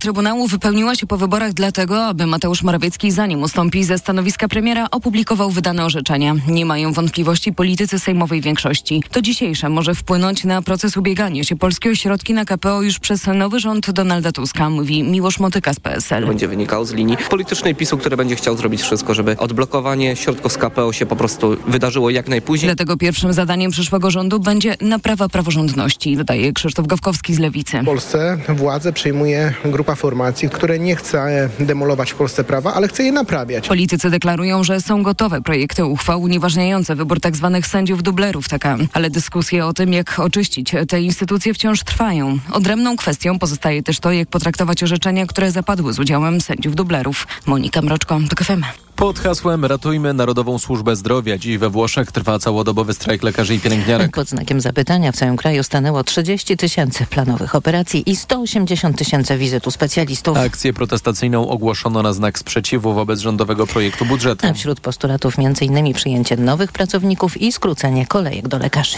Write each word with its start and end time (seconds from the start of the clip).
Trybunału 0.00 0.46
wypełniła 0.46 0.94
się 0.94 1.06
po 1.06 1.16
wyborach 1.16 1.52
dlatego, 1.52 2.04
aby 2.06 2.26
Mateusz 2.26 2.62
Morawiecki, 2.62 3.10
zanim 3.10 3.42
ustąpi 3.42 3.84
ze 3.84 3.98
stanowiska 3.98 4.48
premiera, 4.48 4.86
opublikował 4.90 5.50
wydane 5.50 5.84
orzeczenia. 5.84 6.34
Nie 6.48 6.66
mają 6.66 6.92
wątpliwości 6.92 7.52
politycy 7.52 7.98
sejmowej 7.98 8.40
większości. 8.40 9.02
To 9.10 9.22
dzisiejsze 9.22 9.68
może 9.68 9.94
wpłynąć 9.94 10.44
na 10.44 10.62
proces 10.62 10.96
ubiegania 10.96 11.44
się 11.44 11.56
Polskiego 11.56 11.94
Środki 11.94 12.34
na 12.34 12.44
KPO 12.44 12.82
już 12.82 12.98
przez 12.98 13.26
nowy 13.26 13.60
rząd 13.60 13.90
Donalda 13.90 14.32
Tuska, 14.32 14.70
mówi 14.70 15.02
Miłosz 15.02 15.40
Motyka 15.40 15.74
z 15.74 15.80
PSL. 15.80 16.26
Będzie 16.26 16.48
wynikał 16.48 16.84
z 16.84 16.92
linii 16.92 17.16
politycznej 17.30 17.74
PiSu, 17.74 17.98
który 17.98 18.16
będzie 18.16 18.36
chciał 18.36 18.56
zrobić 18.56 18.82
wszystko, 18.82 19.14
żeby 19.14 19.36
odblokowanie 19.36 20.16
środków 20.16 20.52
z 20.52 20.58
KPO 20.58 20.92
się 20.92 21.06
po 21.06 21.16
prostu 21.16 21.56
wydarzyło 21.66 22.10
jak 22.10 22.28
najpóźniej. 22.28 22.68
Dlatego 22.68 22.96
pierwszym 22.96 23.32
zadaniem 23.32 23.70
przyszłego 23.70 24.10
rządu 24.10 24.40
będzie 24.40 24.76
naprawa 24.80 25.28
praworządności, 25.28 26.16
dodaje 26.16 26.52
Krzysztof 26.52 26.86
Gawkowski 26.86 27.34
z 27.34 27.38
Lewicy. 27.38 27.82
W 27.82 27.84
Polsce 27.84 28.38
władzę 28.48 28.92
przejmuje 28.92 29.54
grupa 29.64 29.89
formacji, 29.94 30.48
które 30.48 30.78
nie 30.78 30.96
chce 30.96 31.50
demolować 31.60 32.12
w 32.12 32.14
Polsce 32.14 32.44
prawa, 32.44 32.74
ale 32.74 32.88
chce 32.88 33.02
je 33.02 33.12
naprawiać. 33.12 33.68
Politycy 33.68 34.10
deklarują, 34.10 34.64
że 34.64 34.80
są 34.80 35.02
gotowe 35.02 35.40
projekty 35.42 35.84
uchwał 35.84 36.22
unieważniające 36.22 36.96
wybór 36.96 37.20
tzw. 37.20 37.50
Tak 37.52 37.66
sędziów 37.66 38.02
dublerów 38.02 38.48
TK, 38.48 38.76
ale 38.92 39.10
dyskusje 39.10 39.66
o 39.66 39.72
tym, 39.72 39.92
jak 39.92 40.18
oczyścić 40.18 40.72
te 40.88 41.00
instytucje 41.00 41.54
wciąż 41.54 41.82
trwają. 41.82 42.38
Odrębną 42.52 42.96
kwestią 42.96 43.38
pozostaje 43.38 43.82
też 43.82 44.00
to, 44.00 44.12
jak 44.12 44.28
potraktować 44.28 44.82
orzeczenia, 44.82 45.26
które 45.26 45.50
zapadły 45.50 45.92
z 45.92 45.98
udziałem 45.98 46.40
sędziów 46.40 46.74
dublerów. 46.74 47.26
Monika 47.46 47.82
Mroczko, 47.82 48.20
TOK 48.28 48.44
FM. 48.44 48.89
Pod 49.00 49.18
hasłem 49.18 49.64
Ratujmy 49.64 50.14
Narodową 50.14 50.58
Służbę 50.58 50.96
Zdrowia 50.96 51.38
dziś 51.38 51.58
we 51.58 51.70
Włoszech 51.70 52.12
trwa 52.12 52.38
całodobowy 52.38 52.94
strajk 52.94 53.22
lekarzy 53.22 53.54
i 53.54 53.60
pielęgniarek. 53.60 54.14
Pod 54.14 54.28
znakiem 54.28 54.60
zapytania 54.60 55.12
w 55.12 55.16
całym 55.16 55.36
kraju 55.36 55.62
stanęło 55.62 56.04
30 56.04 56.56
tysięcy 56.56 57.06
planowych 57.06 57.54
operacji 57.54 58.10
i 58.10 58.16
180 58.16 58.98
tysięcy 58.98 59.36
wizyt 59.38 59.66
u 59.66 59.70
specjalistów. 59.70 60.36
Akcję 60.36 60.72
protestacyjną 60.72 61.48
ogłoszono 61.48 62.02
na 62.02 62.12
znak 62.12 62.38
sprzeciwu 62.38 62.92
wobec 62.92 63.20
rządowego 63.20 63.66
projektu 63.66 64.04
budżetu. 64.04 64.46
A 64.46 64.52
wśród 64.52 64.80
postulatów 64.80 65.34
m.in. 65.38 65.94
przyjęcie 65.94 66.36
nowych 66.36 66.72
pracowników 66.72 67.40
i 67.40 67.52
skrócenie 67.52 68.06
kolejek 68.06 68.48
do 68.48 68.58
lekarzy. 68.58 68.96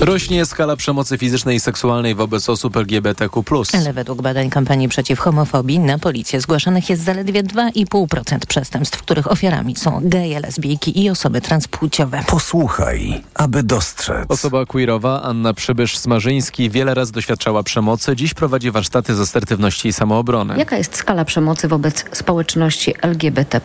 Rośnie 0.00 0.46
skala 0.46 0.76
przemocy 0.76 1.18
fizycznej 1.18 1.56
i 1.56 1.60
seksualnej 1.60 2.14
wobec 2.14 2.48
osób 2.48 2.76
LGBTQ+. 2.76 3.42
Ale 3.72 3.92
według 3.92 4.22
badań 4.22 4.50
kampanii 4.50 4.88
przeciw 4.88 5.18
homofobii 5.18 5.78
na 5.78 5.98
policję 5.98 6.40
zgłaszanych 6.40 6.90
jest 6.90 7.02
zaledwie 7.02 7.42
2,5% 7.42 8.38
przestępstw, 8.48 9.02
których 9.14 9.32
ofiarami 9.32 9.76
są 9.76 10.00
geje, 10.02 10.40
lesbijki 10.40 11.02
i 11.04 11.10
osoby 11.10 11.40
transpłciowe. 11.40 12.20
Posłuchaj, 12.26 13.22
aby 13.34 13.62
dostrzec. 13.62 14.24
Osoba 14.28 14.66
queerowa 14.66 15.22
Anna 15.22 15.52
Przybysz-Smarzyński 15.52 16.70
wiele 16.70 16.94
razy 16.94 17.12
doświadczała 17.12 17.62
przemocy. 17.62 18.16
Dziś 18.16 18.34
prowadzi 18.34 18.70
warsztaty 18.70 19.14
z 19.14 19.20
asertywności 19.20 19.88
i 19.88 19.92
samoobrony. 19.92 20.54
Jaka 20.58 20.76
jest 20.76 20.96
skala 20.96 21.24
przemocy 21.24 21.68
wobec 21.68 22.04
społeczności 22.12 22.94
LGBT+. 23.02 23.60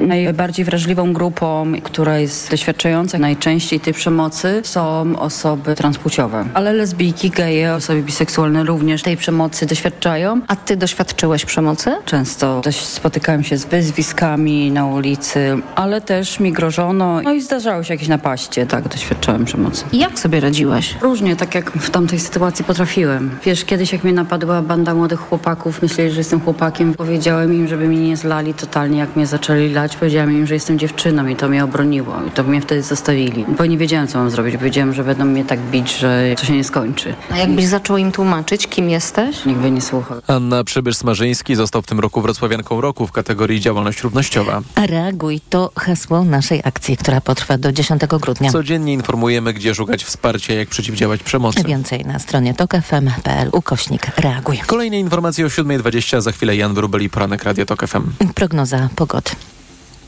Najbardziej 0.00 0.64
wrażliwą 0.64 1.12
grupą, 1.12 1.72
która 1.82 2.18
jest 2.18 2.50
doświadczająca 2.50 3.18
najczęściej 3.18 3.80
tej 3.80 3.94
przemocy 3.94 4.60
są 4.64 5.16
osoby 5.18 5.74
transpłciowe. 5.74 6.44
Ale 6.54 6.72
lesbijki, 6.72 7.30
geje, 7.30 7.74
osoby 7.74 8.02
biseksualne 8.02 8.64
również 8.64 9.02
tej 9.02 9.16
przemocy 9.16 9.66
doświadczają. 9.66 10.40
A 10.48 10.56
ty 10.56 10.76
doświadczyłeś 10.76 11.44
przemocy? 11.44 11.96
Często 12.04 12.60
też 12.60 12.76
spotykałem 12.76 13.44
się 13.44 13.58
z 13.58 13.64
wyzwiskami 13.64 14.70
na 14.70 14.93
ulicy, 14.94 15.56
ale 15.74 16.00
też 16.00 16.40
mi 16.40 16.52
grożono. 16.52 17.22
No 17.22 17.32
i 17.32 17.40
zdarzały 17.40 17.84
się 17.84 17.94
jakieś 17.94 18.08
napaście, 18.08 18.66
tak, 18.66 18.88
doświadczałem 18.88 19.44
przemocy. 19.44 19.84
I 19.92 19.98
jak 19.98 20.18
sobie 20.18 20.40
radziłeś? 20.40 20.94
Różnie, 21.00 21.36
tak 21.36 21.54
jak 21.54 21.70
w 21.70 21.90
tamtej 21.90 22.20
sytuacji 22.20 22.64
potrafiłem. 22.64 23.30
Wiesz, 23.44 23.64
kiedyś 23.64 23.92
jak 23.92 24.04
mnie 24.04 24.12
napadła 24.12 24.62
banda 24.62 24.94
młodych 24.94 25.20
chłopaków, 25.20 25.82
myśleli, 25.82 26.10
że 26.10 26.20
jestem 26.20 26.40
chłopakiem. 26.40 26.94
Powiedziałem 26.94 27.54
im, 27.54 27.68
żeby 27.68 27.88
mnie 27.88 28.08
nie 28.08 28.16
zlali 28.16 28.54
totalnie, 28.54 28.98
jak 28.98 29.16
mnie 29.16 29.26
zaczęli 29.26 29.72
lać. 29.72 29.96
Powiedziałem 29.96 30.32
im, 30.32 30.46
że 30.46 30.54
jestem 30.54 30.78
dziewczyną 30.78 31.26
i 31.26 31.36
to 31.36 31.48
mnie 31.48 31.64
obroniło. 31.64 32.14
I 32.28 32.30
to 32.30 32.42
mnie 32.42 32.60
wtedy 32.60 32.82
zostawili. 32.82 33.44
Bo 33.58 33.66
nie 33.66 33.78
wiedziałem, 33.78 34.08
co 34.08 34.18
mam 34.18 34.30
zrobić. 34.30 34.56
Wiedziałem, 34.56 34.92
że 34.94 35.04
będą 35.04 35.24
mnie 35.24 35.44
tak 35.44 35.60
bić, 35.60 35.96
że 35.98 36.34
to 36.38 36.44
się 36.46 36.52
nie 36.52 36.64
skończy. 36.64 37.14
A 37.30 37.36
jakbyś 37.36 37.66
zaczął 37.66 37.96
im 37.96 38.12
tłumaczyć, 38.12 38.66
kim 38.66 38.90
jesteś? 38.90 39.44
Nikt 39.44 39.60
by 39.60 39.70
nie 39.70 39.80
słuchał. 39.80 40.20
Anna 40.26 40.64
Przybysz-Smarzyński 40.64 41.54
został 41.54 41.82
w 41.82 41.86
tym 41.86 42.00
roku 42.00 42.20
wrocławianką 42.20 42.80
roku 42.80 43.06
w 43.06 43.12
kategorii 43.12 43.60
działalność 43.60 44.02
równościowa. 44.02 44.60
Reaguj 44.76 45.40
to 45.50 45.70
hasło 45.76 46.24
naszej 46.24 46.60
akcji, 46.64 46.96
która 46.96 47.20
potrwa 47.20 47.58
do 47.58 47.72
10 47.72 48.02
grudnia. 48.06 48.50
Codziennie 48.50 48.92
informujemy, 48.92 49.52
gdzie 49.52 49.74
szukać 49.74 50.04
wsparcia, 50.04 50.54
jak 50.54 50.68
przeciwdziałać 50.68 51.22
przemocy. 51.22 51.62
Więcej 51.64 52.04
na 52.04 52.18
stronie 52.18 52.54
tokefm.pl 52.54 53.48
ukośnik 53.52 54.06
reaguj. 54.16 54.58
Kolejne 54.66 55.00
informacje 55.00 55.46
o 55.46 55.48
7.20, 55.48 56.20
za 56.20 56.32
chwilę 56.32 56.56
Jan 56.56 56.74
Wrubel 56.74 57.02
i 57.02 57.10
poranek 57.10 57.44
Radio 57.44 57.66
Tok 57.66 57.86
FM. 57.86 58.32
Prognoza 58.34 58.88
pogody. 58.96 59.30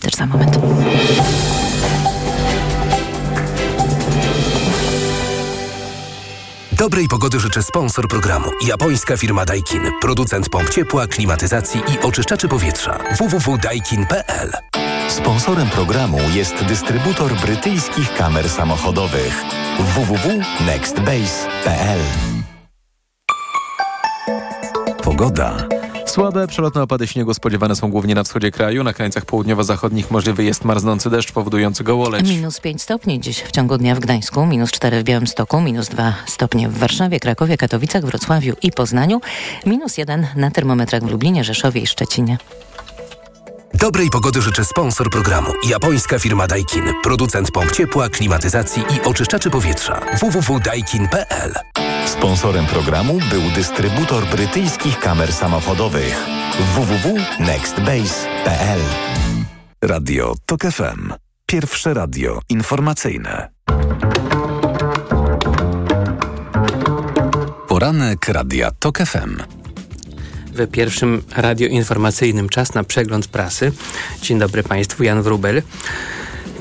Też 0.00 0.14
za 0.14 0.26
moment. 0.26 0.58
Dobrej 6.78 7.08
pogody 7.08 7.40
życzę 7.40 7.62
sponsor 7.62 8.08
programu. 8.08 8.50
Japońska 8.66 9.16
firma 9.16 9.44
Daikin. 9.44 9.82
Producent 10.00 10.48
pomp 10.48 10.70
ciepła, 10.70 11.06
klimatyzacji 11.06 11.80
i 11.80 12.06
oczyszczaczy 12.06 12.48
powietrza. 12.48 12.98
www.daikin.pl 13.18 14.52
Sponsorem 15.08 15.68
programu 15.68 16.18
jest 16.34 16.64
dystrybutor 16.64 17.34
brytyjskich 17.34 18.14
kamer 18.14 18.48
samochodowych 18.48 19.42
www.nextbase.pl 19.78 22.00
Pogoda. 25.02 25.75
Słabe 26.16 26.46
przelotne 26.46 26.82
opady 26.82 27.06
śniegu 27.06 27.34
spodziewane 27.34 27.76
są 27.76 27.90
głównie 27.90 28.14
na 28.14 28.24
wschodzie 28.24 28.50
kraju. 28.50 28.84
Na 28.84 28.92
krańcach 28.92 29.24
południowo-zachodnich 29.24 30.10
możliwy 30.10 30.44
jest 30.44 30.64
marznący 30.64 31.10
deszcz 31.10 31.32
powodujący 31.32 31.84
gołoleć. 31.84 32.28
Minus 32.28 32.60
5 32.60 32.82
stopni 32.82 33.20
dziś 33.20 33.42
w 33.42 33.50
ciągu 33.50 33.78
dnia 33.78 33.94
w 33.94 33.98
Gdańsku, 33.98 34.46
minus 34.46 34.70
4 34.70 35.00
w 35.00 35.04
Białymstoku, 35.04 35.60
minus 35.60 35.88
2 35.88 36.14
stopnie 36.26 36.68
w 36.68 36.78
Warszawie, 36.78 37.20
Krakowie, 37.20 37.56
Katowicach, 37.56 38.04
Wrocławiu 38.04 38.54
i 38.62 38.72
Poznaniu, 38.72 39.20
minus 39.66 39.98
1 39.98 40.26
na 40.36 40.50
termometrach 40.50 41.02
w 41.02 41.10
Lublinie, 41.10 41.44
Rzeszowie 41.44 41.80
i 41.80 41.86
Szczecinie. 41.86 42.38
Dobrej 43.74 44.10
pogody 44.10 44.42
życzę 44.42 44.64
sponsor 44.64 45.10
programu. 45.10 45.52
Japońska 45.68 46.18
firma 46.18 46.46
Daikin. 46.46 46.84
Producent 47.02 47.50
pomp 47.50 47.72
ciepła, 47.72 48.08
klimatyzacji 48.08 48.82
i 48.82 49.08
oczyszczaczy 49.08 49.50
powietrza. 49.50 50.00
www.daikin.pl 50.20 51.54
Sponsorem 52.06 52.66
programu 52.66 53.18
był 53.30 53.42
dystrybutor 53.54 54.26
brytyjskich 54.26 54.98
kamer 54.98 55.32
samochodowych 55.32 56.26
www.nextbase.pl 56.74 58.80
Radio 59.82 60.34
TOK 60.46 60.62
FM. 60.62 61.12
Pierwsze 61.46 61.94
radio 61.94 62.40
informacyjne. 62.48 63.48
Poranek 67.68 68.28
Radia 68.28 68.70
TOK 68.70 68.98
FM. 68.98 69.36
W 70.56 70.66
pierwszym 70.70 71.22
radioinformacyjnym 71.36 72.48
czas 72.48 72.74
na 72.74 72.84
przegląd 72.84 73.28
prasy. 73.28 73.72
Dzień 74.22 74.38
dobry 74.38 74.62
Państwu, 74.62 75.02
Jan 75.02 75.22
Wrubel. 75.22 75.62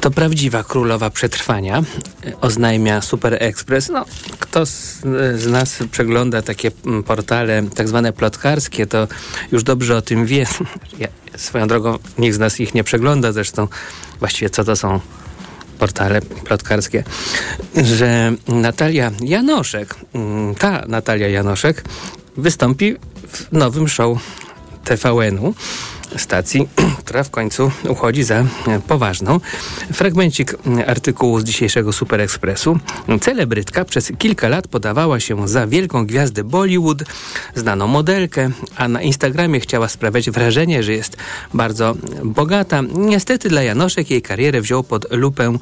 To 0.01 0.11
prawdziwa 0.11 0.63
królowa 0.63 1.09
przetrwania, 1.09 1.83
oznajmia 2.41 3.01
Super 3.01 3.37
Express. 3.39 3.89
No, 3.89 4.05
kto 4.39 4.65
z, 4.65 5.01
z, 5.35 5.47
nas 5.47 5.79
przegląda 5.91 6.41
takie 6.41 6.71
portale 7.05 7.63
tak 7.75 7.87
zwane 7.87 8.13
plotkarskie, 8.13 8.87
to 8.87 9.07
już 9.51 9.63
dobrze 9.63 9.97
o 9.97 10.01
tym 10.01 10.25
wie. 10.25 10.45
Ja, 10.99 11.07
swoją 11.35 11.67
drogą 11.67 11.99
nikt 12.17 12.35
z 12.35 12.39
nas 12.39 12.59
ich 12.59 12.73
nie 12.73 12.83
przegląda 12.83 13.31
zresztą. 13.31 13.67
Właściwie 14.19 14.49
co 14.49 14.63
to 14.63 14.75
są 14.75 14.99
portale 15.79 16.21
plotkarskie, 16.21 17.03
że 17.83 18.33
Natalia 18.47 19.11
Janoszek, 19.21 19.95
ta 20.59 20.83
Natalia 20.87 21.27
Janoszek 21.27 21.83
wystąpi 22.37 22.95
nowym 23.51 23.87
show 23.87 24.17
TVN-u 24.83 25.53
stacji, 26.17 26.67
która 27.03 27.23
w 27.23 27.29
końcu 27.29 27.71
uchodzi 27.89 28.23
za 28.23 28.43
poważną. 28.87 29.39
Fragmencik 29.93 30.55
artykułu 30.87 31.39
z 31.39 31.43
dzisiejszego 31.43 31.93
Super 31.93 32.21
Expressu. 32.21 32.79
Celebrytka 33.21 33.85
przez 33.85 34.11
kilka 34.17 34.49
lat 34.49 34.67
podawała 34.67 35.19
się 35.19 35.47
za 35.47 35.67
wielką 35.67 36.05
gwiazdę 36.05 36.43
Bollywood, 36.43 37.03
znaną 37.55 37.87
modelkę, 37.87 38.49
a 38.75 38.87
na 38.87 39.01
Instagramie 39.01 39.59
chciała 39.59 39.87
sprawiać 39.87 40.29
wrażenie, 40.29 40.83
że 40.83 40.93
jest 40.93 41.17
bardzo 41.53 41.95
bogata. 42.23 42.81
Niestety 42.93 43.49
dla 43.49 43.63
Janoszek 43.63 44.11
jej 44.11 44.21
karierę 44.21 44.61
wziął 44.61 44.83
pod 44.83 45.11
lupę 45.11 45.57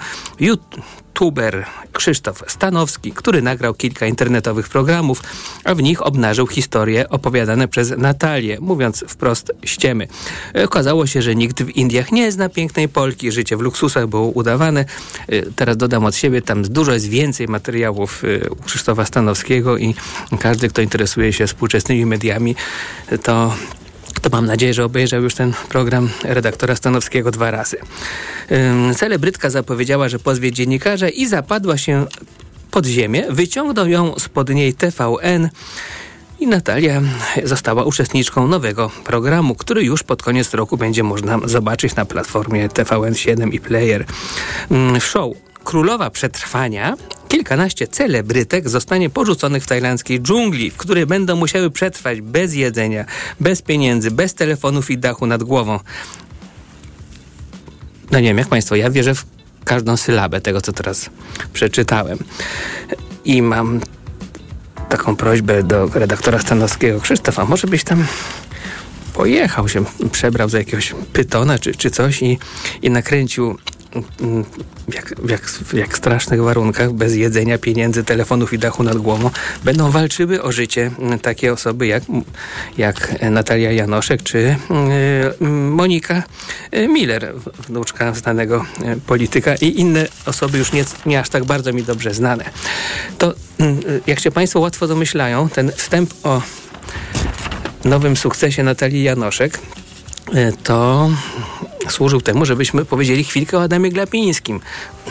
youtuber 1.14 1.66
Krzysztof 1.92 2.44
Stanowski, 2.48 3.12
który 3.12 3.42
nagrał 3.42 3.74
kilka 3.74 4.06
internetowych 4.06 4.70
programów, 4.70 5.24
a 5.64 5.76
w 5.76 5.82
nich 5.82 6.06
obnażył 6.06 6.48
historie 6.48 7.10
opowiadane 7.10 7.68
przez 7.68 7.94
Natalię, 7.98 8.58
mówiąc 8.62 9.04
wprost 9.08 9.52
ściemy. 9.66 10.08
Okazało 10.66 11.08
się, 11.08 11.22
że 11.22 11.36
nikt 11.36 11.64
w 11.64 11.70
Indiach 11.70 12.12
nie 12.12 12.32
zna 12.32 12.50
pięknej 12.50 12.90
Polki, 12.90 13.32
życie 13.32 13.58
w 13.58 13.62
luksusach 13.62 14.08
było 14.08 14.28
udawane. 14.28 14.86
Teraz 15.56 15.78
dodam 15.78 16.06
od 16.06 16.16
siebie, 16.16 16.42
tam 16.42 16.64
dużo 16.64 16.94
jest 16.94 17.10
więcej 17.10 17.48
materiałów 17.48 18.24
u 18.50 18.56
Krzysztofa 18.56 19.06
Stanowskiego 19.06 19.78
i 19.78 19.96
każdy, 20.40 20.70
kto 20.70 20.82
interesuje 20.82 21.34
się 21.34 21.48
współczesnymi 21.48 22.06
mediami, 22.06 22.56
to 23.24 23.56
to 24.24 24.30
mam 24.30 24.46
nadzieję, 24.46 24.74
że 24.74 24.86
obejrzał 24.86 25.24
już 25.24 25.36
ten 25.36 25.54
program 25.70 26.10
redaktora 26.24 26.76
Stanowskiego 26.76 27.32
dwa 27.32 27.52
razy. 27.52 27.78
Celebrytka 28.96 29.50
zapowiedziała, 29.50 30.10
że 30.10 30.20
pozwie 30.20 30.52
dziennikarza 30.52 31.10
i 31.10 31.26
zapadła 31.26 31.78
się 31.78 32.06
pod 32.72 32.86
ziemię. 32.86 33.26
Wyciągnął 33.30 33.88
ją 33.88 34.20
spod 34.20 34.50
niej 34.50 34.74
TVN 34.74 35.50
i 36.40 36.48
Natalia 36.48 37.02
została 37.44 37.84
uczestniczką 37.84 38.48
nowego 38.48 38.92
programu, 39.04 39.56
który 39.56 39.84
już 39.84 40.04
pod 40.04 40.24
koniec 40.24 40.54
roku 40.54 40.78
będzie 40.78 41.04
można 41.04 41.40
zobaczyć 41.46 41.96
na 41.96 42.06
platformie 42.06 42.70
TVN7 42.70 43.54
i 43.54 43.60
Player. 43.60 44.06
W 45.00 45.04
show 45.04 45.34
Królowa 45.64 46.10
Przetrwania 46.10 46.96
kilkanaście 47.34 47.88
celebrytek 47.88 48.70
zostanie 48.70 49.10
porzuconych 49.10 49.64
w 49.64 49.68
tajlandzkiej 49.68 50.22
dżungli, 50.22 50.72
w 50.72 50.78
której 50.78 51.06
będą 51.06 51.36
musiały 51.36 51.72
przetrwać 51.72 52.22
bez 52.22 52.54
jedzenia, 52.54 53.06
bez 53.40 53.62
pieniędzy, 53.62 54.12
bez 54.12 54.34
telefonów 54.34 54.92
i 54.92 54.98
dachu 54.98 55.26
nad 55.26 55.44
głową. 55.44 55.80
No 58.12 58.20
nie 58.20 58.28
wiem, 58.28 58.38
jak 58.38 58.48
Państwo, 58.48 58.76
ja 58.76 58.90
wierzę 58.90 59.16
w 59.16 59.26
każdą 59.64 59.98
sylabę 59.98 60.42
tego, 60.42 60.62
co 60.62 60.74
teraz 60.74 61.10
przeczytałem. 61.54 62.18
I 63.26 63.42
mam 63.42 63.80
taką 64.90 65.16
prośbę 65.16 65.64
do 65.64 65.88
redaktora 65.94 66.40
Stanowskiego. 66.40 67.02
Krzysztofa, 67.02 67.46
może 67.46 67.68
byś 67.68 67.84
tam 67.84 68.06
pojechał 69.14 69.70
się, 69.70 69.84
przebrał 70.12 70.50
za 70.50 70.58
jakiegoś 70.58 70.96
pytona 71.14 71.60
czy, 71.60 71.76
czy 71.76 71.92
coś 71.92 72.22
i, 72.22 72.40
i 72.82 72.90
nakręcił 72.90 73.58
jak, 74.94 75.16
w, 75.20 75.30
jak, 75.30 75.42
w 75.42 75.74
jak 75.74 75.98
strasznych 75.98 76.44
warunkach, 76.44 76.94
bez 76.94 77.16
jedzenia, 77.16 77.58
pieniędzy, 77.58 78.04
telefonów 78.04 78.54
i 78.54 78.60
dachu 78.60 78.84
nad 78.84 78.98
głową, 78.98 79.30
będą 79.64 79.92
walczyły 79.92 80.42
o 80.42 80.52
życie 80.52 80.92
takie 81.22 81.54
osoby 81.54 81.88
jak, 81.88 82.04
jak 82.78 83.22
Natalia 83.32 83.72
Janoszek 83.72 84.24
czy 84.24 84.56
y, 85.42 85.44
Monika 85.50 86.24
Miller, 86.90 87.34
wnuczka 87.68 88.14
znanego 88.14 88.66
polityka 89.08 89.56
i 89.56 89.80
inne 89.80 90.08
osoby 90.26 90.58
już 90.58 90.74
nie, 90.74 90.86
nie 91.06 91.20
aż 91.20 91.30
tak 91.30 91.46
bardzo 91.46 91.74
mi 91.74 91.84
dobrze 91.84 92.14
znane. 92.14 92.44
To, 93.18 93.34
jak 94.08 94.20
się 94.20 94.32
Państwo 94.32 94.60
łatwo 94.60 94.88
domyślają, 94.88 95.50
ten 95.50 95.72
wstęp 95.72 96.14
o 96.24 96.42
nowym 97.86 98.18
sukcesie 98.18 98.64
Natalii 98.64 99.04
Janoszek 99.04 99.60
to 100.64 101.10
służył 101.90 102.22
temu, 102.22 102.46
żebyśmy 102.46 102.86
powiedzieli 102.86 103.24
chwilkę 103.24 103.58
o 103.58 103.64
Adamie 103.64 103.90
Glapińskim, 103.90 104.60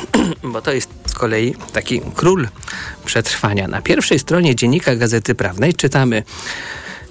bo 0.52 0.62
to 0.62 0.72
jest 0.72 0.90
z 1.06 1.12
kolei 1.12 1.54
taki 1.72 2.00
król 2.14 2.48
przetrwania. 3.04 3.68
Na 3.68 3.82
pierwszej 3.82 4.18
stronie 4.18 4.56
dziennika 4.56 4.96
Gazety 4.96 5.34
Prawnej 5.34 5.74
czytamy 5.74 6.22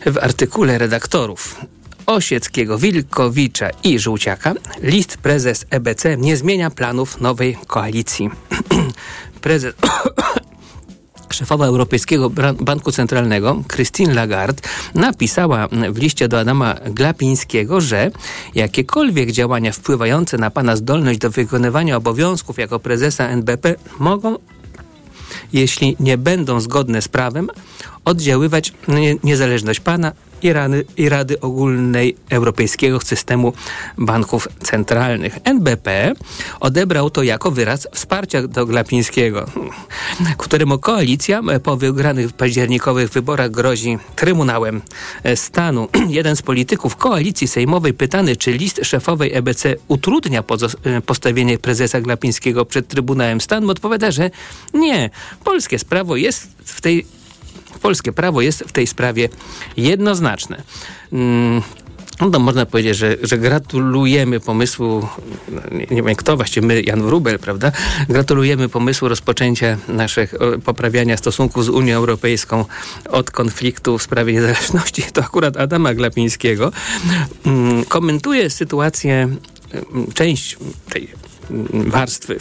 w 0.05 0.17
artykule 0.17 0.77
redaktorów 0.77 1.55
Osieckiego, 2.05 2.77
Wilkowicza 2.77 3.69
i 3.83 3.99
Żółciaka 3.99 4.53
list 4.81 5.17
prezes 5.17 5.65
EBC 5.69 6.17
nie 6.17 6.37
zmienia 6.37 6.69
planów 6.69 7.21
nowej 7.21 7.57
koalicji. 7.67 8.29
prezes 9.41 9.73
szefowa 11.33 11.65
Europejskiego 11.65 12.31
Banku 12.59 12.91
Centralnego, 12.91 13.63
Christine 13.73 14.13
Lagarde, 14.13 14.61
napisała 14.95 15.67
w 15.67 15.97
liście 15.97 16.27
do 16.27 16.39
Adama 16.39 16.75
Glapińskiego, 16.85 17.81
że 17.81 18.11
jakiekolwiek 18.55 19.31
działania 19.31 19.71
wpływające 19.71 20.37
na 20.37 20.49
pana 20.51 20.75
zdolność 20.75 21.19
do 21.19 21.29
wykonywania 21.29 21.97
obowiązków 21.97 22.57
jako 22.57 22.79
prezesa 22.79 23.27
NBP 23.27 23.75
mogą 23.99 24.37
jeśli 25.53 25.95
nie 25.99 26.17
będą 26.17 26.59
zgodne 26.59 27.01
z 27.01 27.07
prawem, 27.07 27.49
oddziaływać 28.05 28.73
niezależność 29.23 29.79
pana 29.79 30.11
i 30.43 30.53
Rady, 30.53 30.85
i 30.97 31.09
Rady 31.09 31.39
Ogólnej 31.39 32.15
Europejskiego 32.29 32.99
Systemu 32.99 33.53
Banków 33.97 34.47
Centralnych. 34.63 35.39
NBP 35.43 36.13
odebrał 36.59 37.09
to 37.09 37.23
jako 37.23 37.51
wyraz 37.51 37.87
wsparcia 37.93 38.47
do 38.47 38.65
Glapińskiego, 38.65 39.45
któremu 40.37 40.79
koalicja 40.79 41.41
po 41.63 41.77
wygranych 41.77 42.33
październikowych 42.33 43.09
wyborach 43.09 43.51
grozi 43.51 43.97
Trybunałem 44.15 44.81
Stanu. 45.35 45.87
Jeden 46.09 46.35
z 46.35 46.41
polityków 46.41 46.95
koalicji 46.95 47.47
sejmowej 47.47 47.93
pytany, 47.93 48.35
czy 48.35 48.51
list 48.51 48.79
szefowej 48.83 49.33
EBC 49.33 49.75
utrudnia 49.87 50.43
postawienie 51.05 51.57
prezesa 51.57 52.01
Glapińskiego 52.01 52.65
przed 52.65 52.87
Trybunałem 52.87 53.41
Stanu, 53.41 53.69
odpowiada, 53.69 54.11
że 54.11 54.29
nie. 54.73 55.09
Polskie 55.43 55.79
sprawo 55.79 56.15
jest 56.15 56.47
w 56.65 56.81
tej 56.81 57.05
polskie 57.81 58.11
prawo 58.11 58.41
jest 58.41 58.63
w 58.67 58.71
tej 58.71 58.87
sprawie 58.87 59.29
jednoznaczne. 59.77 60.61
Mm. 61.13 61.61
No 62.21 62.29
to 62.29 62.39
można 62.39 62.65
powiedzieć, 62.65 62.97
że, 62.97 63.17
że 63.23 63.37
gratulujemy 63.37 64.39
pomysłu, 64.39 65.07
nie 65.91 66.03
wiem 66.03 66.15
kto, 66.15 66.35
właściwie 66.37 66.67
my, 66.67 66.81
Jan 66.81 67.01
Wrubel, 67.01 67.39
prawda? 67.39 67.71
Gratulujemy 68.09 68.69
pomysłu 68.69 69.07
rozpoczęcia 69.07 69.77
naszych 69.87 70.33
poprawiania 70.63 71.17
stosunków 71.17 71.65
z 71.65 71.69
Unią 71.69 71.95
Europejską 71.95 72.65
od 73.09 73.31
konfliktu 73.31 73.97
w 73.97 74.03
sprawie 74.03 74.33
niezależności. 74.33 75.03
To 75.13 75.21
akurat 75.21 75.57
Adama 75.57 75.93
Glapińskiego. 75.93 76.71
Mm, 77.45 77.85
komentuje 77.85 78.49
sytuację, 78.49 79.13
mm, 79.13 80.11
część 80.13 80.57
tej 80.89 81.07
warstwy 81.73 82.37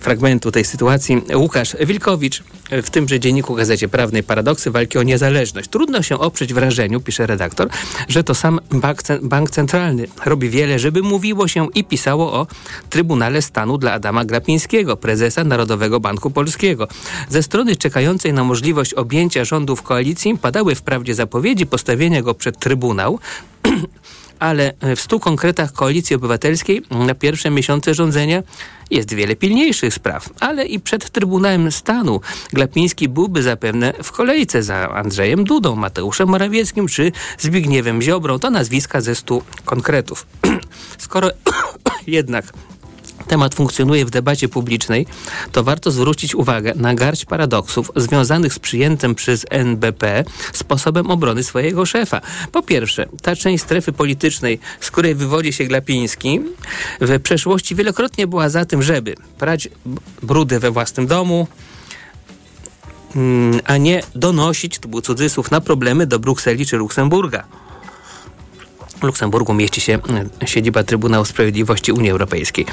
fragmentu 0.00 0.52
tej 0.52 0.64
sytuacji 0.64 1.22
Łukasz 1.34 1.76
Wilkowicz 1.86 2.42
w 2.70 2.90
tymże 2.90 3.20
dzienniku 3.20 3.54
Gazecie 3.54 3.88
Prawnej 3.88 4.22
Paradoksy 4.22 4.70
walki 4.70 4.98
o 4.98 5.02
niezależność. 5.02 5.70
Trudno 5.70 6.02
się 6.02 6.18
oprzeć 6.18 6.54
wrażeniu, 6.54 7.00
pisze 7.00 7.26
redaktor, 7.26 7.68
że 8.08 8.24
to 8.24 8.34
sam 8.34 8.60
bank, 8.70 9.00
bank 9.22 9.50
Centralny 9.50 10.06
robi 10.24 10.50
wiele, 10.50 10.78
żeby 10.78 11.02
mówiło 11.02 11.48
się 11.48 11.68
i 11.74 11.84
pisało 11.84 12.32
o 12.32 12.46
Trybunale 12.90 13.42
Stanu 13.42 13.78
dla 13.78 13.92
Adama 13.92 14.24
Glapińskiego, 14.24 14.96
prezesa 14.96 15.44
Narodowego 15.44 16.00
Banku 16.00 16.30
Polskiego. 16.30 16.88
Ze 17.28 17.42
strony 17.42 17.76
czekającej 17.76 18.32
na 18.32 18.44
możliwość 18.44 18.94
objęcia 18.94 19.44
rządów 19.44 19.82
koalicji 19.82 20.38
padały 20.38 20.74
wprawdzie 20.74 21.14
zapowiedzi 21.14 21.66
postawienia 21.66 22.22
go 22.22 22.34
przed 22.34 22.58
Trybunał, 22.58 23.18
ale 24.38 24.72
w 24.96 25.00
stu 25.00 25.20
konkretach 25.20 25.72
Koalicji 25.72 26.16
Obywatelskiej 26.16 26.82
na 26.90 27.14
pierwsze 27.14 27.50
miesiące 27.50 27.94
rządzenia 27.94 28.42
jest 28.90 29.14
wiele 29.14 29.36
pilniejszych 29.36 29.94
spraw, 29.94 30.28
ale 30.40 30.66
i 30.66 30.80
przed 30.80 31.10
Trybunałem 31.10 31.72
Stanu 31.72 32.20
Glapiński 32.52 33.08
byłby 33.08 33.42
zapewne 33.42 33.92
w 34.02 34.12
kolejce 34.12 34.62
za 34.62 34.88
Andrzejem 34.88 35.44
Dudą, 35.44 35.76
Mateuszem 35.76 36.28
Morawieckim 36.28 36.88
czy 36.88 37.12
Zbigniewem 37.38 38.02
Ziobrą. 38.02 38.38
To 38.38 38.50
nazwiska 38.50 39.00
ze 39.00 39.14
stu 39.14 39.42
konkretów. 39.64 40.26
Skoro 40.98 41.30
jednak 42.06 42.52
temat 43.28 43.54
funkcjonuje 43.54 44.04
w 44.04 44.10
debacie 44.10 44.48
publicznej, 44.48 45.06
to 45.52 45.64
warto 45.64 45.90
zwrócić 45.90 46.34
uwagę 46.34 46.72
na 46.76 46.94
garść 46.94 47.24
paradoksów 47.24 47.90
związanych 47.96 48.54
z 48.54 48.58
przyjętym 48.58 49.14
przez 49.14 49.46
NBP 49.50 50.24
sposobem 50.52 51.10
obrony 51.10 51.44
swojego 51.44 51.86
szefa. 51.86 52.20
Po 52.52 52.62
pierwsze, 52.62 53.06
ta 53.22 53.36
część 53.36 53.64
strefy 53.64 53.92
politycznej, 53.92 54.58
z 54.80 54.90
której 54.90 55.14
wywodzi 55.14 55.52
się 55.52 55.64
Glapiński, 55.64 56.40
w 57.00 57.20
przeszłości 57.20 57.74
wielokrotnie 57.74 58.26
była 58.26 58.48
za 58.48 58.64
tym, 58.64 58.82
żeby 58.82 59.14
prać 59.38 59.68
brudy 60.22 60.60
we 60.60 60.70
własnym 60.70 61.06
domu, 61.06 61.48
mm, 63.16 63.60
a 63.64 63.76
nie 63.76 64.02
donosić, 64.14 64.78
to 64.78 64.88
był 64.88 65.00
cudzysłów, 65.00 65.50
na 65.50 65.60
problemy 65.60 66.06
do 66.06 66.18
Brukseli 66.18 66.66
czy 66.66 66.76
Luksemburga. 66.76 67.65
Luksemburgu 69.06 69.54
mieści 69.54 69.80
się 69.80 69.98
e, 70.42 70.46
siedziba 70.46 70.82
Trybunału 70.82 71.24
Sprawiedliwości 71.24 71.92
Unii 71.92 72.10
Europejskiej. 72.10 72.66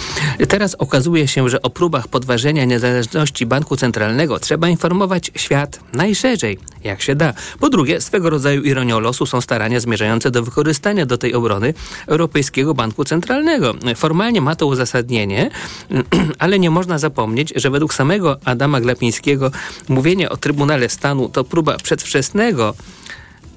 Teraz 0.47 0.75
okazuje 0.75 1.27
się, 1.27 1.49
że 1.49 1.61
o 1.61 1.69
próbach 1.69 2.07
podważenia 2.07 2.65
niezależności 2.65 3.45
banku 3.45 3.77
centralnego 3.77 4.39
trzeba 4.39 4.69
informować 4.69 5.31
świat 5.35 5.79
najszerzej, 5.93 6.59
jak 6.83 7.01
się 7.01 7.15
da. 7.15 7.33
Po 7.59 7.69
drugie, 7.69 8.01
swego 8.01 8.29
rodzaju 8.29 8.61
ironią 8.61 8.99
losu 8.99 9.25
są 9.25 9.41
starania 9.41 9.79
zmierzające 9.79 10.31
do 10.31 10.43
wykorzystania 10.43 11.05
do 11.05 11.17
tej 11.17 11.33
obrony 11.33 11.73
Europejskiego 12.07 12.73
Banku 12.73 13.03
Centralnego. 13.03 13.73
Formalnie 13.95 14.41
ma 14.41 14.55
to 14.55 14.67
uzasadnienie, 14.67 15.49
ale 16.39 16.59
nie 16.59 16.69
można 16.69 16.97
zapomnieć, 16.99 17.53
że 17.55 17.69
według 17.69 17.93
samego 17.93 18.37
Adama 18.45 18.81
Glapińskiego 18.81 19.51
mówienie 19.89 20.29
o 20.29 20.37
Trybunale 20.37 20.89
Stanu 20.89 21.29
to 21.29 21.43
próba 21.43 21.77
przedwczesnego 21.77 22.73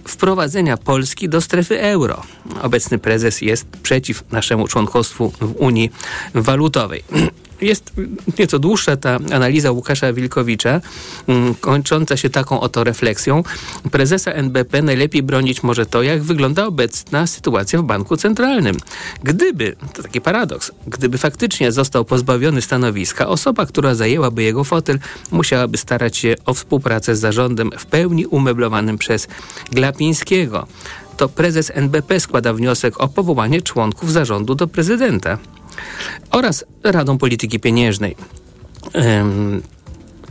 wprowadzenia 0.08 0.76
Polski 0.76 1.28
do 1.28 1.40
strefy 1.40 1.80
euro. 1.80 2.22
Obecny 2.62 2.98
prezes 2.98 3.42
jest 3.42 3.66
przeciw 3.82 4.24
naszemu 4.30 4.68
członkostwu 4.68 5.32
w 5.40 5.54
Unii 5.56 5.90
Walutowej. 6.34 7.04
jest 7.60 7.92
nieco 8.38 8.58
dłuższa 8.58 8.96
ta 8.96 9.18
analiza 9.32 9.70
Łukasza 9.70 10.12
Wilkowicza, 10.12 10.80
mm, 11.26 11.54
kończąca 11.54 12.16
się 12.16 12.30
taką 12.30 12.60
oto 12.60 12.84
refleksją. 12.84 13.42
Prezesa 13.90 14.32
NBP 14.32 14.82
najlepiej 14.82 15.22
bronić 15.22 15.62
może 15.62 15.86
to, 15.86 16.02
jak 16.02 16.22
wygląda 16.22 16.66
obecna 16.66 17.26
sytuacja 17.26 17.82
w 17.82 17.84
banku 17.84 18.16
centralnym. 18.16 18.76
Gdyby, 19.22 19.76
to 19.94 20.02
taki 20.02 20.20
paradoks, 20.20 20.72
gdyby 20.86 21.18
faktycznie 21.18 21.72
został 21.72 22.04
pozbawiony 22.04 22.62
stanowiska, 22.62 23.28
osoba, 23.28 23.66
która 23.66 23.94
zajęłaby 23.94 24.42
jego 24.42 24.64
fotel, 24.64 24.98
musiałaby 25.30 25.78
starać 25.78 26.16
się 26.16 26.34
o 26.46 26.54
współpracę 26.54 27.16
z 27.16 27.20
zarządem 27.20 27.70
w 27.78 27.86
pełni 27.86 28.26
umeblowanym 28.26 28.98
przez 28.98 29.28
Glapińskiego. 29.72 30.66
To 31.16 31.28
prezes 31.28 31.72
NBP 31.74 32.20
składa 32.20 32.52
wniosek 32.52 33.00
o 33.00 33.08
powołanie 33.08 33.62
członków 33.62 34.12
zarządu 34.12 34.54
do 34.54 34.66
prezydenta 34.66 35.38
oraz 36.30 36.64
Radą 36.84 37.18
Polityki 37.18 37.60
Pieniężnej. 37.60 38.16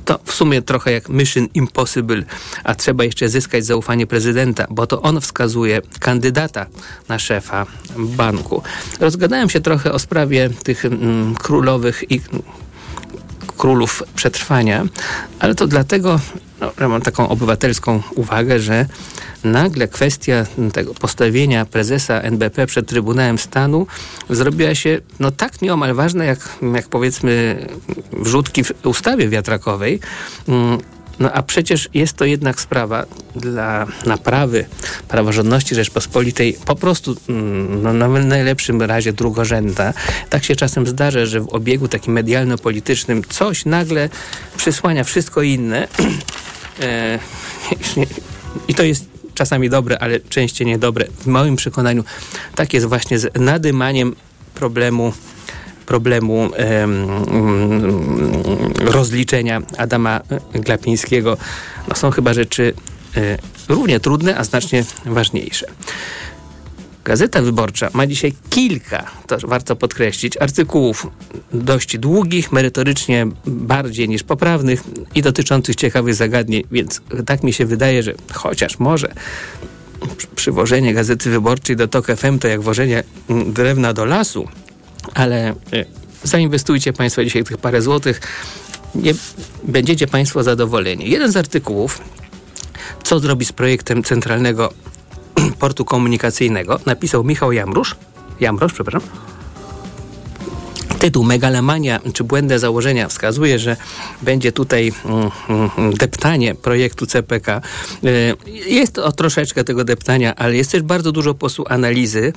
To 0.05 0.19
w 0.23 0.33
sumie 0.33 0.61
trochę 0.61 0.91
jak 0.91 1.09
Mission 1.09 1.47
Impossible, 1.53 2.23
a 2.63 2.75
trzeba 2.75 3.03
jeszcze 3.03 3.29
zyskać 3.29 3.65
zaufanie 3.65 4.07
prezydenta, 4.07 4.65
bo 4.69 4.87
to 4.87 5.01
on 5.01 5.21
wskazuje 5.21 5.81
kandydata 5.99 6.65
na 7.09 7.19
szefa 7.19 7.65
banku. 7.97 8.63
Rozgadałem 8.99 9.49
się 9.49 9.61
trochę 9.61 9.91
o 9.91 9.99
sprawie 9.99 10.49
tych 10.49 10.85
mm, 10.85 11.35
królowych 11.35 12.11
i 12.11 12.21
królów 13.57 14.03
przetrwania, 14.15 14.85
ale 15.39 15.55
to 15.55 15.67
dlatego, 15.67 16.19
no, 16.61 16.71
ja 16.79 16.87
mam 16.89 17.01
taką 17.01 17.29
obywatelską 17.29 18.01
uwagę, 18.15 18.59
że 18.59 18.85
nagle 19.43 19.87
kwestia 19.87 20.45
tego 20.73 20.93
postawienia 20.93 21.65
prezesa 21.65 22.21
NBP 22.21 22.67
przed 22.67 22.87
Trybunałem 22.87 23.37
Stanu 23.37 23.87
zrobiła 24.29 24.75
się 24.75 24.99
no 25.19 25.31
tak 25.31 25.61
nieomal 25.61 25.93
ważna, 25.93 26.25
jak, 26.25 26.39
jak 26.75 26.87
powiedzmy 26.87 27.65
wrzutki 28.13 28.63
w 28.63 28.71
ustawie 28.85 29.29
wiatrakowej. 29.29 29.99
No 31.19 31.31
a 31.31 31.43
przecież 31.43 31.89
jest 31.93 32.13
to 32.13 32.25
jednak 32.25 32.61
sprawa 32.61 33.05
dla 33.35 33.87
naprawy 34.05 34.65
praworządności 35.07 35.75
Rzeczpospolitej 35.75 36.57
po 36.65 36.75
prostu 36.75 37.15
mm, 37.29 37.81
no, 37.81 37.93
na 37.93 38.07
najlepszym 38.07 38.81
razie 38.81 39.13
drugorzędna. 39.13 39.93
Tak 40.29 40.43
się 40.43 40.55
czasem 40.55 40.87
zdarza, 40.87 41.25
że 41.25 41.41
w 41.41 41.47
obiegu 41.49 41.87
takim 41.87 42.13
medialno-politycznym 42.13 43.23
coś 43.29 43.65
nagle 43.65 44.09
przysłania 44.57 45.03
wszystko 45.03 45.41
inne. 45.41 45.87
E, 46.81 47.19
I 48.67 48.75
to 48.75 48.83
jest 48.83 49.05
czasami 49.33 49.69
dobre, 49.69 49.99
ale 49.99 50.19
częściej 50.19 50.67
niedobre. 50.67 51.05
W 51.19 51.27
moim 51.27 51.55
przekonaniu 51.55 52.03
tak 52.55 52.73
jest 52.73 52.85
właśnie 52.85 53.19
z 53.19 53.39
nadymaniem 53.39 54.15
problemu 54.55 55.13
problemu 55.85 56.49
rozliczenia 58.77 59.61
Adama 59.77 60.21
Glapińskiego. 60.53 61.37
No, 61.87 61.95
są 61.95 62.11
chyba 62.11 62.33
rzeczy 62.33 62.73
e, 63.17 63.37
równie 63.69 63.99
trudne, 63.99 64.37
a 64.37 64.43
znacznie 64.43 64.85
ważniejsze. 65.05 65.65
Gazeta 67.05 67.41
Wyborcza 67.41 67.89
ma 67.93 68.07
dzisiaj 68.07 68.33
kilka, 68.49 69.11
to 69.27 69.37
warto 69.43 69.75
podkreślić, 69.75 70.37
artykułów 70.37 71.07
dość 71.53 71.97
długich, 71.97 72.51
merytorycznie 72.51 73.27
bardziej 73.45 74.09
niż 74.09 74.23
poprawnych 74.23 74.83
i 75.15 75.21
dotyczących 75.21 75.75
ciekawych 75.75 76.15
zagadnień, 76.15 76.63
więc 76.71 77.01
tak 77.25 77.43
mi 77.43 77.53
się 77.53 77.65
wydaje, 77.65 78.03
że 78.03 78.13
chociaż 78.33 78.79
może 78.79 79.13
przywożenie 80.35 80.93
Gazety 80.93 81.29
Wyborczej 81.29 81.75
do 81.75 81.87
TOK 81.87 82.07
FM 82.07 82.39
to 82.39 82.47
jak 82.47 82.61
wożenie 82.61 83.03
drewna 83.47 83.93
do 83.93 84.05
lasu, 84.05 84.47
ale 85.13 85.49
e, 85.49 85.85
zainwestujcie 86.23 86.93
Państwo 86.93 87.23
dzisiaj 87.23 87.43
tych 87.43 87.57
parę 87.57 87.81
złotych, 87.81 88.21
nie 88.95 89.13
będziecie 89.63 90.07
Państwo 90.07 90.43
zadowoleni. 90.43 91.09
Jeden 91.09 91.31
z 91.31 91.37
artykułów, 91.37 92.01
co 93.03 93.19
zrobi 93.19 93.45
z 93.45 93.51
projektem 93.51 94.03
centralnego 94.03 94.73
portu 95.59 95.85
komunikacyjnego, 95.85 96.79
napisał 96.85 97.23
Michał 97.23 97.51
Jamrusz, 97.51 97.95
Jamrosz, 98.39 98.73
przepraszam, 98.73 99.09
tytuł 101.05 101.23
Megalomania 101.23 101.99
czy 102.13 102.23
błędne 102.23 102.59
założenia 102.59 103.07
wskazuje, 103.07 103.59
że 103.59 103.77
będzie 104.21 104.51
tutaj 104.51 104.93
mm, 105.05 105.31
mm, 105.49 105.93
deptanie 105.93 106.55
projektu 106.55 107.05
CPK. 107.05 107.61
Y, 108.03 108.35
jest 108.69 108.93
to 108.93 109.11
troszeczkę 109.11 109.63
tego 109.63 109.83
deptania, 109.83 110.35
ale 110.35 110.55
jest 110.55 110.71
też 110.71 110.81
bardzo 110.81 111.11
dużo 111.11 111.33
posłu 111.33 111.65
analizy. 111.69 112.33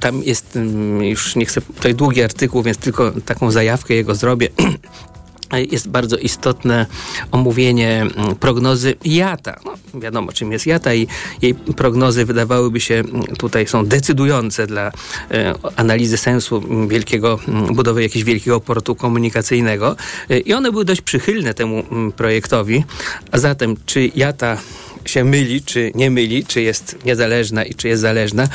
Tam 0.00 0.22
jest, 0.22 0.58
już 1.00 1.36
nie 1.36 1.46
chcę, 1.46 1.60
tutaj 1.60 1.94
długi 1.94 2.22
artykuł, 2.22 2.62
więc 2.62 2.78
tylko 2.78 3.12
taką 3.24 3.50
zajawkę 3.50 3.94
jego 3.94 4.14
zrobię. 4.14 4.48
jest 5.58 5.88
bardzo 5.88 6.16
istotne 6.16 6.86
omówienie 7.30 8.02
mm, 8.02 8.36
prognozy 8.36 8.94
JATA. 9.04 9.60
No, 9.64 10.00
wiadomo, 10.00 10.32
czym 10.32 10.52
jest 10.52 10.66
JATA 10.66 10.94
i 10.94 11.06
jej 11.42 11.54
prognozy 11.54 12.24
wydawałyby 12.24 12.80
się 12.80 12.94
mm, 12.94 13.22
tutaj 13.22 13.66
są 13.66 13.86
decydujące 13.86 14.66
dla 14.66 14.92
e, 15.30 15.54
analizy 15.76 16.16
sensu 16.16 16.56
mm, 16.56 16.88
wielkiego, 16.88 17.38
budowy 17.72 18.02
jakiegoś 18.02 18.24
wielkiego 18.24 18.60
portu 18.60 18.94
komunikacyjnego. 18.94 19.96
E, 20.30 20.38
I 20.38 20.54
one 20.54 20.72
były 20.72 20.84
dość 20.84 21.00
przychylne 21.00 21.54
temu 21.54 21.84
projektowi. 22.16 22.84
A 23.30 23.38
zatem, 23.38 23.76
czy 23.86 24.10
JATA 24.16 24.58
się 25.04 25.24
myli, 25.24 25.62
czy 25.62 25.92
nie 25.94 26.10
myli, 26.10 26.44
czy 26.44 26.62
jest 26.62 27.04
niezależna 27.04 27.64
i 27.64 27.74
czy 27.74 27.88
jest 27.88 28.02
zależna. 28.02 28.48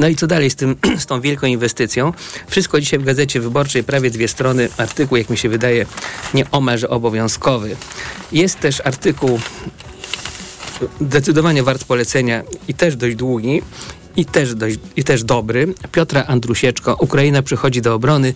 No 0.00 0.08
i 0.08 0.16
co 0.16 0.26
dalej 0.26 0.50
z, 0.50 0.54
tym, 0.54 0.76
z 0.98 1.06
tą 1.06 1.20
wielką 1.20 1.46
inwestycją? 1.46 2.12
Wszystko 2.48 2.80
dzisiaj 2.80 2.98
w 2.98 3.04
Gazecie 3.04 3.40
Wyborczej, 3.40 3.84
prawie 3.84 4.10
dwie 4.10 4.28
strony, 4.28 4.68
artykuł, 4.76 5.16
jak 5.16 5.30
mi 5.30 5.36
się 5.36 5.48
wydaje, 5.48 5.86
nieomal, 6.34 6.78
że 6.78 6.88
obowiązkowy. 6.88 7.76
Jest 8.32 8.60
też 8.60 8.82
artykuł 8.84 9.40
zdecydowanie 11.00 11.62
wart 11.62 11.84
polecenia 11.84 12.42
i 12.68 12.74
też 12.74 12.96
dość 12.96 13.16
długi 13.16 13.62
i 14.16 14.24
też, 14.24 14.54
dość, 14.54 14.78
i 14.96 15.04
też 15.04 15.24
dobry. 15.24 15.74
Piotra 15.92 16.24
Andrusieczko, 16.26 16.96
Ukraina 17.00 17.42
przychodzi 17.42 17.82
do 17.82 17.94
obrony. 17.94 18.34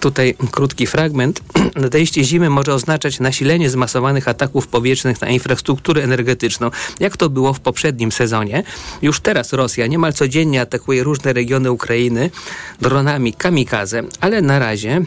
Tutaj 0.00 0.34
krótki 0.50 0.86
fragment. 0.86 1.40
Nadejście 1.76 2.24
zimy 2.24 2.50
może 2.50 2.74
oznaczać 2.74 3.20
nasilenie 3.20 3.70
zmasowanych 3.70 4.28
ataków 4.28 4.68
powietrznych 4.68 5.20
na 5.20 5.28
infrastrukturę 5.28 6.02
energetyczną, 6.02 6.70
jak 7.00 7.16
to 7.16 7.30
było 7.30 7.52
w 7.52 7.60
poprzednim 7.60 8.12
sezonie. 8.12 8.62
Już 9.02 9.20
teraz 9.20 9.52
Rosja 9.52 9.86
niemal 9.86 10.12
codziennie 10.12 10.60
atakuje 10.60 11.02
różne 11.02 11.32
regiony 11.32 11.72
Ukrainy 11.72 12.30
dronami 12.80 13.32
kamikaze, 13.32 14.02
ale 14.20 14.42
na 14.42 14.58
razie 14.58 15.04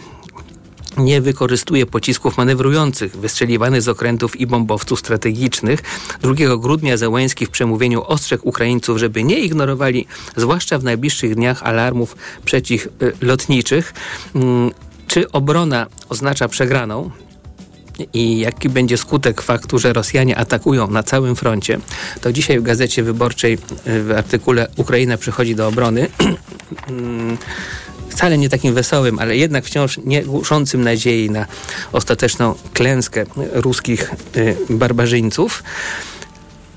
nie 1.00 1.22
wykorzystuje 1.22 1.86
pocisków 1.86 2.38
manewrujących 2.38 3.18
wystrzeliwanych 3.18 3.82
z 3.82 3.88
okrętów 3.88 4.40
i 4.40 4.48
bombowców 4.48 5.00
strategicznych. 5.00 5.84
2 6.22 6.34
grudnia 6.58 6.98
Zełęński 6.98 7.46
w 7.46 7.50
przemówieniu 7.50 8.04
ostrzegł 8.04 8.50
Ukraińców, 8.50 8.98
żeby 8.98 9.24
nie 9.24 9.40
ignorowali, 9.40 10.08
zwłaszcza 10.36 10.80
w 10.80 10.84
najbliższych 10.84 11.36
dniach, 11.36 11.64
alarmów 11.64 12.16
przeciwlotniczych. 12.46 13.94
Mm, 14.36 14.72
czy 15.08 15.32
obrona 15.32 15.88
oznacza 16.10 16.48
przegraną? 16.48 17.12
i 18.14 18.40
jaki 18.40 18.70
będzie 18.70 18.98
skutek 18.98 19.42
faktu, 19.42 19.80
że 19.80 19.94
Rosjanie 19.94 20.38
atakują 20.38 20.88
na 20.88 21.04
całym 21.04 21.36
froncie, 21.36 21.80
to 22.22 22.34
dzisiaj 22.34 22.60
w 22.60 22.64
Gazecie 22.64 23.04
Wyborczej 23.04 23.58
w 23.86 24.14
artykule 24.18 24.68
Ukraina 24.78 25.18
przychodzi 25.18 25.56
do 25.56 25.68
obrony 25.68 26.08
mm, 26.88 27.38
wcale 28.10 28.38
nie 28.38 28.50
takim 28.50 28.74
wesołym, 28.74 29.20
ale 29.20 29.38
jednak 29.38 29.66
wciąż 29.66 29.98
nie 29.98 30.24
głuszącym 30.24 30.84
nadziei 30.84 31.30
na 31.30 31.46
ostateczną 31.92 32.56
klęskę 32.74 33.26
ruskich 33.54 34.12
y, 34.38 34.58
barbarzyńców. 34.70 35.64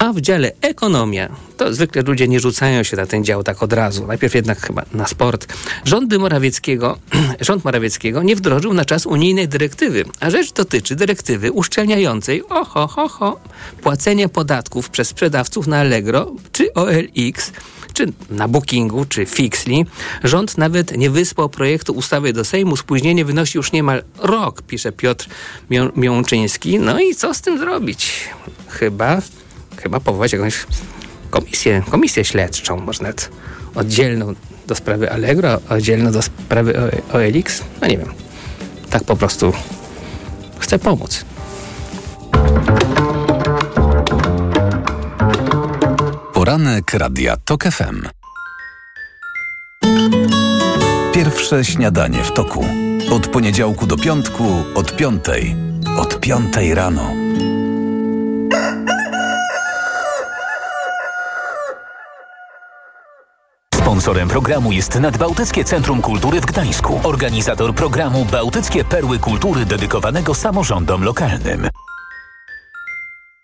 A 0.03 0.13
w 0.13 0.21
dziale 0.21 0.53
ekonomia, 0.61 1.29
to 1.57 1.75
zwykle 1.75 2.03
ludzie 2.03 2.29
nie 2.29 2.41
rzucają 2.41 2.83
się 2.83 2.97
na 2.97 3.07
ten 3.07 3.25
dział 3.25 3.43
tak 3.43 3.63
od 3.63 3.73
razu. 3.73 4.07
Najpierw 4.07 4.35
jednak 4.35 4.61
chyba 4.67 4.83
na 4.93 5.07
sport. 5.07 5.47
Rządy 5.85 6.19
Morawieckiego, 6.19 6.99
rząd 7.41 7.65
Morawieckiego 7.65 8.23
nie 8.23 8.37
wdrożył 8.37 8.75
na 8.75 8.85
czas 8.85 9.07
unijnej 9.07 9.49
dyrektywy, 9.49 10.05
a 10.21 10.31
rzecz 10.31 10.53
dotyczy 10.53 10.97
dyrektywy 10.97 11.53
uszczelniającej 11.53 12.43
oho, 12.49 12.87
ho, 12.87 13.09
ho, 13.09 13.41
płacenie 13.83 14.29
podatków 14.29 14.91
przez 14.91 15.09
sprzedawców 15.09 15.67
na 15.67 15.79
Allegro 15.79 16.33
czy 16.53 16.75
OLX 16.75 17.53
czy 17.93 18.07
na 18.31 18.49
Bookingu, 18.49 19.05
czy 19.05 19.27
Fixli. 19.27 19.87
Rząd 20.25 20.59
nawet 20.59 20.97
nie 20.97 21.11
wysłał 21.11 21.49
projektu 21.49 21.93
ustawy 21.93 22.33
do 22.33 22.45
Sejmu. 22.45 22.77
Spóźnienie 22.77 23.25
wynosi 23.25 23.59
już 23.59 23.73
niemal 23.73 24.03
rok, 24.19 24.63
pisze 24.63 24.93
Piotr 24.93 25.27
Miączyński. 25.97 26.79
No 26.79 27.01
i 27.01 27.15
co 27.15 27.35
z 27.35 27.41
tym 27.41 27.59
zrobić? 27.59 28.29
Chyba, 28.69 29.23
chyba 29.77 30.01
powołać 30.01 30.33
jakąś 30.33 30.67
komisję, 31.31 31.83
komisję 31.91 32.25
śledczą, 32.25 32.81
może 32.81 33.03
nawet 33.03 33.31
oddzielną 33.75 34.35
do 34.67 34.75
sprawy 34.75 35.13
Allegro, 35.13 35.61
oddzielną 35.69 36.13
do 36.13 36.23
sprawy 36.23 36.93
OLX. 37.13 37.63
No 37.81 37.87
nie 37.87 37.99
wiem. 37.99 38.13
Tak 38.91 39.05
po 39.05 39.17
prostu 39.17 39.53
chcę 40.59 40.79
pomóc. 40.79 41.25
Poranek 46.73 46.95
Radia 46.95 47.37
TOK 47.37 47.65
FM. 47.65 48.09
Pierwsze 51.13 51.65
śniadanie 51.65 52.23
w 52.23 52.33
toku. 52.33 52.65
Od 53.11 53.29
poniedziałku 53.29 53.87
do 53.87 53.97
piątku, 53.97 54.45
od 54.75 54.97
piątej. 54.97 55.57
Od 55.99 56.21
piątej 56.21 56.75
rano. 56.75 57.11
Sponsorem 63.75 64.29
programu 64.29 64.73
jest 64.73 65.01
Nadbałtyckie 65.01 65.65
Centrum 65.65 66.03
Kultury 66.03 66.41
w 66.41 66.47
Gdańsku. 66.47 67.01
Organizator 67.03 67.75
programu 67.75 68.25
Bałtyckie 68.25 68.85
Perły 68.85 69.19
Kultury 69.19 69.65
dedykowanego 69.65 70.35
samorządom 70.35 71.05
lokalnym. 71.05 71.69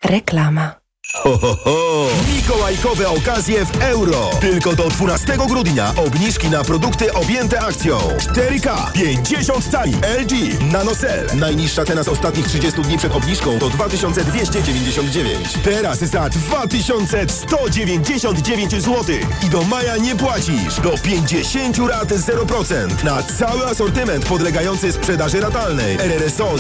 Reklama. 0.04 0.87
Ho, 1.18 1.38
ho, 1.38 1.56
ho! 1.64 2.06
Mikołajkowe 2.36 3.08
okazje 3.08 3.66
w 3.66 3.82
euro. 3.82 4.30
Tylko 4.40 4.76
do 4.76 4.88
12 4.88 5.36
grudnia 5.48 5.92
obniżki 5.96 6.50
na 6.50 6.64
produkty 6.64 7.12
objęte 7.12 7.60
akcją. 7.60 7.98
4K, 7.98 8.92
50 8.92 9.64
cali, 9.70 9.92
LG, 9.92 10.32
NanoCell. 10.72 11.26
Najniższa 11.36 11.84
cena 11.84 12.02
z 12.02 12.08
ostatnich 12.08 12.46
30 12.46 12.82
dni 12.82 12.98
przed 12.98 13.12
obniżką 13.12 13.58
to 13.58 13.70
2299. 13.70 15.52
Teraz 15.64 15.98
za 15.98 16.28
2199 16.28 18.72
zł. 18.72 19.04
I 19.46 19.50
do 19.50 19.62
maja 19.64 19.96
nie 19.96 20.16
płacisz. 20.16 20.80
Do 20.82 20.90
50 21.02 21.78
rat 21.78 22.08
0%. 22.08 23.04
Na 23.04 23.22
cały 23.22 23.66
asortyment 23.66 24.24
podlegający 24.24 24.92
sprzedaży 24.92 25.40
ratalnej. 25.40 25.96
RRSO 26.00 26.44
0%. 26.44 26.58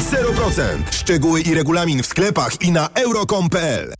Szczegóły 0.90 1.40
i 1.40 1.54
regulamin 1.54 2.02
w 2.02 2.06
sklepach 2.06 2.62
i 2.62 2.72
na 2.72 2.88
euro.com.pl. 2.94 3.94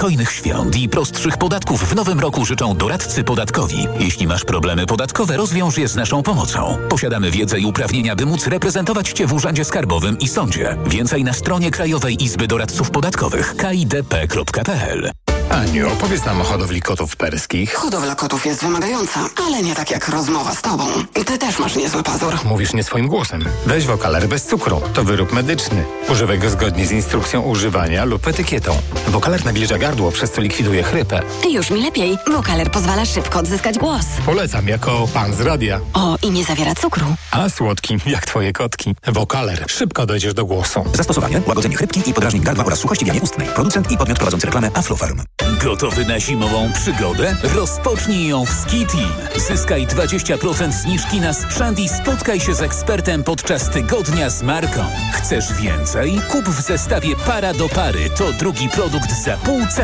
Spokojnych 0.00 0.32
świąt 0.32 0.76
i 0.76 0.88
prostszych 0.88 1.36
podatków 1.36 1.88
w 1.88 1.94
nowym 1.94 2.20
roku 2.20 2.44
życzą 2.44 2.76
doradcy 2.76 3.24
podatkowi. 3.24 3.86
Jeśli 3.98 4.26
masz 4.26 4.44
problemy 4.44 4.86
podatkowe, 4.86 5.36
rozwiąż 5.36 5.78
je 5.78 5.88
z 5.88 5.96
naszą 5.96 6.22
pomocą. 6.22 6.78
Posiadamy 6.88 7.30
wiedzę 7.30 7.60
i 7.60 7.66
uprawnienia, 7.66 8.16
by 8.16 8.26
móc 8.26 8.46
reprezentować 8.46 9.08
Cię 9.08 9.26
w 9.26 9.32
Urzędzie 9.32 9.64
Skarbowym 9.64 10.18
i 10.18 10.28
Sądzie. 10.28 10.76
Więcej 10.86 11.24
na 11.24 11.32
stronie 11.32 11.70
Krajowej 11.70 12.24
Izby 12.24 12.46
Doradców 12.46 12.90
Podatkowych 12.90 13.54
kidp.pl 13.56 15.10
Aniu, 15.50 15.92
opowiedz 15.92 16.24
nam 16.24 16.40
o 16.40 16.44
hodowli 16.44 16.82
kotów 16.82 17.16
perskich. 17.16 17.74
Hodowla 17.74 18.14
kotów 18.14 18.46
jest 18.46 18.62
wymagająca, 18.62 19.20
ale 19.46 19.62
nie 19.62 19.74
tak 19.74 19.90
jak 19.90 20.08
rozmowa 20.08 20.54
z 20.54 20.62
tobą. 20.62 20.84
Ty 21.26 21.38
też 21.38 21.58
masz 21.58 21.76
niezły 21.76 22.02
pazur. 22.02 22.34
Mówisz 22.44 22.72
nie 22.72 22.84
swoim 22.84 23.08
głosem. 23.08 23.44
Weź 23.66 23.86
wokaler 23.86 24.28
bez 24.28 24.46
cukru. 24.46 24.80
To 24.94 25.04
wyrób 25.04 25.32
medyczny. 25.32 25.84
Używaj 26.08 26.38
go 26.38 26.50
zgodnie 26.50 26.86
z 26.86 26.90
instrukcją 26.92 27.42
używania 27.42 28.04
lub 28.04 28.26
etykietą. 28.26 28.76
Wokaler 29.08 29.44
nawilża 29.44 29.78
gardło, 29.78 29.89
przez 30.12 30.32
co 30.32 30.40
likwiduje 30.40 30.82
chrypę. 30.82 31.20
Już 31.50 31.70
mi 31.70 31.82
lepiej. 31.82 32.18
Wokaler 32.32 32.70
pozwala 32.70 33.04
szybko 33.04 33.38
odzyskać 33.38 33.78
głos. 33.78 34.04
Polecam 34.26 34.68
jako 34.68 35.08
pan 35.14 35.34
z 35.34 35.40
radia. 35.40 35.80
O, 35.94 36.16
i 36.22 36.30
nie 36.30 36.44
zawiera 36.44 36.74
cukru. 36.74 37.06
A 37.30 37.48
słodki, 37.48 37.96
jak 38.06 38.26
twoje 38.26 38.52
kotki. 38.52 38.94
Wokaler. 39.06 39.64
Szybko 39.68 40.06
dojdziesz 40.06 40.34
do 40.34 40.44
głosu. 40.44 40.84
Zastosowanie, 40.94 41.42
łagodzenie 41.46 41.76
chrypki 41.76 42.10
i 42.10 42.14
podrażnień 42.14 42.42
gardła 42.42 42.64
oraz 42.64 42.78
suchości 42.78 43.04
wianie 43.04 43.20
ustnej. 43.20 43.48
Producent 43.48 43.90
i 43.90 43.96
podmiot 43.96 44.18
prowadzący 44.18 44.46
reklamę 44.46 44.70
Aflofarm. 44.74 45.22
Gotowy 45.64 46.04
na 46.04 46.20
zimową 46.20 46.72
przygodę? 46.72 47.36
Rozpocznij 47.54 48.28
ją 48.28 48.44
w 48.46 48.50
Ski 48.50 48.86
Team. 48.86 49.12
Zyskaj 49.48 49.86
20% 49.86 50.72
zniżki 50.72 51.20
na 51.20 51.32
sprzęt 51.32 51.78
i 51.78 51.88
spotkaj 51.88 52.40
się 52.40 52.54
z 52.54 52.62
ekspertem 52.62 53.24
podczas 53.24 53.70
tygodnia 53.70 54.30
z 54.30 54.42
marką. 54.42 54.84
Chcesz 55.12 55.52
więcej? 55.52 56.20
Kup 56.30 56.44
w 56.48 56.60
zestawie 56.60 57.16
para 57.16 57.54
do 57.54 57.68
pary. 57.68 58.10
To 58.10 58.32
drugi 58.32 58.68
produkt 58.68 59.10
za 59.24 59.36
pół 59.36 59.60
ceny. 59.66 59.79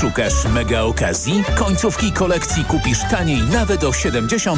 Szukasz 0.00 0.44
mega 0.44 0.82
okazji? 0.82 1.44
Końcówki 1.54 2.12
kolekcji 2.12 2.64
kupisz 2.64 2.98
taniej 3.10 3.42
nawet 3.42 3.84
o 3.84 3.90
70%. 3.90 4.56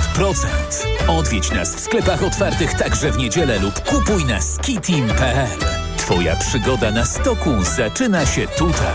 Odwiedź 1.09 1.51
nas 1.51 1.75
w 1.75 1.81
sklepach 1.81 2.23
otwartych 2.23 2.75
także 2.75 3.13
w 3.13 3.19
niedzielę 3.19 3.59
lub 3.59 3.81
kupuj 3.81 4.25
na 4.25 4.41
skiteam.pl. 4.41 5.59
Twoja 5.97 6.37
przygoda 6.37 6.91
na 6.91 7.05
stoku 7.05 7.51
zaczyna 7.77 8.27
się 8.27 8.47
tutaj. 8.47 8.95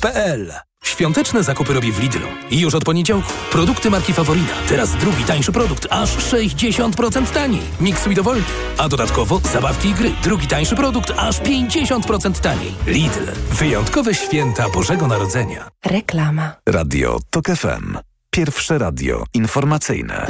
mediaexpert.pl 0.03 0.53
Świąteczne 0.83 1.43
zakupy 1.43 1.73
robię 1.73 1.91
w 1.91 1.99
Lidlu. 1.99 2.27
I 2.49 2.59
już 2.59 2.75
od 2.75 2.83
poniedziałku. 2.83 3.33
Produkty 3.51 3.89
marki 3.89 4.13
Faworina. 4.13 4.53
Teraz 4.69 4.95
drugi 4.95 5.23
tańszy 5.23 5.51
produkt. 5.51 5.87
Aż 5.89 6.17
60% 6.17 7.25
taniej. 7.33 7.61
Miksuj 7.81 8.15
dowolnie. 8.15 8.43
A 8.77 8.89
dodatkowo 8.89 9.41
zabawki 9.53 9.89
i 9.89 9.93
gry. 9.93 10.11
Drugi 10.23 10.47
tańszy 10.47 10.75
produkt. 10.75 11.13
Aż 11.17 11.39
50% 11.41 12.39
taniej. 12.39 12.71
Lidl. 12.87 13.31
Wyjątkowe 13.51 14.15
święta 14.15 14.69
Bożego 14.69 15.07
Narodzenia. 15.07 15.69
Reklama. 15.85 16.55
Radio 16.69 17.19
TOK 17.29 17.45
FM. 17.45 17.97
Pierwsze 18.31 18.77
radio 18.77 19.23
informacyjne. 19.33 20.27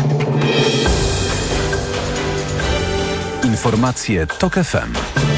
Informacje 3.43 4.27
TOK 4.27 4.53
FM. 4.53 5.30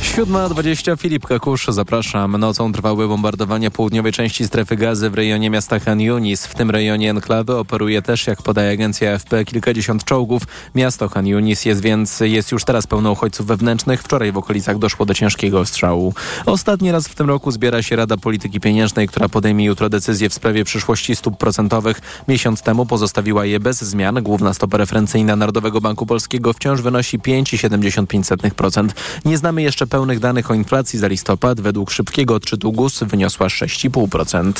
7.20 0.00 0.98
Filip 0.98 1.26
Kakusz, 1.26 1.66
zapraszam. 1.68 2.36
Nocą 2.36 2.72
trwały 2.72 3.08
bombardowania 3.08 3.70
południowej 3.70 4.12
części 4.12 4.46
strefy 4.46 4.76
gazy 4.76 5.10
w 5.10 5.14
rejonie 5.14 5.50
miasta 5.50 5.78
Han 5.78 6.00
Yunis. 6.00 6.46
W 6.46 6.54
tym 6.54 6.70
rejonie 6.70 7.10
enklawy 7.10 7.56
operuje 7.56 8.02
też, 8.02 8.26
jak 8.26 8.42
podaje 8.42 8.72
agencja 8.72 9.12
AFP, 9.14 9.44
kilkadziesiąt 9.44 10.04
czołgów. 10.04 10.42
Miasto 10.74 11.08
Han 11.08 11.26
Yunis 11.26 11.64
jest 11.64 11.80
więc 11.80 12.20
jest 12.20 12.52
już 12.52 12.64
teraz 12.64 12.86
pełno 12.86 13.12
uchodźców 13.12 13.46
wewnętrznych. 13.46 14.02
Wczoraj 14.02 14.32
w 14.32 14.36
okolicach 14.36 14.78
doszło 14.78 15.06
do 15.06 15.14
ciężkiego 15.14 15.60
ostrzału. 15.60 16.14
Ostatni 16.46 16.92
raz 16.92 17.08
w 17.08 17.14
tym 17.14 17.28
roku 17.28 17.50
zbiera 17.50 17.82
się 17.82 17.96
Rada 17.96 18.16
Polityki 18.16 18.60
Pieniężnej, 18.60 19.08
która 19.08 19.28
podejmie 19.28 19.64
jutro 19.64 19.88
decyzję 19.88 20.28
w 20.28 20.34
sprawie 20.34 20.64
przyszłości 20.64 21.16
stóp 21.16 21.36
procentowych. 21.36 22.00
Miesiąc 22.28 22.62
temu 22.62 22.86
pozostawiła 22.86 23.44
je 23.44 23.60
bez 23.60 23.82
zmian. 23.82 24.22
Główna 24.22 24.54
stopa 24.54 24.76
referencyjna 24.76 25.36
Narodowego 25.36 25.80
Banku 25.80 26.06
Polskiego 26.06 26.52
wciąż 26.52 26.80
wynosi 26.80 27.18
5,75%. 27.18 28.88
Nie 29.24 29.38
znamy 29.38 29.62
jeszcze 29.62 29.89
pełnych 29.90 30.20
danych 30.20 30.50
o 30.50 30.54
inflacji 30.54 30.98
za 30.98 31.08
listopad. 31.08 31.60
Według 31.60 31.90
szybkiego 31.90 32.34
odczytu 32.34 32.72
GUS 32.72 33.02
wyniosła 33.02 33.46
6,5%. 33.46 34.52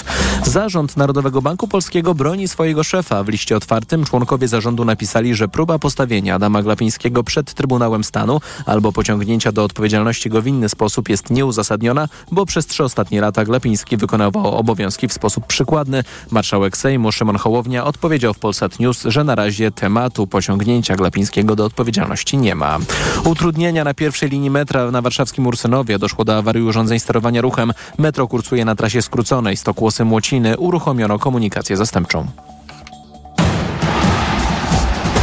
Zarząd 0.44 0.96
Narodowego 0.96 1.42
Banku 1.42 1.68
Polskiego 1.68 2.14
broni 2.14 2.48
swojego 2.48 2.84
szefa. 2.84 3.24
W 3.24 3.28
liście 3.28 3.56
otwartym 3.56 4.04
członkowie 4.04 4.48
zarządu 4.48 4.84
napisali, 4.84 5.34
że 5.34 5.48
próba 5.48 5.78
postawienia 5.78 6.34
Adama 6.34 6.62
Glapińskiego 6.62 7.24
przed 7.24 7.54
Trybunałem 7.54 8.04
Stanu 8.04 8.40
albo 8.66 8.92
pociągnięcia 8.92 9.52
do 9.52 9.64
odpowiedzialności 9.64 10.30
go 10.30 10.42
w 10.42 10.46
inny 10.46 10.68
sposób 10.68 11.08
jest 11.08 11.30
nieuzasadniona, 11.30 12.08
bo 12.32 12.46
przez 12.46 12.66
trzy 12.66 12.84
ostatnie 12.84 13.20
lata 13.20 13.44
Glapiński 13.44 13.96
wykonywał 13.96 14.56
obowiązki 14.56 15.08
w 15.08 15.12
sposób 15.12 15.46
przykładny. 15.46 16.04
Marszałek 16.30 16.76
Sejmu 16.76 17.12
Szymon 17.12 17.36
Hołownia 17.36 17.84
odpowiedział 17.84 18.34
w 18.34 18.38
Polsat 18.38 18.80
News, 18.80 19.02
że 19.04 19.24
na 19.24 19.34
razie 19.34 19.70
tematu 19.70 20.26
pociągnięcia 20.26 20.96
Glapińskiego 20.96 21.56
do 21.56 21.64
odpowiedzialności 21.64 22.38
nie 22.38 22.54
ma. 22.54 22.78
Utrudnienia 23.24 23.84
na 23.84 23.94
pierwszej 23.94 24.28
linii 24.28 24.50
metra 24.50 24.90
na 24.90 25.02
warszawskim 25.20 25.46
Ursynowie 25.46 25.98
doszło 25.98 26.24
do 26.24 26.36
awarii 26.36 26.62
urządzeń 26.62 27.00
sterowania 27.00 27.40
ruchem. 27.40 27.72
Metro 27.98 28.28
kursuje 28.28 28.64
na 28.64 28.74
trasie 28.74 29.02
skróconej 29.02 29.56
Stokłosy-Młociny. 29.56 30.56
Uruchomiono 30.58 31.18
komunikację 31.18 31.76
zastępczą. 31.76 32.26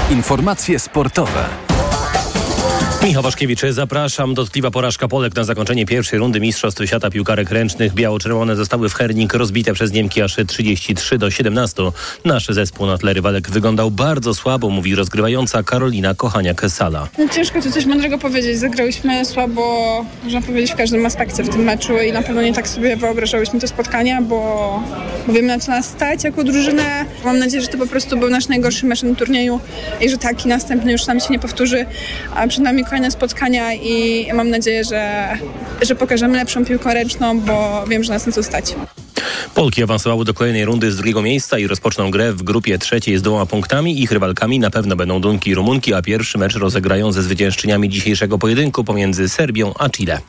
Informacje 0.09 0.79
sportowe. 0.79 1.45
Michał 3.07 3.23
Waszkiewicz, 3.23 3.61
zapraszam. 3.69 4.33
Dotkliwa 4.33 4.71
porażka 4.71 5.07
Polek 5.07 5.35
na 5.35 5.43
zakończenie 5.43 5.85
pierwszej 5.85 6.19
rundy 6.19 6.39
Mistrzostw 6.39 6.85
Świata 6.85 7.09
Piłkarek 7.09 7.51
Ręcznych. 7.51 7.93
Biało-czerwone 7.93 8.55
zostały 8.55 8.89
w 8.89 8.93
Hernik 8.93 9.33
rozbite 9.33 9.73
przez 9.73 9.91
Niemki 9.91 10.21
aż 10.21 10.35
33 10.47 11.17
do 11.17 11.31
17. 11.31 11.83
Nasz 12.25 12.47
zespół 12.47 12.87
na 12.87 12.97
tle 12.97 13.13
rywalek 13.13 13.49
wyglądał 13.49 13.91
bardzo 13.91 14.33
słabo, 14.33 14.69
mówi 14.69 14.95
rozgrywająca 14.95 15.63
Karolina 15.63 16.13
Kochania-Kesala. 16.13 17.07
No, 17.17 17.29
ciężko 17.29 17.61
tu 17.61 17.71
coś 17.71 17.85
mądrego 17.85 18.17
powiedzieć. 18.17 18.59
Zagrałyśmy 18.59 19.25
słabo, 19.25 20.05
można 20.23 20.41
powiedzieć, 20.41 20.71
w 20.71 20.75
każdym 20.75 21.05
aspekcie 21.05 21.43
w 21.43 21.49
tym 21.49 21.61
meczu 21.63 21.97
i 21.97 22.11
na 22.11 22.21
pewno 22.21 22.41
nie 22.41 22.53
tak 22.53 22.67
sobie 22.67 22.97
wyobrażałyśmy 22.97 23.59
to 23.59 23.67
spotkania, 23.67 24.21
bo, 24.21 24.83
bo 25.27 25.33
wiemy 25.33 25.47
na 25.47 25.59
co 25.59 25.71
nas 25.71 25.85
stać 25.85 26.23
jako 26.23 26.43
drużynę. 26.43 27.05
Mam 27.25 27.39
nadzieję, 27.39 27.61
że 27.61 27.67
to 27.67 27.77
po 27.77 27.87
prostu 27.87 28.17
był 28.17 28.29
nasz 28.29 28.47
najgorszy 28.47 28.85
mecz 28.85 29.03
na 29.03 29.15
turnieju 29.15 29.59
i 30.01 30.09
że 30.09 30.17
taki 30.17 30.47
następny 30.47 30.91
już 30.91 31.05
nam 31.05 31.19
się 31.19 31.27
nie 31.29 31.39
powtórzy. 31.39 31.85
A 32.35 32.47
przed 32.47 32.63
nami 32.63 32.85
kolejne 32.97 33.11
spotkania 33.11 33.73
i 33.73 34.27
mam 34.33 34.49
nadzieję, 34.49 34.83
że, 34.83 35.33
że 35.81 35.95
pokażemy 35.95 36.37
lepszą 36.37 36.65
piłkę 36.65 36.93
ręczną, 36.93 37.39
bo 37.39 37.83
wiem, 37.87 38.03
że 38.03 38.13
nas 38.13 38.25
na 38.25 38.31
co 38.33 38.43
stać. 38.43 38.75
Polki 39.55 39.83
awansowały 39.83 40.25
do 40.25 40.33
kolejnej 40.33 40.65
rundy 40.65 40.91
z 40.91 40.95
drugiego 40.95 41.21
miejsca 41.21 41.59
i 41.59 41.67
rozpoczną 41.67 42.11
grę 42.11 42.33
w 42.33 42.43
grupie 42.43 42.79
trzeciej 42.79 43.17
z 43.17 43.21
dwoma 43.21 43.45
punktami. 43.45 44.01
Ich 44.01 44.11
rywalkami 44.11 44.59
na 44.59 44.69
pewno 44.69 44.95
będą 44.95 45.21
Dunki 45.21 45.49
i 45.49 45.55
Rumunki, 45.55 45.93
a 45.93 46.01
pierwszy 46.01 46.37
mecz 46.37 46.55
rozegrają 46.55 47.11
ze 47.11 47.23
zwyciężczyniami 47.23 47.89
dzisiejszego 47.89 48.37
pojedynku 48.39 48.83
pomiędzy 48.83 49.29
Serbią 49.29 49.73
a 49.79 49.89
Chile. 49.89 50.21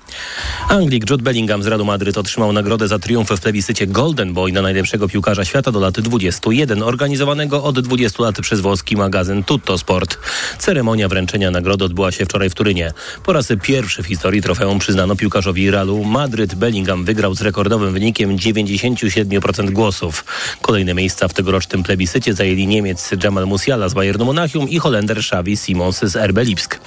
Anglik 0.68 1.10
Jude 1.10 1.22
Bellingham 1.22 1.62
z 1.62 1.66
Radu 1.66 1.84
Madryt 1.84 2.18
otrzymał 2.18 2.52
nagrodę 2.52 2.88
za 2.88 2.98
triumf 2.98 3.30
w 3.30 3.40
plebiscycie 3.40 3.86
Golden 3.86 4.34
Boy 4.34 4.52
na 4.52 4.62
najlepszego 4.62 5.08
piłkarza 5.08 5.44
świata 5.44 5.72
do 5.72 5.80
lat 5.80 6.00
21, 6.00 6.82
organizowanego 6.82 7.64
od 7.64 7.80
20 7.80 8.22
lat 8.22 8.40
przez 8.40 8.60
włoski 8.60 8.96
magazyn 8.96 9.44
Tutto 9.44 9.78
Sport. 9.78 10.18
Ceremonia 10.58 11.08
wręczenia 11.08 11.50
nagrody 11.50 11.84
odbyła 11.84 12.12
się 12.12 12.24
wczoraj 12.24 12.50
w 12.50 12.54
Turynie. 12.54 12.92
Po 13.24 13.32
raz 13.32 13.48
pierwszy 13.62 14.02
w 14.02 14.06
historii 14.06 14.42
trofeum 14.42 14.78
przyznano 14.78 15.16
piłkarzowi 15.16 15.70
Realu 15.70 16.04
Madryt. 16.04 16.54
Bellingham 16.54 17.04
wygrał 17.04 17.34
z 17.34 17.42
rekordowym 17.42 17.92
wynikiem 17.92 18.36
97% 18.36 19.07
głosów. 19.70 20.24
Kolejne 20.62 20.94
miejsca 20.94 21.28
w 21.28 21.34
tegorocznym 21.34 21.82
plebiscycie 21.82 22.34
zajęli 22.34 22.66
Niemiec 22.66 23.10
Jamal 23.24 23.46
Musiala 23.46 23.88
z 23.88 23.94
Bayernu 23.94 24.24
Monachium 24.24 24.68
i 24.68 24.78
Holender 24.78 25.18
Xavi 25.18 25.56
Simons 25.56 26.00
z 26.02 26.16
RB 26.16 26.38
Lipsk. 26.38 26.80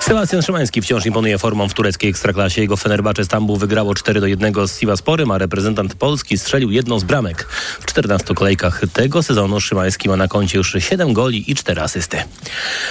Sebastian 0.00 0.42
Szymański 0.42 0.82
wciąż 0.82 1.06
imponuje 1.06 1.38
formą 1.38 1.68
w 1.68 1.74
tureckiej 1.74 2.10
ekstraklasie. 2.10 2.60
Jego 2.60 2.76
Fenerbahce 2.76 3.24
Stambuł 3.24 3.56
wygrało 3.56 3.94
4 3.94 4.20
do 4.20 4.26
1 4.26 4.68
z 4.68 4.78
Sivasporem, 4.78 5.30
a 5.30 5.38
reprezentant 5.38 5.94
Polski 5.94 6.38
strzelił 6.38 6.70
jedną 6.70 6.98
z 6.98 7.04
bramek. 7.04 7.48
W 7.80 7.86
14 7.86 8.34
kolejkach 8.34 8.82
tego 8.92 9.22
sezonu 9.22 9.60
Szymański 9.60 10.08
ma 10.08 10.16
na 10.16 10.28
koncie 10.28 10.58
już 10.58 10.76
7 10.78 11.12
goli 11.12 11.50
i 11.50 11.54
4 11.54 11.80
asysty. 11.80 12.16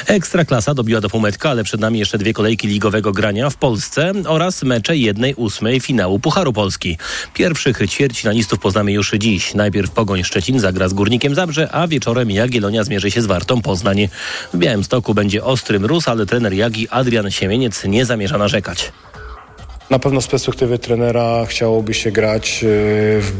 Ekstraklasa 0.07 0.73
dobiła 0.73 1.01
do 1.01 1.09
półmetka, 1.09 1.49
ale 1.49 1.63
przed 1.63 1.81
nami 1.81 1.99
jeszcze 1.99 2.17
dwie 2.17 2.33
kolejki 2.33 2.67
ligowego 2.67 3.11
grania 3.11 3.49
w 3.49 3.55
Polsce 3.55 4.11
oraz 4.25 4.63
mecze 4.63 4.97
jednej 4.97 5.35
ósmej 5.35 5.79
finału 5.79 6.19
Pucharu 6.19 6.53
Polski. 6.53 6.97
Pierwszych 7.33 7.77
ćwierćfinalistów 7.87 8.59
poznamy 8.63 8.91
już 8.91 9.11
dziś. 9.11 9.53
Najpierw 9.53 9.91
Pogoń 9.91 10.23
Szczecin 10.23 10.59
zagra 10.59 10.89
z 10.89 10.93
Górnikiem 10.93 11.35
Zabrze, 11.35 11.71
a 11.71 11.87
wieczorem 11.87 12.31
Jagiellonia 12.31 12.83
zmierzy 12.83 13.11
się 13.11 13.21
z 13.21 13.25
Wartą 13.25 13.61
Poznań. 13.61 14.09
W 14.53 14.57
Białymstoku 14.57 15.13
będzie 15.13 15.43
ostry 15.43 15.79
mróz, 15.79 16.07
ale 16.07 16.25
trener 16.25 16.53
Jagi 16.53 16.89
Adrian 16.89 17.31
Siemieniec 17.31 17.83
nie 17.85 18.05
zamierza 18.05 18.37
narzekać. 18.37 18.91
Na 19.89 19.99
pewno 19.99 20.21
z 20.21 20.27
perspektywy 20.27 20.79
trenera 20.79 21.45
chciałoby 21.45 21.93
się 21.93 22.11
grać 22.11 22.63
e, 22.63 22.67
w, 23.19 23.31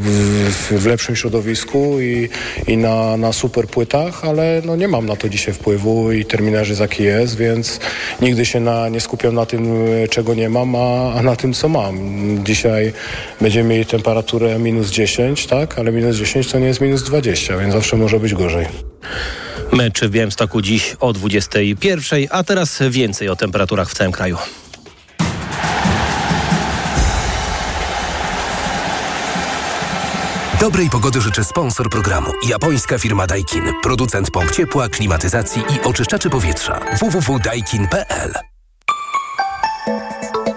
w, 0.49 0.81
w 0.81 0.85
lepszym 0.85 1.15
środowisku 1.15 1.99
i, 1.99 2.29
i 2.67 2.77
na, 2.77 3.17
na 3.17 3.33
super 3.33 3.67
płytach, 3.67 4.25
ale 4.25 4.61
no 4.65 4.75
nie 4.75 4.87
mam 4.87 5.05
na 5.05 5.15
to 5.15 5.29
dzisiaj 5.29 5.53
wpływu 5.53 6.11
i 6.11 6.25
terminarz 6.25 6.69
jest 6.69 6.81
jaki 6.81 7.03
jest, 7.03 7.37
więc 7.37 7.79
nigdy 8.21 8.45
się 8.45 8.59
na, 8.59 8.89
nie 8.89 9.01
skupiam 9.01 9.35
na 9.35 9.45
tym, 9.45 9.85
e, 10.03 10.07
czego 10.07 10.33
nie 10.33 10.49
mam, 10.49 10.75
a, 10.75 11.13
a 11.13 11.23
na 11.23 11.35
tym, 11.35 11.53
co 11.53 11.69
mam. 11.69 11.97
Dzisiaj 12.45 12.93
będziemy 13.41 13.69
mieli 13.69 13.85
temperaturę 13.85 14.59
minus 14.59 14.91
10, 14.91 15.47
tak? 15.47 15.79
Ale 15.79 15.91
minus 15.91 16.17
10 16.17 16.51
to 16.51 16.59
nie 16.59 16.67
jest 16.67 16.81
minus 16.81 17.03
20, 17.03 17.57
więc 17.57 17.73
zawsze 17.73 17.97
może 17.97 18.19
być 18.19 18.33
gorzej. 18.33 18.65
Mecz 19.71 20.01
w 20.01 20.09
Białymstoku 20.09 20.61
dziś 20.61 20.95
o 20.99 21.13
21, 21.13 22.27
a 22.29 22.43
teraz 22.43 22.79
więcej 22.89 23.29
o 23.29 23.35
temperaturach 23.35 23.89
w 23.89 23.93
całym 23.93 24.11
kraju. 24.11 24.37
Dobrej 30.63 30.89
pogody 30.89 31.21
życzę 31.21 31.43
sponsor 31.43 31.89
programu. 31.89 32.31
Japońska 32.47 32.97
firma 32.97 33.27
Daikin. 33.27 33.63
Producent 33.81 34.31
pomp 34.31 34.51
ciepła, 34.51 34.89
klimatyzacji 34.89 35.61
i 35.61 35.87
oczyszczaczy 35.87 36.29
powietrza. 36.29 36.79
www.daikin.pl 36.99 38.33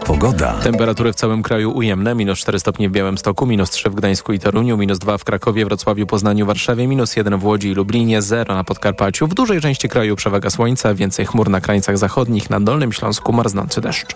Pogoda. 0.06 0.52
Temperatury 0.62 1.12
w 1.12 1.14
całym 1.14 1.42
kraju 1.42 1.76
ujemne. 1.76 2.14
Minus 2.14 2.38
4 2.38 2.58
stopnie 2.58 2.88
w 2.88 2.92
Białymstoku, 2.92 3.46
minus 3.46 3.70
3 3.70 3.90
w 3.90 3.94
Gdańsku 3.94 4.32
i 4.32 4.38
Toruniu, 4.38 4.76
minus 4.76 4.98
2 4.98 5.18
w 5.18 5.24
Krakowie, 5.24 5.64
Wrocławiu, 5.64 6.06
Poznaniu, 6.06 6.46
Warszawie, 6.46 6.88
minus 6.88 7.16
1 7.16 7.38
w 7.38 7.44
Łodzi 7.44 7.68
i 7.68 7.74
Lublinie, 7.74 8.22
0 8.22 8.54
na 8.54 8.64
Podkarpaciu. 8.64 9.26
W 9.26 9.34
dużej 9.34 9.60
części 9.60 9.88
kraju 9.88 10.16
przewaga 10.16 10.50
słońca, 10.50 10.94
więcej 10.94 11.26
chmur 11.26 11.50
na 11.50 11.60
krańcach 11.60 11.98
zachodnich, 11.98 12.50
na 12.50 12.60
Dolnym 12.60 12.92
Śląsku 12.92 13.32
marznący 13.32 13.80
deszcz. 13.80 14.14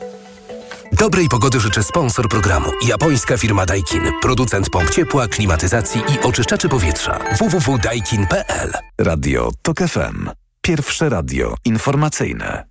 Dobrej 0.93 1.29
pogody 1.29 1.61
życzę 1.61 1.83
sponsor 1.83 2.29
programu. 2.29 2.71
Japońska 2.89 3.37
firma 3.39 3.67
Daikin. 3.67 4.03
Producent 4.23 4.71
pomp 4.71 4.91
ciepła, 4.91 5.29
klimatyzacji 5.29 6.01
i 6.01 6.21
oczyszczaczy 6.27 6.69
powietrza. 6.69 7.19
www.daikin.pl 7.39 8.73
Radio 8.99 9.51
TOK 9.63 9.79
FM. 9.79 10.31
Pierwsze 10.61 11.09
radio 11.09 11.55
informacyjne. 11.65 12.65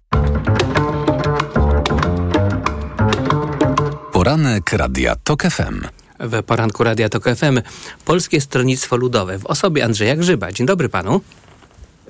Poranek 4.12 4.74
Radia 4.74 5.16
TOK 5.16 5.44
FM. 5.44 5.82
W 6.20 6.44
poranku 6.44 6.84
Radia 6.84 7.10
TOK 7.10 7.24
FM 7.24 7.62
Polskie 8.06 8.42
Stronnictwo 8.42 8.98
Ludowe 8.98 9.40
w 9.40 9.46
osobie 9.46 9.86
Andrzeja 9.86 10.16
Grzyba. 10.16 10.52
Dzień 10.52 10.68
dobry 10.68 10.90
panu. 10.90 11.22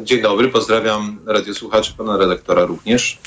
Dzień 0.04 0.22
dobry, 0.22 0.50
pozdrawiam 0.50 1.20
radiosłuchaczy, 1.26 1.94
pana 1.98 2.18
redaktora 2.18 2.66
również. 2.66 3.18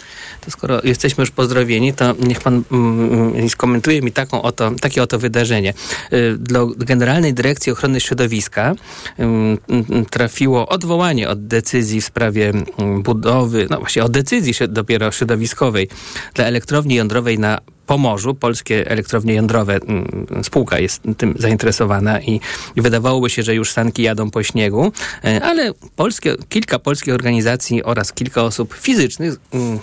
To 0.45 0.51
skoro 0.51 0.81
jesteśmy 0.85 1.23
już 1.23 1.31
pozdrowieni, 1.31 1.95
to 1.95 2.15
niech 2.19 2.41
pan 2.41 2.63
mm, 2.73 3.49
skomentuje 3.49 4.03
mi 4.03 4.13
taką 4.13 4.43
oto, 4.43 4.71
takie 4.81 5.03
oto 5.03 5.19
wydarzenie. 5.19 5.75
Y, 6.13 6.37
Do 6.39 6.67
Generalnej 6.67 7.35
Dyrekcji 7.35 7.73
Ochrony 7.73 8.01
Środowiska 8.01 8.75
ym, 9.21 9.59
ym, 9.71 10.07
trafiło 10.11 10.69
odwołanie 10.69 11.29
od 11.29 11.47
decyzji 11.47 12.01
w 12.01 12.05
sprawie 12.05 12.53
ym, 12.81 13.03
budowy, 13.03 13.67
no 13.71 13.79
właśnie 13.79 14.05
od 14.05 14.13
decyzji 14.13 14.55
dopiero 14.69 15.13
środowiskowej 15.13 15.89
dla 16.35 16.45
elektrowni 16.45 16.95
jądrowej 16.95 17.39
na 17.39 17.59
Pomorzu, 17.87 18.35
polskie 18.35 18.91
elektrownie 18.91 19.35
jądrowe, 19.35 19.75
mm, 19.75 20.27
spółka 20.43 20.79
jest 20.79 21.03
tym 21.17 21.35
zainteresowana 21.39 22.21
i, 22.21 22.41
wydawałoby 22.77 23.31
się, 23.31 23.43
że 23.43 23.55
już 23.55 23.73
sanki 23.73 24.03
jadą 24.03 24.31
po 24.31 24.43
śniegu, 24.43 24.93
e, 25.25 25.43
ale 25.45 25.73
polskie, 25.97 26.35
kilka 26.49 26.79
polskich 26.79 27.15
organizacji 27.15 27.83
oraz 27.83 28.13
kilka 28.13 28.43
osób 28.43 28.75
fizycznych 28.75 29.35
mm, 29.53 29.79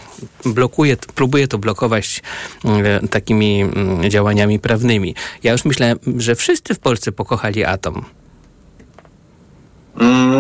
blokuje, 0.46 0.98
próbuje 1.16 1.48
to 1.48 1.58
blokować 1.58 2.22
mm, 2.66 3.08
takimi 3.08 3.62
mm, 3.62 4.10
działaniami 4.10 4.60
prawnymi. 4.60 5.16
Ja 5.44 5.52
już 5.52 5.66
myślałem, 5.66 6.00
że 6.18 6.36
wszyscy 6.36 6.76
w 6.76 6.80
Polsce 6.80 7.12
pokochali 7.12 7.66
atom. 7.66 8.06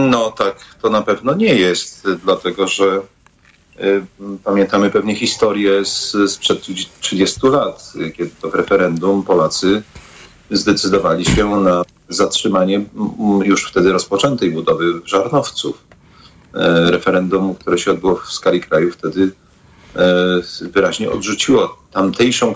No 0.09 0.31
tak, 0.31 0.55
to 0.81 0.89
na 0.89 1.01
pewno 1.01 1.35
nie 1.35 1.55
jest, 1.55 2.07
dlatego 2.23 2.67
że 2.67 3.01
pamiętamy 4.43 4.89
pewnie 4.89 5.15
historię 5.15 5.85
z, 5.85 6.15
sprzed 6.27 6.61
30 6.99 7.47
lat, 7.47 7.93
y, 7.95 8.11
kiedy 8.11 8.31
to 8.41 8.49
w 8.49 8.55
referendum 8.55 9.23
Polacy 9.23 9.83
zdecydowali 10.51 11.25
się 11.25 11.49
na 11.49 11.83
zatrzymanie 12.09 12.85
już 13.43 13.65
wtedy 13.65 13.91
rozpoczętej 13.91 14.51
budowy 14.51 15.01
żarnowców. 15.05 15.83
E, 16.53 16.91
Referendum, 16.91 17.55
które 17.55 17.77
się 17.77 17.91
odbyło 17.91 18.15
w 18.15 18.33
skali 18.33 18.61
kraju, 18.61 18.91
wtedy 18.91 19.31
e, 19.95 20.41
wyraźnie 20.61 21.11
odrzuciło 21.11 21.77
tamtejszą 21.91 22.53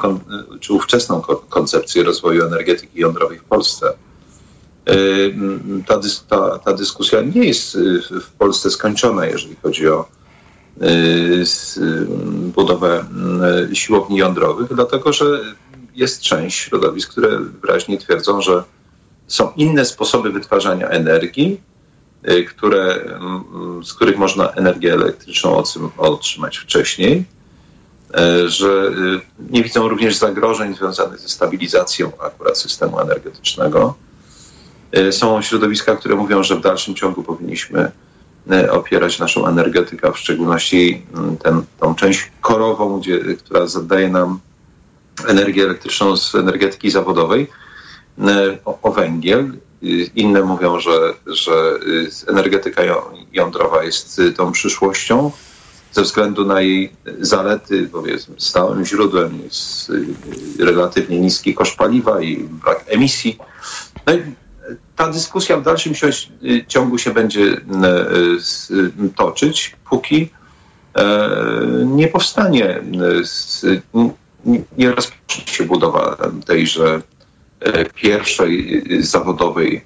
czy 0.59 0.73
ówczesną 0.73 1.21
kon- 1.21 1.37
koncepcję 1.49 2.03
rozwoju 2.03 2.45
energetyki 2.45 2.99
jądrowej 2.99 3.39
w 3.39 3.43
Polsce. 3.43 3.93
Ta, 5.87 5.99
ta, 6.29 6.59
ta 6.59 6.73
dyskusja 6.73 7.21
nie 7.21 7.43
jest 7.43 7.75
y, 7.75 8.01
w 8.21 8.31
Polsce 8.31 8.71
skończona, 8.71 9.25
jeżeli 9.25 9.55
chodzi 9.63 9.87
o 9.87 10.01
y, 10.01 10.05
y, 10.05 10.22
budowę 12.55 13.05
y, 13.71 13.75
siłowni 13.75 14.17
jądrowych, 14.17 14.73
dlatego 14.73 15.13
że 15.13 15.25
jest 15.95 16.21
część 16.21 16.57
środowisk, 16.57 17.11
które 17.11 17.39
wyraźnie 17.39 17.97
twierdzą, 17.97 18.41
że 18.41 18.63
są 19.27 19.51
inne 19.55 19.85
sposoby 19.85 20.31
wytwarzania 20.31 20.89
energii, 20.89 21.61
y, 22.29 22.43
które, 22.43 22.93
mm, 22.95 23.43
z 23.83 23.93
których 23.93 24.17
można 24.17 24.49
energię 24.49 24.93
elektryczną 24.93 25.61
otrzym- 25.61 25.89
otrzymać 25.97 26.57
wcześniej, 26.57 27.25
y, 28.45 28.49
że 28.49 28.67
y, 28.67 29.21
nie 29.51 29.63
widzą 29.63 29.87
również 29.89 30.15
zagrożeń 30.15 30.75
związanych 30.75 31.19
ze 31.19 31.29
stabilizacją 31.29 32.11
akurat 32.19 32.57
systemu 32.57 32.99
energetycznego. 32.99 33.95
Y, 34.97 35.11
Są 35.11 35.41
środowiska, 35.41 35.95
które 35.95 36.15
mówią, 36.15 36.43
że 36.43 36.55
w 36.55 36.61
dalszym 36.61 36.95
ciągu 36.95 37.23
powinniśmy 37.23 37.79
y, 37.79 37.91
opierać 38.71 39.19
naszą 39.19 39.47
energetykę, 39.47 40.11
w 40.11 40.17
szczególności 40.17 41.01
mm, 41.15 41.37
ten, 41.37 41.63
tą 41.79 41.95
część 41.95 42.31
korową, 42.41 42.99
gdzie, 42.99 43.19
która 43.19 43.67
zadaje 43.67 44.09
nam 44.09 44.39
energię 45.27 45.63
elektryczną 45.63 46.17
z 46.17 46.35
energetyki 46.35 46.91
zawodowej, 46.91 47.47
y, 48.19 48.23
o, 48.65 48.79
o 48.81 48.91
węgiel. 48.91 49.51
Inne 50.15 50.43
mówią, 50.43 50.79
że, 50.79 51.13
że 51.27 51.79
y, 51.87 52.09
energetyka 52.27 52.83
ją- 52.83 53.11
jądrowa 53.33 53.83
jest 53.83 54.19
y, 54.19 54.33
tą 54.33 54.51
przyszłością 54.51 55.31
ze 55.91 56.01
względu 56.01 56.45
na 56.45 56.61
jej 56.61 56.91
zalety, 57.19 57.89
powiedzmy, 57.91 58.35
stałym 58.37 58.85
źródłem 58.85 59.39
jest 59.43 59.89
y, 59.89 60.65
relatywnie 60.65 61.19
niski 61.19 61.53
koszt 61.53 61.77
paliwa 61.77 62.21
i 62.21 62.37
brak 62.37 62.83
emisji. 62.87 63.37
No 64.07 64.13
i 64.13 64.21
ta 64.95 65.11
dyskusja 65.11 65.57
w 65.57 65.63
dalszym 65.63 65.93
ciągu 66.67 66.97
się 66.97 67.13
będzie 67.13 67.41
y, 67.41 67.59
toczyć, 69.15 69.75
póki 69.89 70.29
e, 70.95 71.29
nie 71.85 72.07
powstanie, 72.07 72.81
n- 73.95 74.11
nie 74.77 74.91
rozpocznie 74.91 75.53
się 75.53 75.63
budowa 75.63 76.17
tejże 76.45 77.01
pierwszej 77.95 78.83
zawodowej 78.99 79.85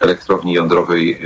elektrowni 0.00 0.52
jądrowej 0.52 1.20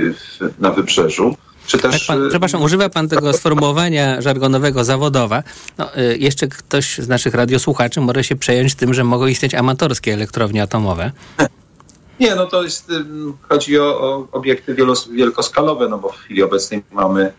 na 0.59 0.71
wybrzeżu. 0.71 1.35
Czy 1.67 1.77
też... 1.77 2.05
Pan, 2.05 2.29
przepraszam, 2.29 2.61
używa 2.61 2.89
pan 2.89 3.09
tego 3.09 3.33
sformułowania 3.37 4.21
żargonowego 4.21 4.83
zawodowa. 4.83 5.43
No, 5.77 5.89
jeszcze 6.19 6.47
ktoś 6.47 6.97
z 6.97 7.07
naszych 7.07 7.33
radiosłuchaczy 7.33 8.01
może 8.01 8.23
się 8.23 8.35
przejąć 8.35 8.75
tym, 8.75 8.93
że 8.93 9.03
mogą 9.03 9.27
istnieć 9.27 9.55
amatorskie 9.55 10.13
elektrownie 10.13 10.63
atomowe. 10.63 11.11
Nie, 12.21 12.35
no 12.35 12.47
to 12.47 12.63
jest, 12.63 12.91
chodzi 13.49 13.79
o, 13.79 13.83
o 13.83 14.27
obiekty 14.31 14.75
wielos, 14.75 15.07
wielkoskalowe, 15.07 15.89
no 15.89 15.97
bo 15.97 16.09
w 16.09 16.17
chwili 16.17 16.43
obecnej 16.43 16.83
mamy 16.91 17.33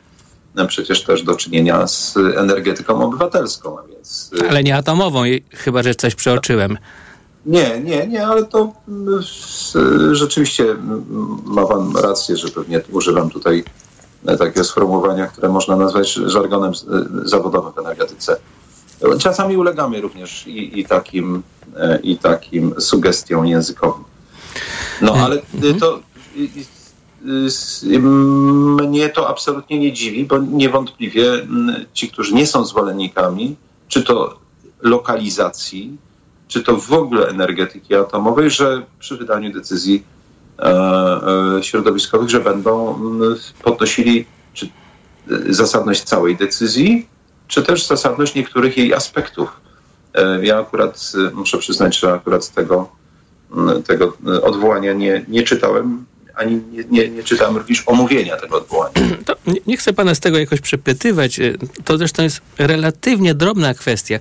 no 0.54 0.66
przecież 0.66 1.04
też 1.04 1.22
do 1.22 1.34
czynienia 1.34 1.86
z 1.86 2.16
energetyką 2.16 3.04
obywatelską, 3.04 3.78
a 3.78 3.82
więc... 3.82 4.30
Ale 4.48 4.62
nie 4.62 4.76
atomową, 4.76 5.22
chyba 5.50 5.82
że 5.82 5.94
coś 5.94 6.14
przeoczyłem. 6.14 6.78
Nie, 7.46 7.80
nie, 7.80 8.06
nie, 8.06 8.26
ale 8.26 8.44
to 8.44 8.72
rzeczywiście 10.12 10.76
ma 11.44 11.66
pan 11.66 11.96
rację, 11.96 12.36
że 12.36 12.48
pewnie 12.48 12.80
używam 12.90 13.30
tutaj 13.30 13.64
takiego 14.38 14.64
sformułowania, 14.64 15.26
które 15.26 15.48
można 15.48 15.76
nazwać 15.76 16.12
żargonem 16.12 16.72
zawodowym 17.24 17.72
w 17.72 17.78
energetyce. 17.78 18.36
Czasami 19.18 19.56
ulegamy 19.56 20.00
również 20.00 20.46
i, 20.46 20.80
i 20.80 20.84
takim, 20.84 21.42
i 22.02 22.18
takim 22.18 22.74
sugestiom 22.80 23.46
językowym. 23.46 24.04
No 25.00 25.14
ale 25.14 25.42
to 25.80 26.00
mnie 28.82 29.08
to 29.08 29.28
absolutnie 29.28 29.78
nie 29.78 29.92
dziwi, 29.92 30.24
bo 30.24 30.38
niewątpliwie 30.38 31.24
ci, 31.92 32.08
którzy 32.08 32.34
nie 32.34 32.46
są 32.46 32.64
zwolennikami, 32.64 33.56
czy 33.88 34.02
to 34.02 34.38
lokalizacji, 34.82 35.96
czy 36.48 36.62
to 36.62 36.76
w 36.76 36.92
ogóle 36.92 37.28
energetyki 37.28 37.94
atomowej, 37.94 38.50
że 38.50 38.82
przy 38.98 39.16
wydaniu 39.16 39.52
decyzji 39.52 40.04
e, 40.58 40.62
e, 41.58 41.62
środowiskowych, 41.62 42.30
że 42.30 42.40
będą 42.40 43.00
podnosili 43.62 44.26
czy 44.54 44.68
zasadność 45.48 46.02
całej 46.02 46.36
decyzji, 46.36 47.06
czy 47.48 47.62
też 47.62 47.86
zasadność 47.86 48.34
niektórych 48.34 48.76
jej 48.76 48.94
aspektów. 48.94 49.60
E, 50.14 50.44
ja 50.44 50.58
akurat 50.58 51.12
muszę 51.32 51.58
przyznać, 51.58 51.98
że 51.98 52.12
akurat 52.12 52.50
tego, 52.50 52.88
tego 53.86 54.16
odwołania 54.42 54.92
nie, 54.92 55.24
nie 55.28 55.42
czytałem 55.42 56.04
ani 56.34 56.60
nie, 56.72 56.84
nie, 56.90 57.08
nie 57.08 57.22
czytam 57.22 57.56
również 57.56 57.82
omówienia 57.86 58.36
tego 58.36 58.56
odwołania. 58.56 58.92
Nie, 59.46 59.60
nie, 59.66 59.76
chcę 59.76 59.92
pana 59.92 60.14
z 60.14 60.20
tego 60.20 60.38
jakoś 60.38 60.60
przepytywać. 60.60 61.38
Y, 61.38 61.58
to 61.84 61.98
zresztą 61.98 62.22
jest 62.22 62.40
relatywnie 62.58 63.34
drobna 63.34 63.74
kwestia. 63.74 64.18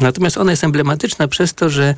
Natomiast 0.00 0.38
ona 0.38 0.50
jest 0.50 0.64
emblematyczna 0.64 1.28
przez 1.28 1.54
to, 1.54 1.70
że 1.70 1.94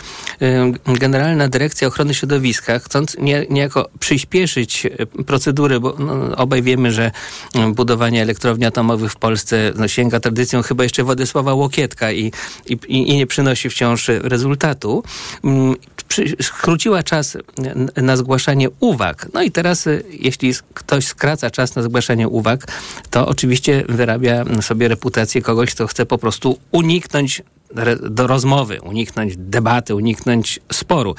Generalna 0.87 1.49
Dyrekcja 1.49 1.89
Ochrony 1.89 2.15
Środowiska, 2.15 2.79
chcąc 2.79 3.17
nie, 3.19 3.47
niejako 3.51 3.89
przyspieszyć 4.01 4.87
y, 4.87 5.25
procedury, 5.25 5.81
bo 5.81 5.97
no, 5.99 6.37
obaj 6.37 6.63
wiemy, 6.63 6.93
że 6.93 7.11
budowanie 7.75 8.23
elektrowni 8.23 8.65
atomowych 8.65 9.13
w 9.13 9.17
Polsce 9.17 9.73
no, 9.77 9.89
sięga 9.89 10.21
tradycją 10.21 10.63
chyba 10.63 10.83
jeszcze 10.83 11.05
Władysława 11.05 11.55
Łokietka 11.55 12.13
i, 12.13 12.33
i, 12.67 12.79
i 12.89 13.17
nie 13.17 13.27
przynosi 13.27 13.71
wciąż 13.71 14.09
rezultatu, 14.09 15.03
przy, 16.09 16.37
skróciła 16.43 17.03
czas 17.03 17.39
na 17.97 18.17
zgłaszanie 18.17 18.69
uwag. 18.81 19.29
No 19.35 19.43
i 19.43 19.51
teraz, 19.51 19.87
y, 19.87 20.05
jeśli 20.11 20.55
ktoś 20.75 21.07
skraca 21.07 21.51
czas 21.51 21.77
na 21.77 21.83
zgłaszanie 21.83 22.26
uwag, 22.29 22.67
to 23.11 23.29
oczywiście 23.29 23.85
wyrabia 23.89 24.45
sobie 24.61 24.89
reputację 24.89 25.43
kogoś, 25.43 25.75
kto 25.75 25.87
chce 25.87 26.07
po 26.07 26.19
prostu 26.19 26.59
uniknąć 26.73 27.43
do 28.11 28.27
rozmowy, 28.27 28.81
uniknąć 28.83 29.35
debaty, 29.37 29.95
uniknąć 29.95 30.61
sporu. 30.73 31.15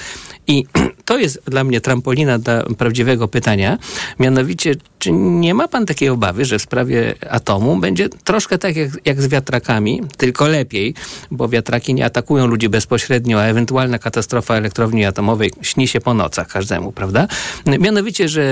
I 0.47 0.65
to 1.05 1.17
jest 1.17 1.41
dla 1.45 1.63
mnie 1.63 1.81
trampolina 1.81 2.39
dla 2.39 2.63
prawdziwego 2.63 3.27
pytania. 3.27 3.77
Mianowicie, 4.19 4.75
czy 4.99 5.11
nie 5.11 5.53
ma 5.53 5.67
pan 5.67 5.85
takiej 5.85 6.09
obawy, 6.09 6.45
że 6.45 6.59
w 6.59 6.61
sprawie 6.61 7.15
atomu 7.29 7.77
będzie 7.77 8.09
troszkę 8.09 8.57
tak 8.57 8.75
jak, 8.75 8.89
jak 9.05 9.21
z 9.21 9.27
wiatrakami, 9.27 10.01
tylko 10.17 10.47
lepiej, 10.47 10.93
bo 11.31 11.49
wiatraki 11.49 11.93
nie 11.93 12.05
atakują 12.05 12.47
ludzi 12.47 12.69
bezpośrednio, 12.69 13.41
a 13.41 13.43
ewentualna 13.43 13.99
katastrofa 13.99 14.55
elektrowni 14.55 15.05
atomowej 15.05 15.51
śni 15.61 15.87
się 15.87 16.01
po 16.01 16.13
nocach 16.13 16.47
każdemu, 16.47 16.91
prawda? 16.91 17.27
Mianowicie, 17.65 18.29
że 18.29 18.43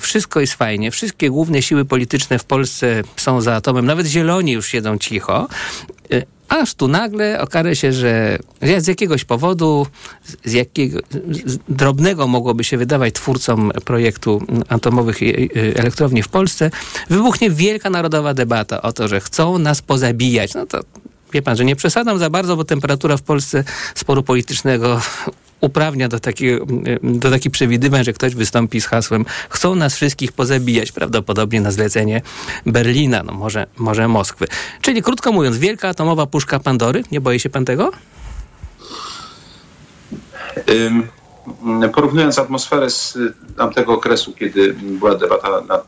wszystko 0.00 0.40
jest 0.40 0.54
fajnie, 0.54 0.90
wszystkie 0.90 1.30
główne 1.30 1.62
siły 1.62 1.84
polityczne 1.84 2.38
w 2.38 2.44
Polsce 2.44 3.02
są 3.16 3.40
za 3.40 3.54
atomem, 3.54 3.86
nawet 3.86 4.06
zieloni 4.06 4.52
już 4.52 4.66
siedzą 4.66 4.98
cicho, 4.98 5.48
aż 6.50 6.74
tu 6.74 6.88
nagle 6.88 7.40
okaże 7.40 7.76
się, 7.76 7.92
że 7.92 8.38
z 8.78 8.86
jakiegoś 8.86 9.24
powodu, 9.24 9.86
z 10.44 10.52
jakiego 10.52 10.98
z 11.44 11.58
drobnego 11.68 12.26
mogłoby 12.26 12.64
się 12.64 12.78
wydawać 12.78 13.14
twórcom 13.14 13.72
projektu 13.84 14.42
atomowych 14.68 15.18
elektrowni 15.74 16.22
w 16.22 16.28
Polsce, 16.28 16.70
wybuchnie 17.10 17.50
wielka 17.50 17.90
narodowa 17.90 18.34
debata 18.34 18.82
o 18.82 18.92
to, 18.92 19.08
że 19.08 19.20
chcą 19.20 19.58
nas 19.58 19.82
pozabijać. 19.82 20.54
No 20.54 20.66
to 20.66 20.80
wie 21.32 21.42
pan, 21.42 21.56
że 21.56 21.64
nie 21.64 21.76
przesadzam 21.76 22.18
za 22.18 22.30
bardzo, 22.30 22.56
bo 22.56 22.64
temperatura 22.64 23.16
w 23.16 23.22
Polsce 23.22 23.64
sporu 23.94 24.22
politycznego 24.22 25.00
uprawnia 25.60 26.08
do, 26.08 26.20
takiego, 26.20 26.66
do 27.02 27.30
takich 27.30 27.52
przewidywań, 27.52 28.04
że 28.04 28.12
ktoś 28.12 28.34
wystąpi 28.34 28.80
z 28.80 28.86
hasłem 28.86 29.24
chcą 29.48 29.74
nas 29.74 29.94
wszystkich 29.96 30.32
pozabijać, 30.32 30.92
prawdopodobnie 30.92 31.60
na 31.60 31.70
zlecenie 31.70 32.22
Berlina, 32.66 33.22
no 33.22 33.32
może, 33.32 33.66
może 33.76 34.08
Moskwy. 34.08 34.46
Czyli 34.80 35.02
krótko 35.02 35.32
mówiąc, 35.32 35.58
wielka 35.58 35.88
atomowa 35.88 36.26
puszka 36.26 36.60
Pandory. 36.60 37.04
Nie 37.12 37.20
boi 37.20 37.40
się 37.40 37.50
pan 37.50 37.64
tego? 37.64 37.90
Porównując 41.94 42.38
atmosferę 42.38 42.90
z 42.90 43.18
tamtego 43.56 43.92
okresu, 43.92 44.32
kiedy 44.32 44.74
była 44.74 45.14
debata 45.14 45.60
nad 45.68 45.86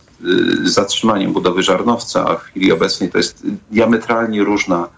y, 0.64 0.70
zatrzymaniem 0.70 1.32
budowy 1.32 1.62
żarnowca, 1.62 2.28
a 2.28 2.36
w 2.36 2.42
chwili 2.42 2.72
obecnej 2.72 3.10
to 3.10 3.18
jest 3.18 3.42
diametralnie 3.70 4.44
różna 4.44 4.88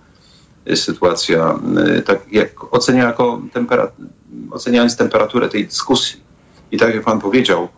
y, 0.71 0.77
sytuacja. 0.77 1.59
Y, 1.99 2.03
tak 2.03 2.33
jak 2.33 2.75
ocenia 2.75 3.05
jako 3.05 3.43
temperaturę 3.53 4.09
oceniając 4.51 4.97
temperaturę 4.97 5.49
tej 5.49 5.67
dyskusji. 5.67 6.21
I 6.73 6.79
tak 6.79 6.95
jak 6.95 7.05
pan 7.05 7.21
powiedział, 7.21 7.69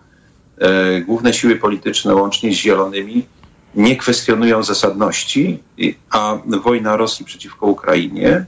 e, 0.59 1.01
główne 1.01 1.35
siły 1.35 1.57
polityczne 1.57 2.15
łącznie 2.15 2.53
z 2.53 2.55
zielonymi 2.55 3.27
nie 3.75 3.97
kwestionują 3.97 4.63
zasadności, 4.63 5.63
a 6.11 6.39
wojna 6.63 6.97
Rosji 6.97 7.25
przeciwko 7.25 7.67
Ukrainie 7.67 8.29
e, 8.29 8.47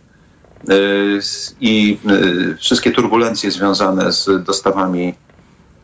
i 1.61 1.99
e, 2.07 2.57
wszystkie 2.57 2.91
turbulencje 2.91 3.51
związane 3.51 4.13
z 4.13 4.45
dostawami 4.45 5.15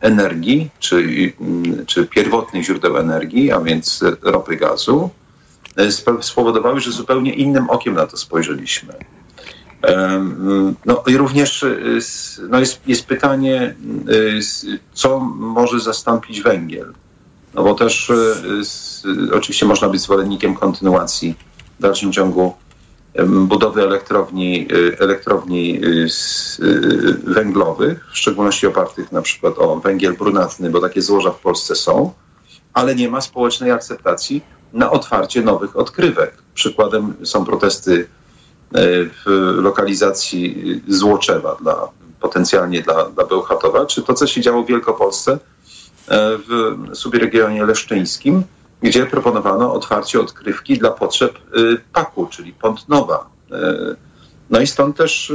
energii, 0.01 0.71
czy, 0.79 1.33
czy 1.87 2.07
pierwotnych 2.07 2.65
źródeł 2.65 2.97
energii, 2.97 3.53
a 3.53 3.61
więc 3.61 4.05
ropy 4.23 4.57
gazu, 4.57 5.11
spowodowały, 6.21 6.81
że 6.81 6.93
zupełnie 6.93 7.35
innym 7.35 7.71
okiem 7.71 7.95
na 7.95 8.07
to 8.07 8.17
spojrzeliśmy. 8.17 8.95
No 10.87 11.03
i 11.07 11.17
również 11.17 11.63
y, 11.63 12.01
no 12.49 12.61
jest, 12.61 12.81
jest 12.87 13.07
pytanie, 13.07 13.75
y, 14.09 14.41
co 14.93 15.21
może 15.21 15.81
zastąpić 15.81 16.43
węgiel. 16.43 16.93
No 17.55 17.63
bo 17.63 17.75
też 17.75 18.11
y, 18.11 19.35
oczywiście 19.35 19.67
można 19.67 19.89
być 19.89 20.01
zwolennikiem 20.01 20.55
kontynuacji 20.55 21.35
w 21.79 21.83
dalszym 21.83 22.13
ciągu 22.13 22.55
budowy 23.29 23.83
elektrowni, 23.83 24.69
elektrowni 24.99 25.81
węglowych, 27.25 28.07
w 28.13 28.19
szczególności 28.19 28.67
opartych 28.67 29.13
na 29.13 29.23
przykład 29.23 29.59
o 29.59 29.81
węgiel 29.81 30.15
brunatny, 30.15 30.71
bo 30.71 30.81
takie 30.81 31.03
złoża 31.03 31.31
w 31.31 31.41
Polsce 31.41 31.75
są, 31.75 32.13
ale 32.73 32.95
nie 32.95 33.09
ma 33.09 33.21
społecznej 33.21 33.71
akceptacji 33.71 34.43
na 34.73 34.91
otwarcie 34.91 35.43
nowych 35.43 35.77
odkrywek. 35.77 36.35
Przykładem 36.55 37.15
są 37.25 37.45
protesty 37.45 38.09
w 38.73 39.55
lokalizacji 39.63 40.83
Złoczewa 40.89 41.57
dla, 41.61 41.89
potencjalnie 42.21 42.83
dla, 42.83 43.11
dla 43.11 43.25
Bełchatowa, 43.25 43.87
czy 43.87 44.03
to, 44.03 44.15
co 44.15 44.27
się 44.27 44.41
działo 44.41 44.63
w 44.63 44.67
Wielkopolsce 44.67 45.33
e, 45.33 45.39
w 46.49 46.77
subregionie 46.93 47.65
leszczyńskim, 47.65 48.43
gdzie 48.83 49.07
proponowano 49.07 49.73
otwarcie 49.75 50.21
odkrywki 50.21 50.79
dla 50.79 50.91
potrzeb 50.91 51.39
e, 51.39 51.59
PAK-u, 51.93 52.27
czyli 52.27 52.53
Pątnowa. 52.53 53.35
No 54.51 54.61
i 54.61 54.67
stąd 54.67 54.97
też 54.97 55.33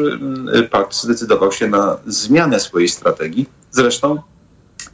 PAK 0.72 0.94
zdecydował 0.94 1.52
się 1.52 1.68
na 1.68 1.98
zmianę 2.08 2.60
swojej 2.60 2.90
strategii. 2.90 3.50
Zresztą 3.72 4.22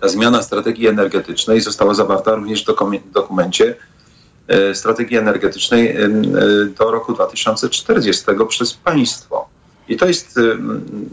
ta 0.01 0.07
zmiana 0.09 0.43
strategii 0.43 0.87
energetycznej 0.87 1.61
została 1.61 1.93
zawarta 1.93 2.35
również 2.35 2.65
w 2.65 3.11
dokumencie 3.11 3.75
E, 3.75 3.94
strategii 4.73 5.17
energetycznej 5.17 5.89
e, 5.89 6.09
do 6.77 6.91
roku 6.91 7.13
2040 7.13 8.23
przez 8.49 8.73
państwo. 8.73 9.49
I 9.89 9.97
to 9.97 10.07
jest, 10.07 10.39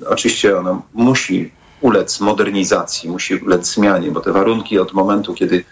oczywiście 0.06 0.58
ona 0.58 0.82
musi 0.94 1.52
ulec 1.80 2.20
modernizacji, 2.20 3.10
musi 3.10 3.34
ulec 3.34 3.74
zmianie, 3.74 4.10
bo 4.10 4.20
te 4.20 4.32
warunki 4.32 4.78
od 4.78 4.92
momentu, 4.92 5.34
kiedy 5.34 5.64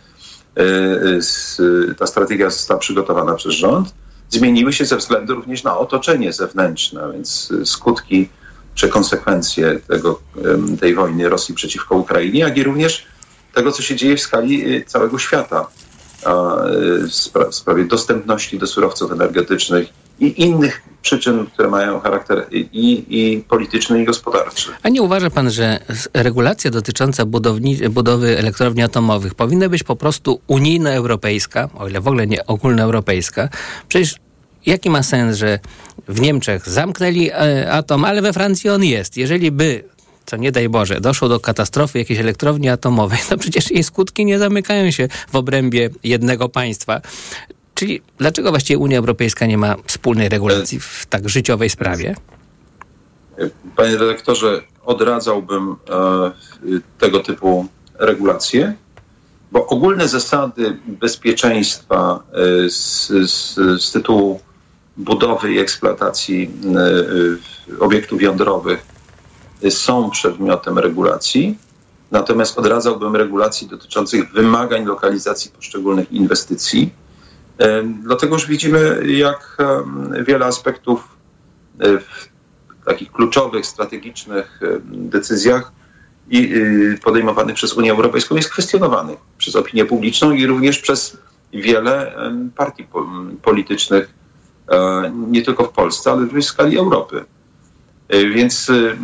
e, 0.57 1.95
ta 1.99 2.07
strategia 2.07 2.51
została 2.51 2.81
przygotowana 2.81 3.35
przez 3.35 3.53
rząd, 3.53 3.95
zmieniły 4.29 4.73
się 4.73 4.85
ze 4.85 4.97
względu 4.97 5.35
również 5.35 5.65
na 5.65 5.79
otoczenie 5.79 6.33
zewnętrzne, 6.33 7.13
więc 7.13 7.53
skutki 7.65 8.29
czy 8.75 8.89
konsekwencje 8.89 9.81
tego, 9.89 10.21
tej 10.81 10.95
wojny 10.95 11.29
Rosji 11.29 11.55
przeciwko 11.55 11.97
Ukrainie, 11.97 12.41
jak 12.41 12.57
i 12.57 12.63
również 12.63 13.07
tego, 13.55 13.73
co 13.73 13.83
się 13.83 13.97
dzieje 13.97 14.17
w 14.17 14.21
skali 14.21 14.85
całego 14.85 15.19
świata 15.19 15.67
w 17.51 17.55
sprawie 17.55 17.85
dostępności 17.85 18.59
do 18.59 18.67
surowców 18.67 19.13
energetycznych 19.13 19.89
i 20.21 20.43
innych 20.43 20.83
przyczyn, 21.03 21.47
które 21.47 21.69
mają 21.69 22.01
charakter 22.01 22.47
i, 22.51 23.05
i 23.09 23.45
polityczny, 23.49 24.03
i 24.03 24.05
gospodarczy. 24.05 24.71
A 24.83 24.89
nie 24.89 25.03
uważa 25.03 25.31
pan, 25.31 25.51
że 25.51 25.81
regulacja 26.15 26.71
dotycząca 26.71 27.27
budowni, 27.27 27.77
budowy 27.77 28.39
elektrowni 28.39 28.83
atomowych 28.83 29.35
powinna 29.35 29.69
być 29.69 29.83
po 29.83 29.97
prostu 29.97 30.41
unijno-europejska, 30.47 31.69
o 31.79 31.89
ile 31.89 32.01
w 32.01 32.09
ogóle 32.09 32.27
nie 32.27 32.47
ogólnoeuropejska? 32.47 33.49
Przecież 33.89 34.15
jaki 34.67 34.91
ma 34.91 35.03
sens, 35.03 35.37
że 35.37 35.59
w 36.09 36.21
Niemczech 36.21 36.69
zamknęli 36.69 37.31
e, 37.31 37.73
atom, 37.73 38.05
ale 38.05 38.23
we 38.23 38.33
Francji 38.33 38.71
on 38.71 38.85
jest. 38.85 39.17
Jeżeli 39.17 39.51
by 39.51 39.85
co 40.31 40.37
nie 40.37 40.53
daj 40.53 40.69
Boże, 40.69 41.01
doszło 41.01 41.29
do 41.29 41.41
katastrofy 41.41 41.99
jakiejś 41.99 42.21
elektrowni 42.21 42.69
atomowej, 42.69 43.19
no 43.31 43.37
przecież 43.37 43.71
jej 43.71 43.85
skutki 43.85 44.25
nie 44.25 44.39
zamykają 44.39 44.91
się 44.91 45.09
w 45.29 45.37
obrębie 45.37 45.91
jednego 46.05 46.49
państwa. 46.49 47.01
Czyli 47.75 48.03
dlaczego 48.19 48.51
właściwie 48.51 48.79
Unia 48.79 48.99
Europejska 48.99 49.47
nie 49.47 49.59
ma 49.59 49.77
wspólnej 49.87 50.29
regulacji 50.29 50.81
w 50.81 51.07
tak 51.09 51.29
życiowej 51.29 51.71
sprawie? 51.71 52.15
Panie 53.77 53.97
redaktorze, 53.97 54.63
odradzałbym 54.85 55.77
e, 55.91 56.31
tego 56.99 57.21
typu 57.21 57.67
regulacje, 57.99 58.75
bo 59.53 59.67
ogólne 59.67 60.09
zasady 60.09 60.77
bezpieczeństwa 60.87 62.23
e, 62.33 62.71
z, 62.71 63.09
z, 63.09 63.55
z 63.83 63.93
tytułu 63.93 64.41
budowy 64.97 65.53
i 65.53 65.59
eksploatacji 65.59 66.51
e, 67.71 67.85
obiektów 67.85 68.23
jądrowych 68.23 68.90
są 69.71 70.11
przedmiotem 70.11 70.79
regulacji. 70.79 71.59
Natomiast 72.11 72.59
odradzałbym 72.59 73.17
regulacji 73.17 73.69
dotyczących 73.69 74.33
wymagań 74.33 74.85
lokalizacji 74.85 75.51
poszczególnych 75.51 76.13
inwestycji, 76.13 76.93
dlatego 78.03 78.39
że 78.39 78.47
widzimy, 78.47 79.03
jak 79.07 79.57
wiele 80.27 80.47
aspektów 80.47 81.09
e, 81.79 81.99
w 81.99 82.29
takich 82.85 83.13
kluczowych, 83.13 83.67
strategicznych 83.67 84.61
decyzjach 84.91 85.73
y, 86.35 86.99
podejmowanych 87.03 87.55
przez 87.55 87.73
Unię 87.73 87.91
Europejską 87.91 88.37
jest 88.37 88.51
kwestionowanych 88.51 89.19
przez 89.39 89.57
opinię 89.57 89.85
publiczną 89.85 90.33
i 90.33 90.47
również 90.47 90.79
przez 90.79 91.17
wiele 91.53 92.15
partii 92.57 92.87
politycznych, 93.43 94.15
e, 94.69 95.13
nie 95.29 95.43
tylko 95.43 95.65
w 95.65 95.73
Polsce, 95.73 96.13
ale 96.13 96.21
również 96.21 96.45
w 96.45 96.49
skali 96.49 96.79
Europy. 96.79 97.25
E, 98.11 98.27
więc 98.27 98.69
y, 98.69 98.97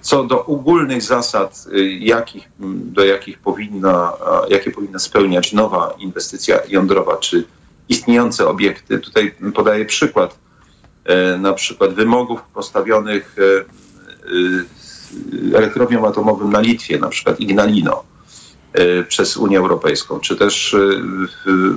co 0.00 0.24
do 0.24 0.46
ogólnych 0.46 1.02
zasad, 1.02 1.66
y, 1.72 1.88
jakich, 1.88 2.48
do 2.74 3.04
jakich 3.04 3.38
powinna, 3.38 4.12
jakie 4.48 4.70
powinna 4.70 4.98
spełniać 4.98 5.52
nowa 5.52 5.94
inwestycja 5.98 6.58
jądrowa, 6.68 7.16
czy 7.16 7.44
istniejące 7.88 8.48
obiekty, 8.48 8.98
tutaj 8.98 9.34
podaję 9.54 9.84
przykład, 9.84 10.38
e, 11.04 11.38
na 11.38 11.52
przykład 11.52 11.94
wymogów 11.94 12.42
postawionych 12.42 13.36
e, 13.38 13.64
elektrowniom 15.56 16.04
atomowym 16.04 16.52
na 16.52 16.60
Litwie, 16.60 16.98
na 16.98 17.08
przykład 17.08 17.40
Ignalino, 17.40 18.04
przez 19.08 19.36
Unię 19.36 19.58
Europejską, 19.58 20.20
czy 20.20 20.36
też 20.36 20.76
w, 21.44 21.74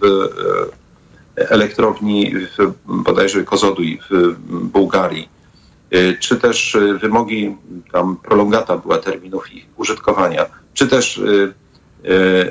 w 0.00 0.28
elektrowni 1.36 2.32
w, 2.34 2.72
bodajże 2.84 3.44
Kozoduj 3.44 4.00
w 4.10 4.34
Bułgarii 4.48 5.28
czy 6.20 6.36
też 6.36 6.74
y, 6.74 6.98
wymogi, 6.98 7.56
tam 7.92 8.16
prolongata 8.16 8.78
była 8.78 8.98
terminów 8.98 9.52
ich 9.52 9.66
użytkowania, 9.76 10.46
czy 10.74 10.88
też 10.88 11.18
y, 11.18 11.54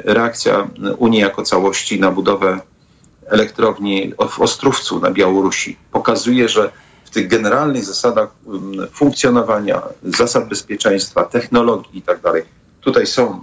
reakcja 0.04 0.67
Unii 0.97 1.19
jako 1.19 1.43
całości 1.43 1.99
na 1.99 2.12
budowę 2.12 2.60
elektrowni 3.25 4.13
w 4.30 4.39
Ostrówcu 4.39 4.99
na 4.99 5.12
Białorusi 5.12 5.78
pokazuje, 5.91 6.49
że 6.49 6.71
w 7.06 7.10
tych 7.10 7.28
generalnych 7.28 7.86
zasadach 7.86 8.30
funkcjonowania, 8.91 9.82
zasad 10.04 10.49
bezpieczeństwa, 10.49 11.23
technologii 11.23 11.95
itd. 11.95 12.21
Tak 12.21 12.45
tutaj 12.82 13.08
są 13.08 13.41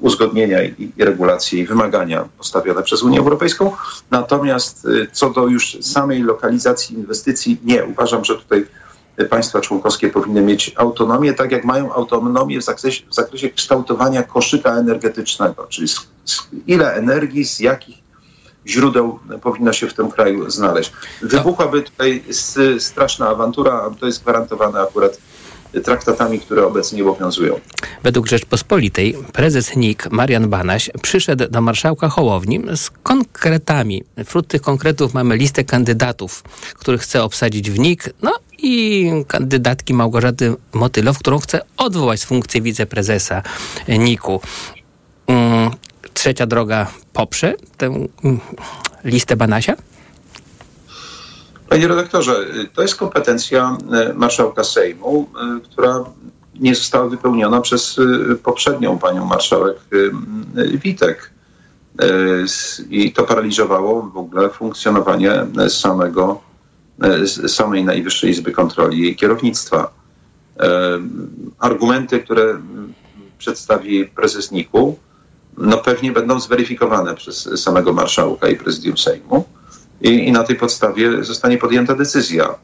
uzgodnienia 0.00 0.62
i 0.62 0.92
regulacje 0.98 1.60
i 1.60 1.66
wymagania 1.66 2.28
postawione 2.38 2.82
przez 2.82 3.02
Unię 3.02 3.18
Europejską. 3.18 3.72
Natomiast 4.10 4.86
co 5.12 5.30
do 5.30 5.46
już 5.46 5.78
samej 5.80 6.22
lokalizacji 6.22 6.96
inwestycji, 6.96 7.60
nie. 7.64 7.84
Uważam, 7.84 8.24
że 8.24 8.34
tutaj 8.36 8.66
państwa 9.24 9.60
członkowskie 9.60 10.08
powinny 10.08 10.40
mieć 10.40 10.72
autonomię, 10.76 11.32
tak 11.32 11.52
jak 11.52 11.64
mają 11.64 11.92
autonomię 11.92 12.60
w 12.60 12.64
zakresie, 12.64 13.02
w 13.10 13.14
zakresie 13.14 13.50
kształtowania 13.50 14.22
koszyka 14.22 14.70
energetycznego, 14.70 15.66
czyli 15.68 15.88
z, 15.88 16.08
z 16.24 16.48
ile 16.66 16.94
energii, 16.94 17.44
z 17.44 17.60
jakich 17.60 18.06
źródeł 18.66 19.18
powinno 19.42 19.72
się 19.72 19.86
w 19.86 19.94
tym 19.94 20.10
kraju 20.10 20.50
znaleźć. 20.50 20.92
Wybuchłaby 21.22 21.82
tutaj 21.82 22.24
straszna 22.78 23.28
awantura, 23.28 23.90
to 24.00 24.06
jest 24.06 24.22
gwarantowane 24.22 24.80
akurat 24.80 25.18
traktatami, 25.84 26.40
które 26.40 26.66
obecnie 26.66 27.02
obowiązują. 27.02 27.60
Według 28.02 28.26
Rzeczpospolitej 28.26 29.16
prezes 29.32 29.76
NIK 29.76 30.10
Marian 30.10 30.48
Banaś 30.48 30.90
przyszedł 31.02 31.48
do 31.50 31.60
marszałka 31.60 32.08
Hołowni 32.08 32.60
z 32.76 32.90
konkretami. 32.90 34.04
Wśród 34.24 34.48
tych 34.48 34.62
konkretów 34.62 35.14
mamy 35.14 35.36
listę 35.36 35.64
kandydatów, 35.64 36.42
których 36.74 37.00
chce 37.00 37.22
obsadzić 37.22 37.70
w 37.70 37.78
NIK, 37.78 38.10
no 38.22 38.38
i 38.58 39.10
kandydatki 39.28 39.94
Małgorzaty 39.94 40.54
Motylow, 40.72 41.18
którą 41.18 41.38
chce 41.38 41.60
odwołać 41.76 42.20
z 42.20 42.24
funkcji 42.24 42.62
wiceprezesa 42.62 43.42
NIK-u. 43.88 44.40
Mm, 45.26 45.70
trzecia 46.14 46.46
droga 46.46 46.90
poprze 47.12 47.54
tę 47.76 47.86
mm, 47.86 48.40
listę 49.04 49.36
Banasia? 49.36 49.76
Panie 51.68 51.88
redaktorze, 51.88 52.46
to 52.74 52.82
jest 52.82 52.96
kompetencja 52.96 53.76
e, 53.92 54.12
marszałka 54.14 54.64
Sejmu, 54.64 55.28
e, 55.56 55.60
która 55.60 56.04
nie 56.60 56.74
została 56.74 57.08
wypełniona 57.08 57.60
przez 57.60 57.96
poprzednią 58.42 58.98
panią 58.98 59.24
marszałek 59.24 59.76
Witek. 60.54 61.30
I 62.90 63.12
to 63.12 63.22
paraliżowało 63.22 64.02
w 64.02 64.16
ogóle 64.16 64.50
funkcjonowanie 64.50 65.46
samego, 65.68 66.40
samej 67.46 67.84
Najwyższej 67.84 68.30
Izby 68.30 68.52
Kontroli 68.52 69.10
i 69.10 69.16
kierownictwa. 69.16 69.92
Argumenty, 71.58 72.20
które 72.20 72.60
przedstawi 73.38 74.04
prezes 74.04 74.52
NIK-u, 74.52 74.98
no 75.58 75.76
pewnie 75.76 76.12
będą 76.12 76.40
zweryfikowane 76.40 77.14
przez 77.14 77.62
samego 77.62 77.92
marszałka 77.92 78.48
i 78.48 78.56
prezydium 78.56 78.98
Sejmu 78.98 79.44
i, 80.00 80.28
i 80.28 80.32
na 80.32 80.42
tej 80.42 80.56
podstawie 80.56 81.24
zostanie 81.24 81.58
podjęta 81.58 81.94
decyzja. 81.94 82.54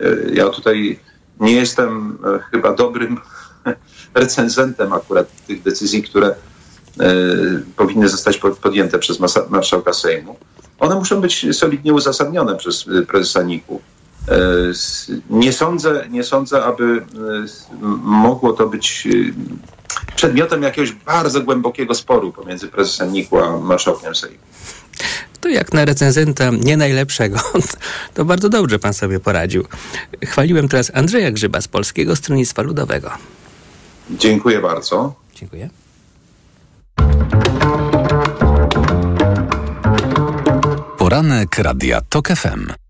E, 0.00 0.34
ja 0.34 0.48
tutaj 0.48 0.98
nie 1.40 1.52
jestem 1.52 2.18
e, 2.24 2.38
chyba 2.50 2.72
dobrym 2.72 3.20
recenzentem 4.14 4.92
akurat 4.92 5.46
tych 5.46 5.62
decyzji, 5.62 6.02
które 6.02 6.26
e, 6.28 6.34
powinny 7.76 8.08
zostać 8.08 8.40
podjęte 8.62 8.98
przez 8.98 9.18
marszałka 9.50 9.92
Sejmu. 9.92 10.36
One 10.78 10.94
muszą 10.94 11.20
być 11.20 11.46
solidnie 11.56 11.94
uzasadnione 11.94 12.56
przez 12.56 12.84
prezesa 13.08 13.42
NIK-u. 13.42 13.80
Nie 15.30 15.52
sądzę, 15.52 16.06
nie 16.10 16.24
sądzę, 16.24 16.64
aby 16.64 17.06
mogło 18.02 18.52
to 18.52 18.66
być 18.66 19.08
przedmiotem 20.16 20.62
jakiegoś 20.62 20.92
bardzo 20.92 21.40
głębokiego 21.40 21.94
sporu 21.94 22.32
pomiędzy 22.32 22.68
prezesem 22.68 23.12
NIK-u 23.12 23.38
a 23.38 23.58
marszałkiem 23.58 24.14
Sejmu. 24.14 24.38
To 25.40 25.48
jak 25.48 25.72
na 25.72 25.84
recenzenta 25.84 26.50
nie 26.64 26.76
najlepszego. 26.76 27.40
To 28.14 28.24
bardzo 28.24 28.48
dobrze 28.48 28.78
pan 28.78 28.94
sobie 28.94 29.20
poradził. 29.20 29.64
Chwaliłem 30.24 30.68
teraz 30.68 30.92
Andrzeja 30.94 31.30
Grzyba 31.30 31.60
z 31.60 31.68
Polskiego 31.68 32.16
Stronnictwa 32.16 32.62
Ludowego. 32.62 33.10
Dziękuję 34.10 34.60
bardzo. 34.60 35.14
Dziękuję. 35.34 35.70
Poranek 40.98 41.58
Radia 41.58 42.00
TOK 42.08 42.28
FM. 42.28 42.89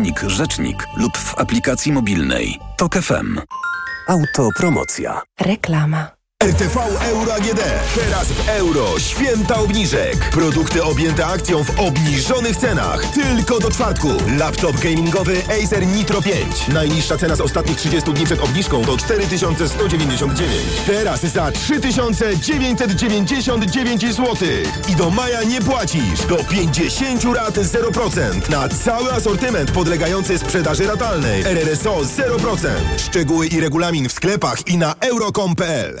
ukośnik 0.00 0.30
rzecznik 0.30 0.86
lub 0.96 1.16
w 1.18 1.38
aplikacji 1.38 1.92
mobilnej. 1.92 2.58
TOK 2.76 2.94
FM. 2.94 3.40
Autopromocja. 4.08 5.22
Reklama. 5.40 6.19
RTV 6.44 6.80
Euro 7.10 7.34
AGD. 7.34 7.60
Teraz 7.94 8.28
w 8.28 8.48
euro. 8.48 8.98
Święta 8.98 9.60
obniżek. 9.60 10.30
Produkty 10.30 10.84
objęte 10.84 11.26
akcją 11.26 11.64
w 11.64 11.80
obniżonych 11.80 12.56
cenach. 12.56 13.04
Tylko 13.14 13.58
do 13.58 13.70
czwartku. 13.70 14.08
Laptop 14.38 14.80
gamingowy 14.80 15.42
Acer 15.62 15.86
Nitro 15.86 16.22
5. 16.22 16.68
Najniższa 16.68 17.18
cena 17.18 17.36
z 17.36 17.40
ostatnich 17.40 17.76
30 17.76 18.12
dni 18.12 18.24
przed 18.24 18.40
obniżką 18.40 18.84
to 18.84 18.96
4199. 18.96 20.50
Teraz 20.86 21.20
za 21.20 21.52
3999 21.52 24.16
zł. 24.16 24.36
I 24.88 24.96
do 24.96 25.10
maja 25.10 25.42
nie 25.42 25.60
płacisz. 25.60 26.20
Do 26.28 26.36
50 26.36 27.24
rat 27.24 27.54
0%. 27.54 28.50
Na 28.50 28.68
cały 28.68 29.12
asortyment 29.12 29.70
podlegający 29.70 30.38
sprzedaży 30.38 30.86
ratalnej. 30.86 31.42
RRSO 31.42 32.00
0%. 32.00 32.68
Szczegóły 32.98 33.46
i 33.46 33.60
regulamin 33.60 34.08
w 34.08 34.12
sklepach 34.12 34.68
i 34.68 34.78
na 34.78 34.94
euro.com.pl. 35.00 36.00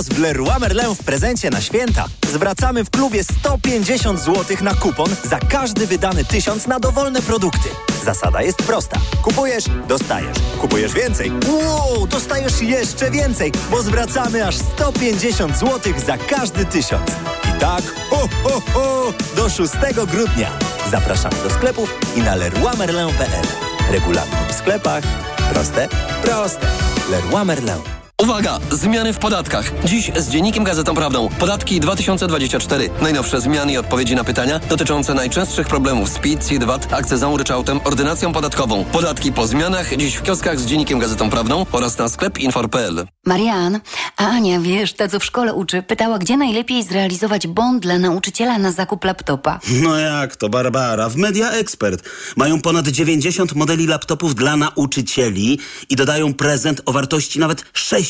Teraz 0.00 0.18
w 0.18 0.22
Leroy 0.22 0.58
Merlin 0.60 0.94
w 0.94 1.04
prezencie 1.04 1.50
na 1.50 1.60
święta 1.60 2.04
zwracamy 2.32 2.84
w 2.84 2.90
klubie 2.90 3.24
150 3.24 4.20
zł 4.20 4.56
na 4.60 4.74
kupon 4.74 5.08
za 5.24 5.38
każdy 5.38 5.86
wydany 5.86 6.24
tysiąc 6.24 6.66
na 6.66 6.80
dowolne 6.80 7.22
produkty. 7.22 7.68
Zasada 8.04 8.42
jest 8.42 8.58
prosta. 8.58 9.00
Kupujesz, 9.22 9.64
dostajesz. 9.88 10.36
Kupujesz 10.60 10.94
więcej. 10.94 11.32
Wow, 11.48 12.06
dostajesz 12.06 12.62
jeszcze 12.62 13.10
więcej, 13.10 13.52
bo 13.70 13.82
zwracamy 13.82 14.46
aż 14.46 14.56
150 14.56 15.56
zł 15.56 15.92
za 16.06 16.18
każdy 16.18 16.64
tysiąc. 16.64 17.10
I 17.44 17.60
tak, 17.60 17.82
ho, 18.10 18.28
ho, 18.44 18.62
ho, 18.72 19.12
do 19.36 19.48
6 19.48 19.72
grudnia. 20.06 20.50
Zapraszamy 20.90 21.36
do 21.44 21.50
sklepów 21.50 21.94
i 22.16 22.20
na 22.20 22.34
leroymerlin.pl. 22.34 23.46
Regulamin 23.90 24.48
w 24.48 24.52
sklepach. 24.52 25.04
Proste? 25.52 25.88
Proste. 26.22 26.66
Leroy 27.10 27.44
Merlin. 27.44 27.99
Uwaga! 28.22 28.58
Zmiany 28.70 29.12
w 29.12 29.18
podatkach. 29.18 29.72
Dziś 29.84 30.10
z 30.16 30.28
Dziennikiem 30.28 30.64
Gazetą 30.64 30.94
Prawdą. 30.94 31.28
Podatki 31.38 31.80
2024. 31.80 32.90
Najnowsze 33.02 33.40
zmiany 33.40 33.72
i 33.72 33.76
odpowiedzi 33.76 34.14
na 34.14 34.24
pytania 34.24 34.58
dotyczące 34.58 35.14
najczęstszych 35.14 35.68
problemów 35.68 36.08
z 36.08 36.18
PIT, 36.18 36.48
CIT, 36.48 36.64
VAT, 36.64 36.92
akcyzą, 36.92 37.36
ryczałtem, 37.36 37.80
ordynacją 37.84 38.32
podatkową. 38.32 38.84
Podatki 38.84 39.32
po 39.32 39.46
zmianach 39.46 39.96
dziś 39.96 40.14
w 40.14 40.22
kioskach 40.22 40.60
z 40.60 40.66
Dziennikiem 40.66 40.98
Gazetą 40.98 41.30
Prawdą 41.30 41.66
oraz 41.72 41.98
na 41.98 42.08
sklep 42.08 42.38
infor.pl. 42.38 43.06
Marian, 43.26 43.80
a 44.16 44.28
Ania, 44.28 44.60
wiesz, 44.60 44.92
ta 44.92 45.08
co 45.08 45.20
w 45.20 45.24
szkole 45.24 45.54
uczy, 45.54 45.82
pytała, 45.82 46.18
gdzie 46.18 46.36
najlepiej 46.36 46.82
zrealizować 46.82 47.46
bond 47.46 47.82
dla 47.82 47.98
nauczyciela 47.98 48.58
na 48.58 48.72
zakup 48.72 49.04
laptopa. 49.04 49.60
No 49.82 49.96
jak 49.96 50.36
to, 50.36 50.48
Barbara? 50.48 51.08
W 51.08 51.16
Media 51.16 51.50
Expert 51.50 52.08
mają 52.36 52.60
ponad 52.60 52.88
90 52.88 53.54
modeli 53.54 53.86
laptopów 53.86 54.34
dla 54.34 54.56
nauczycieli 54.56 55.58
i 55.90 55.96
dodają 55.96 56.34
prezent 56.34 56.82
o 56.86 56.92
wartości 56.92 57.38
nawet 57.38 57.64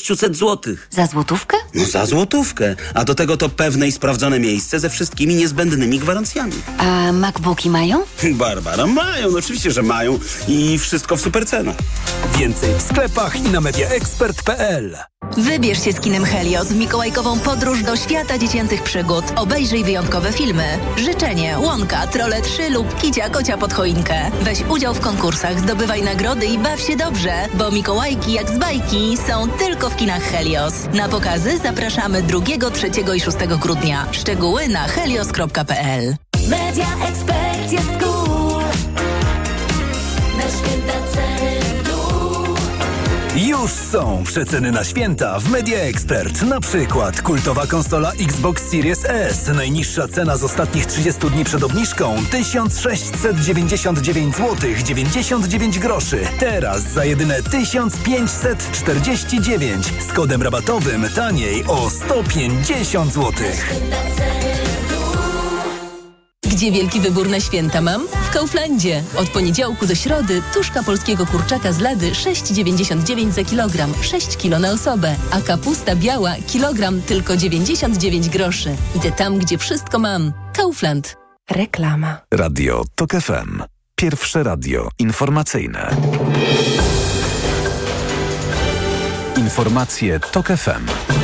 600 0.06 0.36
zł. 0.36 0.74
Za 0.90 1.06
złotówkę? 1.06 1.56
No 1.74 1.84
za 1.84 2.06
złotówkę. 2.06 2.76
A 2.94 3.04
do 3.04 3.14
tego 3.14 3.36
to 3.36 3.48
pewne 3.48 3.88
i 3.88 3.92
sprawdzone 3.92 4.40
miejsce 4.40 4.80
ze 4.80 4.90
wszystkimi 4.90 5.34
niezbędnymi 5.34 5.98
gwarancjami. 5.98 6.52
A 6.78 7.12
MacBooki 7.12 7.70
mają? 7.70 8.02
Barbara, 8.32 8.86
mają, 8.86 9.30
no 9.30 9.38
oczywiście, 9.38 9.70
że 9.70 9.82
mają 9.82 10.18
i 10.48 10.78
wszystko 10.78 11.16
w 11.16 11.20
super 11.20 11.46
cenach. 11.46 11.76
Więcej 12.38 12.74
w 12.74 12.82
sklepach 12.82 13.36
i 13.36 13.42
na 13.42 13.60
mediaexpert.pl. 13.60 14.96
Wybierz 15.36 15.84
się 15.84 15.92
z 15.92 16.00
kinem 16.00 16.24
Helios 16.24 16.68
w 16.68 16.76
mikołajkową 16.76 17.38
podróż 17.38 17.82
do 17.82 17.96
świata 17.96 18.38
dziecięcych 18.38 18.82
przygód. 18.82 19.24
Obejrzyj 19.36 19.84
wyjątkowe 19.84 20.32
filmy. 20.32 20.64
Życzenie, 20.96 21.58
Łąka, 21.58 22.06
Trole 22.06 22.42
3 22.42 22.70
lub 22.70 23.00
Kicia 23.00 23.30
Kocia 23.30 23.58
pod 23.58 23.72
choinkę. 23.72 24.30
Weź 24.42 24.62
udział 24.68 24.94
w 24.94 25.00
konkursach, 25.00 25.60
zdobywaj 25.60 26.02
nagrody 26.02 26.46
i 26.46 26.58
baw 26.58 26.80
się 26.80 26.96
dobrze, 26.96 27.32
bo 27.54 27.70
Mikołajki 27.70 28.32
jak 28.32 28.50
z 28.50 28.58
bajki 28.58 29.16
są 29.16 29.48
tylko 29.48 29.90
w 29.90 29.96
kinach 29.96 30.22
Helios. 30.22 30.74
Na 30.94 31.08
pokazy 31.08 31.58
zapraszamy 31.58 32.22
2, 32.22 32.40
3 32.70 32.90
i 33.16 33.20
6 33.20 33.36
grudnia. 33.60 34.06
Szczegóły 34.12 34.68
na 34.68 34.80
helios.pl 34.88 36.16
Media 36.48 36.86
Expert 37.08 37.72
jest 37.72 37.88
cool. 38.00 38.19
Już 43.36 43.70
są 43.70 44.22
przeceny 44.24 44.72
na 44.72 44.84
święta 44.84 45.40
w 45.40 45.50
Media 45.50 45.78
Expert. 45.78 46.42
Na 46.42 46.60
przykład 46.60 47.22
kultowa 47.22 47.66
konsola 47.66 48.12
Xbox 48.12 48.62
Series 48.62 49.04
S. 49.04 49.50
Najniższa 49.54 50.08
cena 50.08 50.36
z 50.36 50.44
ostatnich 50.44 50.86
30 50.86 51.30
dni 51.30 51.44
przed 51.44 51.62
obniżką 51.62 52.16
1699 52.30 54.36
zł 54.36 54.70
99 54.84 55.78
groszy. 55.78 56.20
Teraz 56.38 56.82
za 56.82 57.04
jedyne 57.04 57.42
1549 57.42 59.86
z 60.08 60.12
kodem 60.12 60.42
rabatowym 60.42 61.08
taniej 61.14 61.64
o 61.66 61.90
150 61.90 63.12
zł. 63.12 63.32
Gdzie 66.60 66.72
wielki 66.72 67.00
wybór 67.00 67.28
na 67.28 67.40
święta 67.40 67.80
mam? 67.80 68.08
W 68.08 68.30
Kauflandzie. 68.30 69.02
Od 69.16 69.28
poniedziałku 69.28 69.86
do 69.86 69.94
środy 69.94 70.42
tuszka 70.54 70.82
polskiego 70.82 71.26
kurczaka 71.26 71.72
z 71.72 71.80
lady 71.80 72.10
6,99 72.10 73.30
za 73.30 73.44
kilogram, 73.44 73.94
6 74.00 74.36
kilo 74.36 74.58
na 74.58 74.70
osobę, 74.70 75.16
a 75.30 75.40
kapusta 75.40 75.96
biała 75.96 76.34
kilogram 76.46 77.02
tylko 77.02 77.36
99 77.36 78.28
groszy. 78.28 78.76
Idę 78.96 79.12
tam, 79.12 79.38
gdzie 79.38 79.58
wszystko 79.58 79.98
mam. 79.98 80.32
Kaufland. 80.52 81.16
Reklama. 81.50 82.20
Radio 82.34 82.84
TOK 82.94 83.10
FM. 83.10 83.62
Pierwsze 83.94 84.42
radio 84.42 84.88
informacyjne. 84.98 85.96
Informacje 89.36 90.20
TOK 90.20 90.46
FM. 90.46 91.19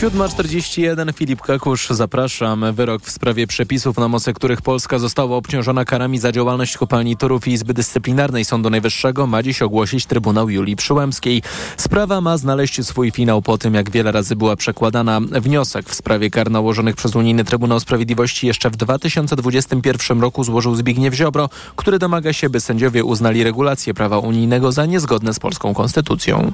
7.41 0.00 1.14
Filip 1.14 1.40
Kakusz, 1.40 1.88
zapraszam. 1.90 2.64
Wyrok 2.72 3.02
w 3.02 3.10
sprawie 3.10 3.46
przepisów, 3.46 3.98
na 3.98 4.08
mocy 4.08 4.34
których 4.34 4.62
Polska 4.62 4.98
została 4.98 5.36
obciążona 5.36 5.84
karami 5.84 6.18
za 6.18 6.32
działalność 6.32 6.76
kopalni 6.76 7.16
Turów 7.16 7.48
i 7.48 7.52
Izby 7.52 7.74
Dyscyplinarnej 7.74 8.44
Sądu 8.44 8.70
Najwyższego 8.70 9.26
ma 9.26 9.42
dziś 9.42 9.62
ogłosić 9.62 10.06
Trybunał 10.06 10.50
Julii 10.50 10.76
Przyłębskiej. 10.76 11.42
Sprawa 11.76 12.20
ma 12.20 12.36
znaleźć 12.36 12.86
swój 12.86 13.10
finał 13.10 13.42
po 13.42 13.58
tym, 13.58 13.74
jak 13.74 13.90
wiele 13.90 14.12
razy 14.12 14.36
była 14.36 14.56
przekładana. 14.56 15.20
Wniosek 15.20 15.88
w 15.88 15.94
sprawie 15.94 16.30
kar 16.30 16.50
nałożonych 16.50 16.96
przez 16.96 17.16
Unijny 17.16 17.44
Trybunał 17.44 17.80
Sprawiedliwości 17.80 18.46
jeszcze 18.46 18.70
w 18.70 18.76
2021 18.76 20.20
roku 20.20 20.44
złożył 20.44 20.74
Zbigniew 20.74 21.14
Ziobro, 21.14 21.48
który 21.76 21.98
domaga 21.98 22.32
się, 22.32 22.50
by 22.50 22.60
sędziowie 22.60 23.04
uznali 23.04 23.44
regulacje 23.44 23.94
prawa 23.94 24.18
unijnego 24.18 24.72
za 24.72 24.86
niezgodne 24.86 25.34
z 25.34 25.38
polską 25.38 25.74
konstytucją. 25.74 26.52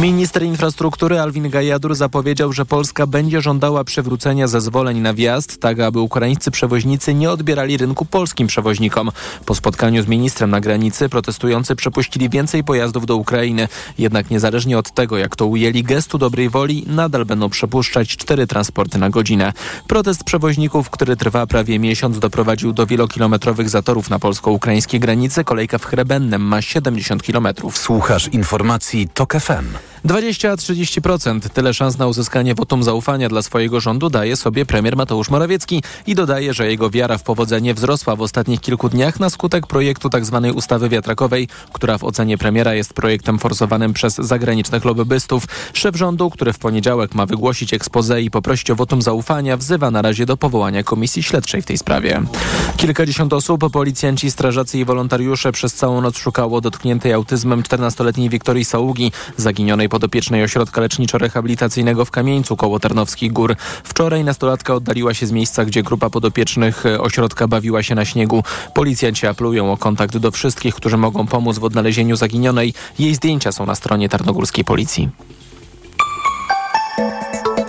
Minister 0.00 0.42
infrastruktury 0.42 1.20
Alwin 1.20 1.50
Gajadur 1.50 1.94
zapowiedział, 1.94 2.52
że 2.52 2.66
Polska 2.66 2.85
będzie 3.06 3.40
żądała 3.40 3.84
przywrócenia 3.84 4.48
zezwoleń 4.48 5.00
na 5.00 5.14
wjazd, 5.14 5.60
tak 5.60 5.80
aby 5.80 6.00
ukraińscy 6.00 6.50
przewoźnicy 6.50 7.14
nie 7.14 7.30
odbierali 7.30 7.76
rynku 7.76 8.04
polskim 8.04 8.46
przewoźnikom. 8.46 9.10
Po 9.46 9.54
spotkaniu 9.54 10.02
z 10.02 10.06
ministrem 10.06 10.50
na 10.50 10.60
granicy 10.60 11.08
protestujący 11.08 11.76
przepuścili 11.76 12.28
więcej 12.30 12.64
pojazdów 12.64 13.06
do 13.06 13.16
Ukrainy. 13.16 13.68
Jednak 13.98 14.30
niezależnie 14.30 14.78
od 14.78 14.90
tego, 14.90 15.18
jak 15.18 15.36
to 15.36 15.46
ujęli 15.46 15.82
gestu 15.82 16.18
dobrej 16.18 16.50
woli, 16.50 16.84
nadal 16.86 17.24
będą 17.24 17.50
przepuszczać 17.50 18.16
cztery 18.16 18.46
transporty 18.46 18.98
na 18.98 19.10
godzinę. 19.10 19.52
Protest 19.86 20.24
przewoźników, 20.24 20.90
który 20.90 21.16
trwa 21.16 21.46
prawie 21.46 21.78
miesiąc, 21.78 22.18
doprowadził 22.18 22.72
do 22.72 22.86
wielokilometrowych 22.86 23.68
zatorów 23.68 24.10
na 24.10 24.18
polsko-ukraińskiej 24.18 25.00
granicy. 25.00 25.44
Kolejka 25.44 25.78
w 25.78 25.84
Chrebennem 25.84 26.42
ma 26.42 26.62
70 26.62 27.22
kilometrów. 27.22 27.78
Słuchasz 27.78 28.28
informacji 28.28 29.08
TOK 29.14 29.32
FM. 29.32 29.66
20-30% 30.06 31.48
tyle 31.48 31.74
szans 31.74 31.98
na 31.98 32.06
uzyskanie 32.06 32.54
wotum 32.54 32.75
wotum 32.76 32.84
zaufania 32.84 33.28
dla 33.28 33.42
swojego 33.42 33.80
rządu 33.80 34.10
daje 34.10 34.36
sobie 34.36 34.66
premier 34.66 34.96
Mateusz 34.96 35.30
Morawiecki 35.30 35.82
i 36.06 36.14
dodaje, 36.14 36.54
że 36.54 36.70
jego 36.70 36.90
wiara 36.90 37.18
w 37.18 37.22
powodzenie 37.22 37.74
wzrosła 37.74 38.16
w 38.16 38.20
ostatnich 38.20 38.60
kilku 38.60 38.88
dniach 38.88 39.20
na 39.20 39.30
skutek 39.30 39.66
projektu 39.66 40.10
tzw. 40.10 40.40
Tak 40.42 40.56
ustawy 40.56 40.88
wiatrakowej, 40.88 41.48
która 41.72 41.98
w 41.98 42.04
ocenie 42.04 42.38
premiera 42.38 42.74
jest 42.74 42.94
projektem 42.94 43.38
forsowanym 43.38 43.92
przez 43.92 44.14
zagranicznych 44.14 44.84
lobbystów. 44.84 45.44
Szef 45.72 45.96
rządu, 45.96 46.30
który 46.30 46.52
w 46.52 46.58
poniedziałek 46.58 47.14
ma 47.14 47.26
wygłosić 47.26 47.74
expose 47.74 48.22
i 48.22 48.30
poprosić 48.30 48.70
o 48.70 48.76
wotum 48.76 49.02
zaufania, 49.02 49.56
wzywa 49.56 49.90
na 49.90 50.02
razie 50.02 50.26
do 50.26 50.36
powołania 50.36 50.82
komisji 50.82 51.22
śledczej 51.22 51.62
w 51.62 51.66
tej 51.66 51.78
sprawie. 51.78 52.22
Kilkadziesiąt 52.76 53.32
osób, 53.32 53.70
policjanci, 53.72 54.30
strażacy 54.30 54.78
i 54.78 54.84
wolontariusze 54.84 55.52
przez 55.52 55.74
całą 55.74 56.00
noc 56.00 56.18
szukało 56.18 56.60
dotkniętej 56.60 57.12
autyzmem 57.12 57.62
14-letniej 57.62 58.28
Wiktorii 58.28 58.64
Saługi, 58.64 59.12
zaginionej 59.36 59.88
podopiecznej 59.88 60.42
ośrodka 60.42 60.80
leczniczo-rehabilitacyjnego 60.80 62.04
w 62.04 62.10
Kamieńcu 62.10 62.56
koło 62.66 62.80
Tarnowskich 62.80 63.32
Gór. 63.32 63.56
Wczoraj 63.84 64.24
nastolatka 64.24 64.74
oddaliła 64.74 65.14
się 65.14 65.26
z 65.26 65.32
miejsca, 65.32 65.64
gdzie 65.64 65.82
grupa 65.82 66.10
podopiecznych 66.10 66.84
ośrodka 66.98 67.48
bawiła 67.48 67.82
się 67.82 67.94
na 67.94 68.04
śniegu. 68.04 68.42
Policjanci 68.74 69.26
apelują 69.26 69.72
o 69.72 69.76
kontakt 69.76 70.16
do 70.16 70.30
wszystkich, 70.30 70.74
którzy 70.74 70.96
mogą 70.96 71.26
pomóc 71.26 71.58
w 71.58 71.64
odnalezieniu 71.64 72.16
zaginionej. 72.16 72.74
Jej 72.98 73.14
zdjęcia 73.14 73.52
są 73.52 73.66
na 73.66 73.74
stronie 73.74 74.08
Tarnogórskiej 74.08 74.64
Policji. 74.64 75.08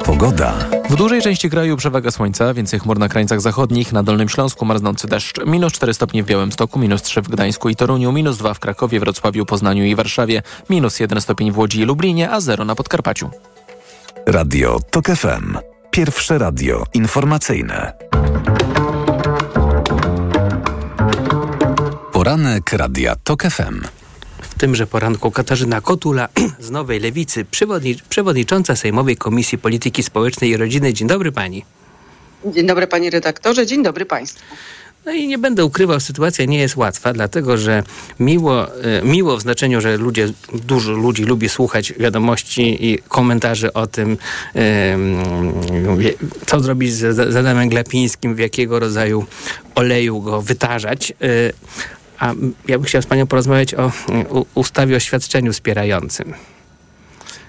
Pogoda. 0.05 0.53
W 0.89 0.95
dużej 0.95 1.21
części 1.21 1.49
kraju 1.49 1.77
przewaga 1.77 2.11
słońca, 2.11 2.53
więcej 2.53 2.79
chmur 2.79 2.99
na 2.99 3.09
krańcach 3.09 3.41
zachodnich, 3.41 3.93
na 3.93 4.03
Dolnym 4.03 4.29
Śląsku 4.29 4.65
marznący 4.65 5.07
deszcz. 5.07 5.45
Minus 5.45 5.73
4 5.73 5.93
stopnie 5.93 6.23
w 6.23 6.25
Białymstoku, 6.25 6.79
minus 6.79 7.01
3 7.01 7.21
w 7.21 7.29
Gdańsku 7.29 7.69
i 7.69 7.75
Toruniu, 7.75 8.11
minus 8.11 8.37
2 8.37 8.53
w 8.53 8.59
Krakowie, 8.59 8.99
Wrocławiu, 8.99 9.45
Poznaniu 9.45 9.85
i 9.85 9.95
Warszawie, 9.95 10.41
minus 10.69 10.99
1 10.99 11.21
stopień 11.21 11.51
w 11.51 11.57
Łodzi 11.57 11.79
i 11.81 11.83
Lublinie, 11.85 12.31
a 12.31 12.39
0 12.39 12.65
na 12.65 12.75
Podkarpaciu. 12.75 13.29
Radio 14.25 14.79
TOK 14.91 15.05
FM. 15.05 15.57
Pierwsze 15.91 16.37
radio 16.37 16.83
informacyjne. 16.93 17.93
Poranek 22.11 22.73
Radia 22.73 23.15
TOK 23.23 23.43
FM. 23.43 23.81
W 24.41 24.59
tymże 24.59 24.87
poranku 24.87 25.31
Katarzyna 25.31 25.81
Kotula 25.81 26.29
z 26.59 26.71
Nowej 26.71 26.99
Lewicy, 26.99 27.45
przewodni 27.45 27.95
przewodnicząca 28.09 28.75
Sejmowej 28.75 29.17
Komisji 29.17 29.57
Polityki 29.57 30.03
Społecznej 30.03 30.49
i 30.49 30.57
Rodziny. 30.57 30.93
Dzień 30.93 31.07
dobry 31.07 31.31
pani. 31.31 31.65
Dzień 32.45 32.67
dobry 32.67 32.87
panie 32.87 33.09
redaktorze, 33.09 33.65
dzień 33.65 33.83
dobry 33.83 34.05
państwu. 34.05 34.45
No 35.07 35.13
i 35.13 35.27
nie 35.27 35.37
będę 35.37 35.65
ukrywał, 35.65 35.99
sytuacja 35.99 36.45
nie 36.45 36.57
jest 36.57 36.77
łatwa, 36.77 37.13
dlatego 37.13 37.57
że 37.57 37.83
miło, 38.19 38.81
e, 38.83 39.01
miło 39.03 39.37
w 39.37 39.41
znaczeniu, 39.41 39.81
że 39.81 39.97
ludzie, 39.97 40.29
dużo 40.53 40.91
ludzi 40.91 41.23
lubi 41.23 41.49
słuchać 41.49 41.93
wiadomości 41.93 42.85
i 42.85 42.97
komentarzy 42.97 43.73
o 43.73 43.87
tym, 43.87 44.17
co 46.45 46.59
zrobić 46.59 46.93
z, 46.93 47.35
Adamem 47.35 47.69
Glapińskim, 47.69 48.35
w 48.35 48.39
jakiego 48.39 48.79
rodzaju 48.79 49.25
oleju 49.75 50.21
go 50.21 50.41
wytarzać. 50.41 51.11
E, 51.11 51.15
a 52.19 52.33
ja 52.67 52.77
bym 52.77 52.83
chciał 52.83 53.01
z 53.01 53.05
panią 53.05 53.27
porozmawiać 53.27 53.73
o 53.73 53.91
ustawie 54.55 54.95
o 54.95 54.99
świadczeniu 54.99 55.53
wspierającym. 55.53 56.33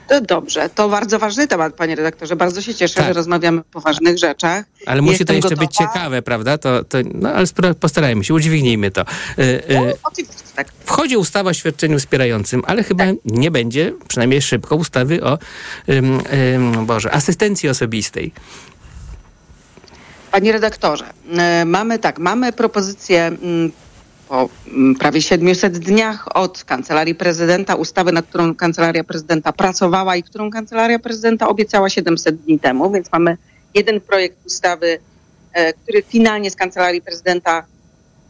To 0.08 0.20
dobrze, 0.20 0.70
to 0.74 0.88
bardzo 0.88 1.18
ważny 1.18 1.48
temat, 1.48 1.74
panie 1.74 1.94
redaktorze. 1.94 2.36
Bardzo 2.36 2.62
się 2.62 2.74
cieszę, 2.74 2.94
tak. 2.94 3.06
że 3.06 3.12
rozmawiamy 3.12 3.60
o 3.60 3.64
poważnych 3.64 4.18
rzeczach. 4.18 4.64
Ale 4.86 5.02
musi 5.02 5.24
to 5.24 5.32
jeszcze 5.32 5.48
gotowa. 5.48 5.66
być 5.66 5.76
ciekawe, 5.76 6.22
prawda? 6.22 6.58
To, 6.58 6.84
to, 6.84 6.98
no 7.14 7.32
ale 7.32 7.74
postarajmy 7.80 8.24
się, 8.24 8.34
udźwignijmy 8.34 8.90
to. 8.90 9.04
No, 9.68 9.80
oczywiście, 10.02 10.42
tak. 10.56 10.68
Wchodzi 10.84 11.16
ustawa 11.16 11.50
o 11.50 11.54
świadczeniu 11.54 11.98
wspierającym, 11.98 12.62
ale 12.66 12.82
chyba 12.82 13.06
tak. 13.06 13.16
nie 13.24 13.50
będzie, 13.50 13.92
przynajmniej 14.08 14.42
szybko, 14.42 14.76
ustawy 14.76 15.24
o 15.24 15.38
Boże, 16.82 17.10
asystencji 17.10 17.68
osobistej. 17.68 18.32
Panie 20.30 20.52
redaktorze, 20.52 21.04
mamy 21.66 21.98
tak, 21.98 22.18
mamy 22.18 22.52
propozycję 22.52 23.36
po 24.28 24.48
mm, 24.66 24.94
prawie 24.94 25.22
700 25.22 25.78
dniach 25.78 26.36
od 26.36 26.64
Kancelarii 26.64 27.14
Prezydenta, 27.14 27.74
ustawy, 27.74 28.12
nad 28.12 28.26
którą 28.26 28.54
Kancelaria 28.54 29.04
Prezydenta 29.04 29.52
pracowała 29.52 30.16
i 30.16 30.22
którą 30.22 30.50
Kancelaria 30.50 30.98
Prezydenta 30.98 31.48
obiecała 31.48 31.88
700 31.88 32.36
dni 32.36 32.58
temu, 32.58 32.90
więc 32.90 33.12
mamy 33.12 33.36
jeden 33.74 34.00
projekt 34.00 34.46
ustawy, 34.46 34.98
e, 35.52 35.72
który 35.72 36.02
finalnie 36.02 36.50
z 36.50 36.56
Kancelarii 36.56 37.02
Prezydenta 37.02 37.64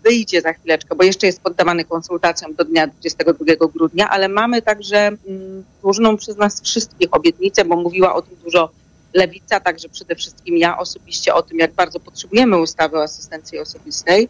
wyjdzie 0.05 0.40
za 0.40 0.53
chwileczkę, 0.53 0.96
bo 0.96 1.05
jeszcze 1.05 1.26
jest 1.26 1.40
poddawany 1.40 1.84
konsultacjom 1.84 2.55
do 2.55 2.64
dnia 2.64 2.86
22 2.86 3.68
grudnia, 3.74 4.09
ale 4.09 4.28
mamy 4.28 4.62
także 4.62 4.99
mm, 4.99 5.64
złożoną 5.80 6.16
przez 6.16 6.36
nas 6.36 6.62
wszystkich 6.62 7.09
obietnicę, 7.11 7.64
bo 7.64 7.76
mówiła 7.76 8.14
o 8.14 8.22
tym 8.22 8.36
dużo 8.44 8.70
Lewica, 9.14 9.61
także 9.61 9.88
przede 9.88 10.14
wszystkim 10.14 10.57
ja 10.57 10.78
osobiście 10.78 11.34
o 11.34 11.42
tym, 11.42 11.59
jak 11.59 11.72
bardzo 11.72 12.01
potrzebujemy 12.01 12.59
ustawy 12.59 12.99
o 12.99 13.03
asystencji 13.03 13.59
osobistej. 13.59 14.28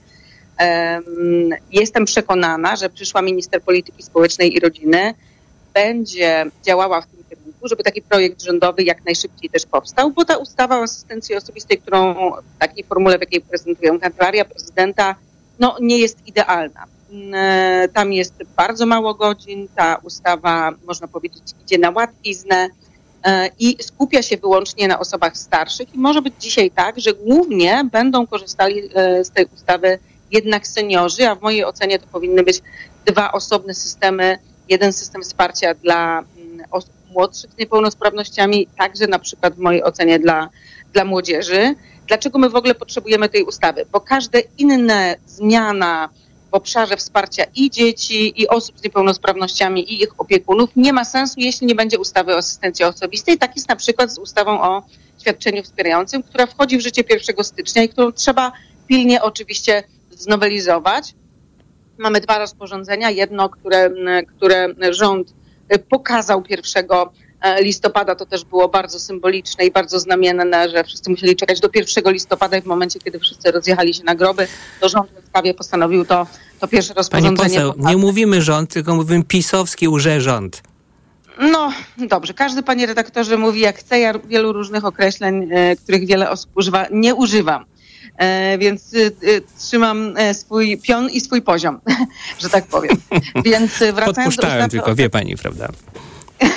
Jestem 1.72 2.04
przekonana, 2.04 2.76
że 2.76 2.90
przyszła 2.90 3.22
minister 3.22 3.62
polityki 3.62 4.02
społecznej 4.02 4.54
i 4.54 4.60
rodziny 4.60 5.14
będzie 5.74 6.46
działała 6.62 7.00
w 7.00 7.06
tym 7.06 7.24
kierunku, 7.30 7.68
żeby 7.68 7.82
taki 7.82 8.02
projekt 8.02 8.42
rządowy 8.42 8.82
jak 8.82 9.04
najszybciej 9.04 9.50
też 9.50 9.66
powstał, 9.66 10.10
bo 10.10 10.24
ta 10.24 10.36
ustawa 10.36 10.78
o 10.78 10.82
asystencji 10.82 11.34
osobistej, 11.34 11.78
którą 11.78 12.14
w 12.30 12.58
takiej 12.58 12.84
formule, 12.84 13.18
w 13.18 13.20
jakiej 13.20 13.40
prezentują 13.40 14.00
kancelaria 14.00 14.44
prezydenta, 14.44 15.14
no 15.58 15.76
nie 15.80 15.98
jest 15.98 16.26
idealna. 16.26 16.84
Tam 17.92 18.12
jest 18.12 18.34
bardzo 18.56 18.86
mało 18.86 19.14
godzin, 19.14 19.68
ta 19.76 19.96
ustawa, 20.02 20.72
można 20.86 21.08
powiedzieć, 21.08 21.42
idzie 21.64 21.78
na 21.78 21.90
łatwiznę 21.90 22.68
e, 23.24 23.50
i 23.58 23.76
skupia 23.82 24.22
się 24.22 24.36
wyłącznie 24.36 24.88
na 24.88 24.98
osobach 24.98 25.36
starszych 25.36 25.94
i 25.94 25.98
może 25.98 26.22
być 26.22 26.34
dzisiaj 26.40 26.70
tak, 26.70 27.00
że 27.00 27.14
głównie 27.14 27.84
będą 27.92 28.26
korzystali 28.26 28.82
e, 28.94 29.24
z 29.24 29.30
tej 29.30 29.46
ustawy 29.54 29.98
jednak 30.30 30.66
seniorzy, 30.66 31.28
a 31.28 31.34
w 31.34 31.42
mojej 31.42 31.64
ocenie 31.64 31.98
to 31.98 32.06
powinny 32.06 32.42
być 32.42 32.62
dwa 33.06 33.32
osobne 33.32 33.74
systemy. 33.74 34.38
Jeden 34.68 34.92
system 34.92 35.22
wsparcia 35.22 35.74
dla 35.74 36.18
mm, 36.18 36.66
osób 36.70 36.92
młodszych 37.10 37.50
z 37.50 37.58
niepełnosprawnościami, 37.58 38.68
także 38.78 39.06
na 39.06 39.18
przykład 39.18 39.54
w 39.54 39.58
mojej 39.58 39.84
ocenie 39.84 40.18
dla, 40.18 40.48
dla 40.92 41.04
młodzieży. 41.04 41.74
Dlaczego 42.06 42.38
my 42.38 42.50
w 42.50 42.56
ogóle 42.56 42.74
potrzebujemy 42.74 43.28
tej 43.28 43.42
ustawy? 43.42 43.86
Bo 43.92 44.00
każde 44.00 44.42
inne 44.58 45.16
zmiana 45.26 46.08
w 46.50 46.54
obszarze 46.54 46.96
wsparcia 46.96 47.44
i 47.54 47.70
dzieci, 47.70 48.42
i 48.42 48.48
osób 48.48 48.78
z 48.78 48.82
niepełnosprawnościami, 48.82 49.92
i 49.92 50.02
ich 50.02 50.20
opiekunów 50.20 50.70
nie 50.76 50.92
ma 50.92 51.04
sensu, 51.04 51.34
jeśli 51.36 51.66
nie 51.66 51.74
będzie 51.74 51.98
ustawy 51.98 52.34
o 52.34 52.36
asystencji 52.36 52.84
osobistej. 52.84 53.38
Tak 53.38 53.56
jest 53.56 53.68
na 53.68 53.76
przykład 53.76 54.12
z 54.12 54.18
ustawą 54.18 54.60
o 54.62 54.82
świadczeniu 55.20 55.62
wspierającym, 55.62 56.22
która 56.22 56.46
wchodzi 56.46 56.78
w 56.78 56.80
życie 56.80 57.04
1 57.10 57.44
stycznia 57.44 57.82
i 57.82 57.88
którą 57.88 58.12
trzeba 58.12 58.52
pilnie 58.86 59.22
oczywiście 59.22 59.82
znowelizować. 60.18 61.14
Mamy 61.98 62.20
dwa 62.20 62.38
rozporządzenia. 62.38 63.10
Jedno, 63.10 63.48
które, 63.48 63.90
które 64.36 64.74
rząd 64.90 65.34
pokazał 65.88 66.42
1 66.48 66.84
e, 67.40 67.62
listopada, 67.62 68.14
to 68.14 68.26
też 68.26 68.44
było 68.44 68.68
bardzo 68.68 69.00
symboliczne 69.00 69.66
i 69.66 69.70
bardzo 69.70 70.00
znamienne, 70.00 70.70
że 70.70 70.84
wszyscy 70.84 71.10
musieli 71.10 71.36
czekać 71.36 71.60
do 71.60 71.68
1 71.74 72.12
listopada 72.12 72.56
i 72.56 72.62
w 72.62 72.66
momencie, 72.66 72.98
kiedy 72.98 73.18
wszyscy 73.18 73.50
rozjechali 73.50 73.94
się 73.94 74.04
na 74.04 74.14
groby, 74.14 74.48
to 74.80 74.88
rząd 74.88 75.10
w 75.10 75.26
sprawie 75.26 75.54
postanowił 75.54 76.04
to, 76.04 76.26
to 76.60 76.68
pierwsze 76.68 76.94
rozporządzenie. 76.94 77.36
Pani 77.36 77.72
poseł, 77.72 77.90
nie 77.90 77.96
mówimy 77.96 78.42
rząd, 78.42 78.70
tylko 78.70 78.94
mówimy 78.94 79.24
pisowski 79.24 79.88
urze-rząd. 79.88 80.62
No 81.40 81.72
dobrze, 81.98 82.34
każdy 82.34 82.62
panie 82.62 82.86
redaktorze 82.86 83.36
mówi 83.36 83.60
jak 83.60 83.78
chce, 83.78 83.98
ja 83.98 84.18
wielu 84.18 84.52
różnych 84.52 84.84
określeń, 84.84 85.48
e, 85.52 85.76
których 85.76 86.06
wiele 86.06 86.30
osób 86.30 86.50
używa, 86.54 86.86
nie 86.90 87.14
używam. 87.14 87.64
E, 88.18 88.58
więc 88.58 88.94
y, 88.94 89.12
y, 89.22 89.42
trzymam 89.58 90.14
e, 90.16 90.34
swój 90.34 90.78
pion 90.78 91.10
i 91.10 91.20
swój 91.20 91.42
poziom, 91.42 91.80
że 92.42 92.50
tak 92.50 92.66
powiem. 92.66 92.96
Więc 93.44 93.78
wracając 93.78 94.16
Podpuszczałem 94.16 94.62
do 94.62 94.68
tylko, 94.68 94.94
wie 94.94 95.10
pani, 95.10 95.36
prawda? 95.36 95.68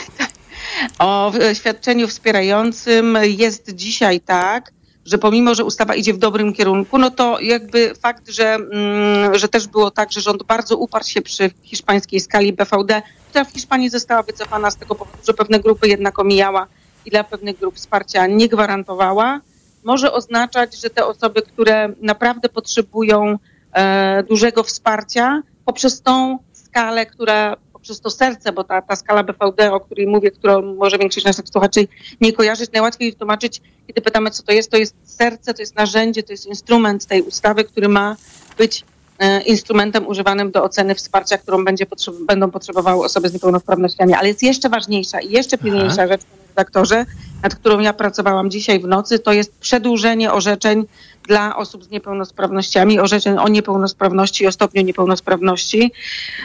o 0.99 1.33
świadczeniu 1.53 2.07
wspierającym 2.07 3.17
jest 3.23 3.75
dzisiaj 3.75 4.19
tak, 4.19 4.71
że 5.05 5.17
pomimo, 5.17 5.55
że 5.55 5.63
ustawa 5.63 5.95
idzie 5.95 6.13
w 6.13 6.17
dobrym 6.17 6.53
kierunku, 6.53 6.97
no 6.97 7.11
to 7.11 7.39
jakby 7.39 7.93
fakt, 8.01 8.29
że, 8.29 8.53
mm, 8.53 9.37
że 9.37 9.47
też 9.47 9.67
było 9.67 9.91
tak, 9.91 10.11
że 10.11 10.21
rząd 10.21 10.43
bardzo 10.43 10.77
uparł 10.77 11.05
się 11.05 11.21
przy 11.21 11.51
hiszpańskiej 11.63 12.19
skali 12.19 12.53
BVD, 12.53 13.01
która 13.29 13.45
w 13.45 13.51
Hiszpanii 13.51 13.89
została 13.89 14.23
wycofana 14.23 14.71
z 14.71 14.77
tego 14.77 14.95
powodu, 14.95 15.17
że 15.27 15.33
pewne 15.33 15.59
grupy 15.59 15.87
jednak 15.87 16.19
omijała 16.19 16.67
i 17.05 17.09
dla 17.09 17.23
pewnych 17.23 17.59
grup 17.59 17.75
wsparcia 17.75 18.27
nie 18.27 18.49
gwarantowała 18.49 19.41
może 19.83 20.13
oznaczać, 20.13 20.75
że 20.81 20.89
te 20.89 21.05
osoby, 21.05 21.41
które 21.41 21.93
naprawdę 22.01 22.49
potrzebują 22.49 23.37
e, 23.73 24.23
dużego 24.23 24.63
wsparcia, 24.63 25.43
poprzez 25.65 26.01
tą 26.01 26.39
skalę, 26.53 27.05
która 27.05 27.57
poprzez 27.81 28.01
to 28.01 28.09
serce, 28.09 28.51
bo 28.51 28.63
ta, 28.63 28.81
ta 28.81 28.95
skala 28.95 29.23
BVD, 29.23 29.73
o 29.73 29.79
której 29.79 30.07
mówię, 30.07 30.31
którą 30.31 30.75
może 30.75 30.97
większość 30.97 31.25
naszych 31.25 31.45
słuchaczy 31.47 31.87
nie 32.21 32.33
kojarzyć, 32.33 32.71
najłatwiej 32.71 33.11
wytłumaczyć, 33.11 33.61
kiedy 33.87 34.01
pytamy, 34.01 34.31
co 34.31 34.43
to 34.43 34.51
jest. 34.51 34.71
To 34.71 34.77
jest 34.77 34.95
serce, 35.03 35.53
to 35.53 35.61
jest 35.61 35.75
narzędzie, 35.75 36.23
to 36.23 36.33
jest 36.33 36.45
instrument 36.45 37.05
tej 37.05 37.21
ustawy, 37.21 37.63
który 37.63 37.89
ma 37.89 38.15
być 38.57 38.85
e, 39.19 39.41
instrumentem 39.41 40.07
używanym 40.07 40.51
do 40.51 40.63
oceny 40.63 40.95
wsparcia, 40.95 41.37
którą 41.37 41.65
będzie 41.65 41.85
potrzeb 41.85 42.15
będą 42.27 42.51
potrzebowały 42.51 43.05
osoby 43.05 43.29
z 43.29 43.33
niepełnosprawnościami. 43.33 44.13
Ale 44.13 44.27
jest 44.27 44.43
jeszcze 44.43 44.69
ważniejsza 44.69 45.21
i 45.21 45.31
jeszcze 45.31 45.57
pilniejsza 45.57 46.03
Aha. 46.03 46.07
rzecz, 46.07 46.21
redaktorze, 46.51 47.05
nad 47.43 47.55
którą 47.55 47.79
ja 47.79 47.93
pracowałam 47.93 48.49
dzisiaj 48.49 48.79
w 48.79 48.87
nocy, 48.87 49.19
to 49.19 49.33
jest 49.33 49.59
przedłużenie 49.59 50.31
orzeczeń 50.33 50.85
dla 51.27 51.55
osób 51.55 51.83
z 51.83 51.89
niepełnosprawnościami, 51.89 52.99
orzeczeń 52.99 53.37
o 53.37 53.47
niepełnosprawności 53.47 54.47
o 54.47 54.51
stopniu 54.51 54.81
niepełnosprawności, 54.81 55.91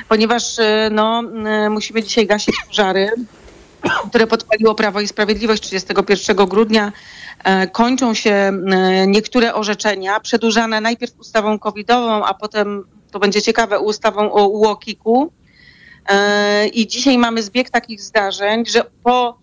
ponieważ 0.09 0.59
e, 0.59 0.89
no, 0.93 1.23
e, 1.47 1.71
musimy 1.71 2.03
dzisiaj 2.03 2.27
gasić 2.27 2.55
pożary, 2.69 3.11
które 4.09 4.27
podpaliło 4.27 4.75
Prawo 4.75 5.01
i 5.01 5.09
Sprawiedliwość 5.09 5.63
31 5.63 6.47
grudnia. 6.47 6.93
E, 7.45 7.67
Kończą 7.67 8.15
się 8.15 8.31
e, 8.31 8.53
niektóre 9.07 9.55
orzeczenia, 9.55 10.21
przedłużane 10.21 10.81
najpierw 10.81 11.19
ustawą 11.19 11.59
covidową, 11.59 12.25
a 12.25 12.35
potem, 12.35 12.85
to 13.11 13.19
będzie 13.19 13.43
ciekawe, 13.43 13.81
ustawą 13.81 14.33
o 14.33 14.49
UOKiK-u. 14.49 15.33
E, 16.09 16.69
I 16.69 16.87
dzisiaj 16.87 17.19
mamy 17.19 17.43
zbieg 17.43 17.71
takich 17.71 18.03
zdarzeń, 18.03 18.67
że 18.67 18.83
po 19.03 19.39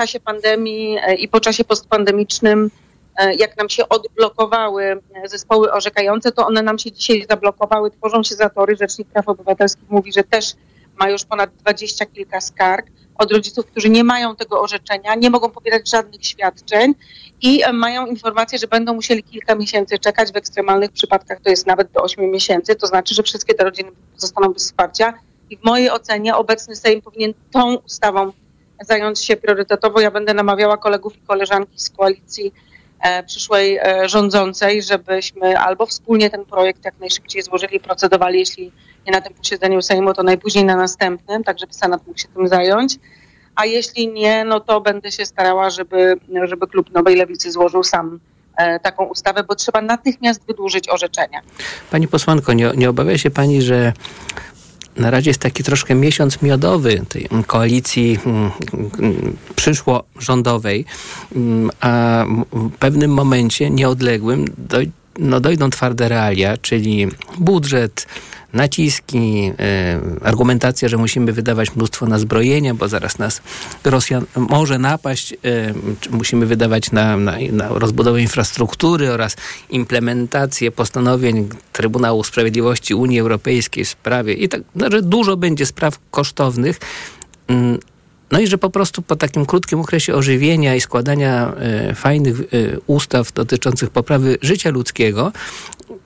czasie 0.00 0.20
pandemii 0.20 0.98
e, 1.02 1.14
i 1.14 1.28
po 1.28 1.40
czasie 1.40 1.64
postpandemicznym, 1.64 2.70
e, 3.16 3.34
jak 3.34 3.56
nam 3.56 3.68
się 3.68 3.88
odblokowały 3.88 4.84
e, 4.84 5.28
zespoły 5.28 5.72
orzekające, 5.72 6.32
to 6.32 6.46
one 6.46 6.62
nam 6.62 6.78
się 6.78 6.92
dzisiaj 6.92 7.26
zablokowały, 7.30 7.90
tworzą 7.90 8.22
się 8.22 8.34
zatory. 8.34 8.76
Rzecznik 8.76 9.08
Praw 9.08 9.28
Obywatelskich 9.28 9.90
mówi, 9.90 10.12
że 10.12 10.24
też 10.24 10.54
ma 11.00 11.10
już 11.10 11.24
ponad 11.24 11.50
dwadzieścia 11.54 12.06
kilka 12.06 12.40
skarg 12.40 12.86
od 13.14 13.32
rodziców, 13.32 13.66
którzy 13.66 13.90
nie 13.90 14.04
mają 14.04 14.36
tego 14.36 14.60
orzeczenia, 14.60 15.14
nie 15.14 15.30
mogą 15.30 15.50
pobierać 15.50 15.90
żadnych 15.90 16.26
świadczeń 16.26 16.94
i 17.42 17.62
mają 17.72 18.06
informację, 18.06 18.58
że 18.58 18.66
będą 18.66 18.94
musieli 18.94 19.22
kilka 19.22 19.54
miesięcy 19.54 19.98
czekać. 19.98 20.32
W 20.32 20.36
ekstremalnych 20.36 20.92
przypadkach 20.92 21.40
to 21.40 21.50
jest 21.50 21.66
nawet 21.66 21.90
do 21.90 22.02
8 22.02 22.30
miesięcy. 22.30 22.74
To 22.74 22.86
znaczy, 22.86 23.14
że 23.14 23.22
wszystkie 23.22 23.54
te 23.54 23.64
rodziny 23.64 23.90
zostaną 24.16 24.52
bez 24.52 24.62
wsparcia. 24.62 25.14
I 25.50 25.56
w 25.56 25.64
mojej 25.64 25.90
ocenie 25.90 26.36
obecny 26.36 26.76
Sejm 26.76 27.02
powinien 27.02 27.34
tą 27.50 27.74
ustawą 27.74 28.32
zająć 28.80 29.24
się 29.24 29.36
priorytetowo. 29.36 30.00
Ja 30.00 30.10
będę 30.10 30.34
namawiała 30.34 30.76
kolegów 30.76 31.16
i 31.16 31.20
koleżanki 31.20 31.78
z 31.80 31.90
koalicji 31.90 32.52
e, 33.00 33.22
przyszłej 33.22 33.76
e, 33.76 34.08
rządzącej, 34.08 34.82
żebyśmy 34.82 35.58
albo 35.58 35.86
wspólnie 35.86 36.30
ten 36.30 36.44
projekt 36.44 36.84
jak 36.84 36.94
najszybciej 37.00 37.42
złożyli 37.42 37.76
i 37.76 37.80
procedowali, 37.80 38.38
jeśli 38.38 38.72
nie 39.06 39.12
na 39.12 39.20
tym 39.20 39.34
posiedzeniu 39.34 39.82
Sejmu, 39.82 40.14
to 40.14 40.22
najpóźniej 40.22 40.64
na 40.64 40.76
następnym, 40.76 41.44
tak 41.44 41.58
żeby 41.58 41.72
Senat 41.72 42.06
mógł 42.06 42.18
się 42.18 42.28
tym 42.28 42.48
zająć. 42.48 42.96
A 43.54 43.66
jeśli 43.66 44.08
nie, 44.08 44.44
no 44.44 44.60
to 44.60 44.80
będę 44.80 45.12
się 45.12 45.26
starała, 45.26 45.70
żeby, 45.70 46.16
żeby 46.44 46.66
Klub 46.66 46.92
Nowej 46.92 47.16
Lewicy 47.16 47.52
złożył 47.52 47.82
sam 47.82 48.20
e, 48.56 48.80
taką 48.80 49.04
ustawę, 49.04 49.44
bo 49.44 49.54
trzeba 49.54 49.82
natychmiast 49.82 50.46
wydłużyć 50.46 50.88
orzeczenia. 50.88 51.40
Pani 51.90 52.08
posłanko, 52.08 52.52
nie, 52.52 52.72
nie 52.76 52.90
obawia 52.90 53.18
się 53.18 53.30
pani, 53.30 53.62
że 53.62 53.92
na 54.96 55.10
razie 55.10 55.30
jest 55.30 55.40
taki 55.40 55.62
troszkę 55.62 55.94
miesiąc 55.94 56.42
miodowy 56.42 57.02
tej 57.08 57.28
koalicji 57.46 58.18
mm, 58.26 58.50
mm, 58.98 59.36
przyszło 59.56 60.04
rządowej, 60.18 60.84
mm, 61.36 61.70
a 61.80 62.24
w 62.52 62.70
pewnym 62.70 63.10
momencie 63.10 63.70
nieodległym 63.70 64.44
doj, 64.58 64.90
no 65.18 65.40
dojdą 65.40 65.70
twarde 65.70 66.08
realia, 66.08 66.56
czyli 66.56 67.08
budżet, 67.38 68.06
naciski, 68.52 69.52
y, 70.20 70.24
argumentacja, 70.24 70.88
że 70.88 70.96
musimy 70.96 71.32
wydawać 71.32 71.76
mnóstwo 71.76 72.06
na 72.06 72.18
zbrojenia, 72.18 72.74
bo 72.74 72.88
zaraz 72.88 73.18
nas 73.18 73.42
Rosja 73.84 74.22
może 74.36 74.78
napaść, 74.78 75.32
y, 75.32 75.36
musimy 76.10 76.46
wydawać 76.46 76.92
na, 76.92 77.16
na, 77.16 77.36
na 77.52 77.68
rozbudowę 77.68 78.22
infrastruktury 78.22 79.10
oraz 79.10 79.36
implementację 79.70 80.70
postanowień 80.70 81.48
Trybunału 81.72 82.24
Sprawiedliwości 82.24 82.94
Unii 82.94 83.20
Europejskiej 83.20 83.84
w 83.84 83.88
sprawie 83.88 84.34
i 84.34 84.48
tak, 84.48 84.60
że 84.90 85.02
dużo 85.02 85.36
będzie 85.36 85.66
spraw 85.66 85.98
kosztownych. 86.10 86.80
Mm, 87.48 87.78
no 88.32 88.40
i 88.40 88.46
że 88.46 88.58
po 88.58 88.70
prostu 88.70 89.02
po 89.02 89.16
takim 89.16 89.46
krótkim 89.46 89.80
okresie 89.80 90.14
ożywienia 90.14 90.74
i 90.74 90.80
składania 90.80 91.52
e, 91.56 91.94
fajnych 91.94 92.40
e, 92.40 92.44
ustaw 92.86 93.32
dotyczących 93.32 93.90
poprawy 93.90 94.38
życia 94.42 94.70
ludzkiego 94.70 95.32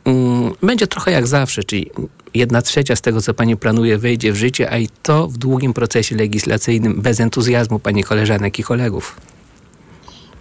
mm, 0.04 0.52
będzie 0.62 0.86
trochę 0.86 1.10
jak 1.10 1.26
zawsze, 1.26 1.64
czyli 1.64 1.90
jedna 2.34 2.62
trzecia 2.62 2.96
z 2.96 3.00
tego, 3.00 3.22
co 3.22 3.34
pani 3.34 3.56
planuje, 3.56 3.98
wejdzie 3.98 4.32
w 4.32 4.36
życie, 4.36 4.70
a 4.70 4.78
i 4.78 4.88
to 5.02 5.28
w 5.28 5.38
długim 5.38 5.74
procesie 5.74 6.16
legislacyjnym 6.16 7.02
bez 7.02 7.20
entuzjazmu 7.20 7.78
pani 7.78 8.04
koleżanek 8.04 8.58
i 8.58 8.62
kolegów. 8.62 9.16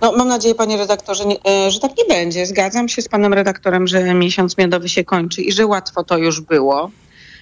No, 0.01 0.11
mam 0.17 0.27
nadzieję, 0.27 0.55
panie 0.55 0.77
redaktorze, 0.77 1.23
e, 1.47 1.71
że 1.71 1.79
tak 1.79 1.91
nie 1.97 2.05
będzie. 2.15 2.45
Zgadzam 2.45 2.89
się 2.89 3.01
z 3.01 3.07
panem 3.07 3.34
redaktorem, 3.34 3.88
że 3.88 4.13
miesiąc 4.13 4.57
miodowy 4.57 4.89
się 4.89 5.03
kończy 5.03 5.41
i 5.41 5.51
że 5.51 5.67
łatwo 5.67 6.03
to 6.03 6.17
już 6.17 6.41
było. 6.41 6.91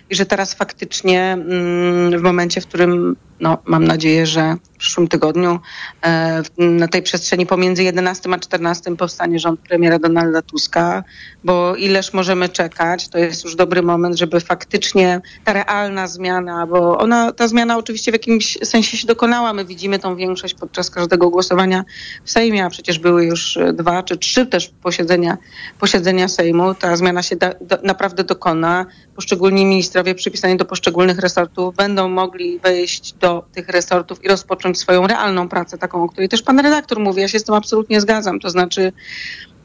I 0.10 0.16
że 0.16 0.26
teraz 0.26 0.54
faktycznie 0.54 1.22
mm, 1.22 2.20
w 2.20 2.22
momencie, 2.22 2.62
w 2.62 2.68
którym 2.68 3.16
no, 3.42 3.58
mam 3.66 3.86
nadzieję, 3.86 4.26
że 4.26 4.56
przyszłym 4.82 5.08
tygodniu 5.08 5.60
e, 6.06 6.42
na 6.58 6.88
tej 6.88 7.02
przestrzeni 7.02 7.46
pomiędzy 7.46 7.84
11 7.84 8.30
a 8.34 8.40
14 8.40 8.96
powstanie 8.96 9.40
rząd 9.40 9.60
premiera 9.60 10.00
Donalda 10.00 10.42
Tuska, 10.42 11.04
bo 11.44 11.76
ileż 11.76 12.14
możemy 12.14 12.50
czekać, 12.50 13.10
to 13.10 13.18
jest 13.18 13.44
już 13.44 13.56
dobry 13.56 13.82
moment, 13.82 14.18
żeby 14.18 14.40
faktycznie 14.40 15.22
ta 15.44 15.54
realna 15.54 16.08
zmiana, 16.08 16.68
bo 16.68 16.98
ona, 16.98 17.32
ta 17.32 17.48
zmiana 17.48 17.78
oczywiście 17.78 18.12
w 18.12 18.16
jakimś 18.16 18.58
sensie 18.64 18.98
się 18.98 19.08
dokonała. 19.08 19.54
My 19.54 19.66
widzimy 19.66 20.00
tą 20.00 20.16
większość 20.16 20.54
podczas 20.54 20.90
każdego 20.90 21.30
głosowania 21.30 21.84
w 22.24 22.32
Sejmie, 22.32 22.66
a 22.66 22.70
przecież 22.70 23.00
były 23.00 23.26
już 23.26 23.58
e, 23.58 23.74
dwa 23.74 24.04
czy 24.04 24.18
trzy 24.18 24.46
też 24.46 24.72
posiedzenia, 24.84 25.38
posiedzenia 25.80 26.28
Sejmu. 26.28 26.76
Ta 26.76 26.96
zmiana 26.96 27.24
się 27.24 27.36
da, 27.36 27.54
do, 27.62 27.78
naprawdę 27.84 28.24
dokona. 28.24 28.86
Poszczególni 29.16 29.66
ministrowie 29.66 30.16
przypisani 30.16 30.58
do 30.58 30.66
poszczególnych 30.66 31.20
resortów 31.20 31.76
będą 31.76 32.10
mogli 32.10 32.60
wejść 32.60 33.14
do 33.14 33.44
tych 33.54 33.70
resortów 33.70 34.26
i 34.26 34.28
rozpocząć 34.28 34.71
swoją 34.76 35.08
realną 35.08 35.50
pracę, 35.50 35.78
taką, 35.78 36.04
o 36.04 36.10
której 36.10 36.30
też 36.30 36.42
pan 36.42 36.60
redaktor 36.60 37.00
mówi. 37.00 37.22
Ja 37.22 37.28
się 37.28 37.40
z 37.40 37.44
tym 37.44 37.56
absolutnie 37.56 38.02
zgadzam. 38.02 38.40
To 38.40 38.50
znaczy, 38.50 38.94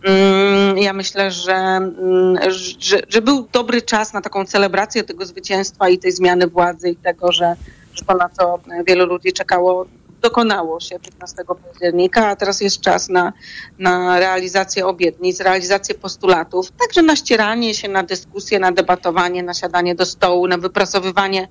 mm, 0.02 0.78
ja 0.78 0.92
myślę, 0.92 1.30
że, 1.30 1.54
mm, 1.54 2.38
że, 2.78 3.00
że 3.09 3.22
był 3.22 3.48
dobry 3.52 3.82
czas 3.82 4.12
na 4.12 4.20
taką 4.20 4.44
celebrację 4.44 5.04
tego 5.04 5.26
zwycięstwa 5.26 5.88
i 5.88 5.98
tej 5.98 6.12
zmiany 6.12 6.46
władzy 6.46 6.90
i 6.90 6.96
tego, 6.96 7.32
że, 7.32 7.57
że 7.94 8.04
to, 8.04 8.14
na 8.14 8.28
co 8.28 8.59
wielu 8.86 9.07
ludzi 9.07 9.32
czekało, 9.32 9.86
dokonało 10.20 10.80
się 10.80 10.98
15 10.98 11.44
października, 11.44 12.26
a 12.26 12.36
teraz 12.36 12.61
jest 12.61 12.80
czas 12.80 13.09
na, 13.09 13.32
na 13.78 14.20
realizację 14.20 14.86
obietnic, 14.86 15.40
realizację 15.40 15.94
postulatów, 15.94 16.70
także 16.70 17.02
na 17.02 17.16
ścieranie 17.16 17.74
się, 17.74 17.88
na 17.88 18.02
dyskusję, 18.02 18.59
na 18.59 18.72
debatowanie, 18.72 19.42
na 19.42 19.54
siadanie 19.54 19.94
do 19.94 20.07
stołu, 20.07 20.46
na 20.48 20.59
wypracowywanie 20.59 21.48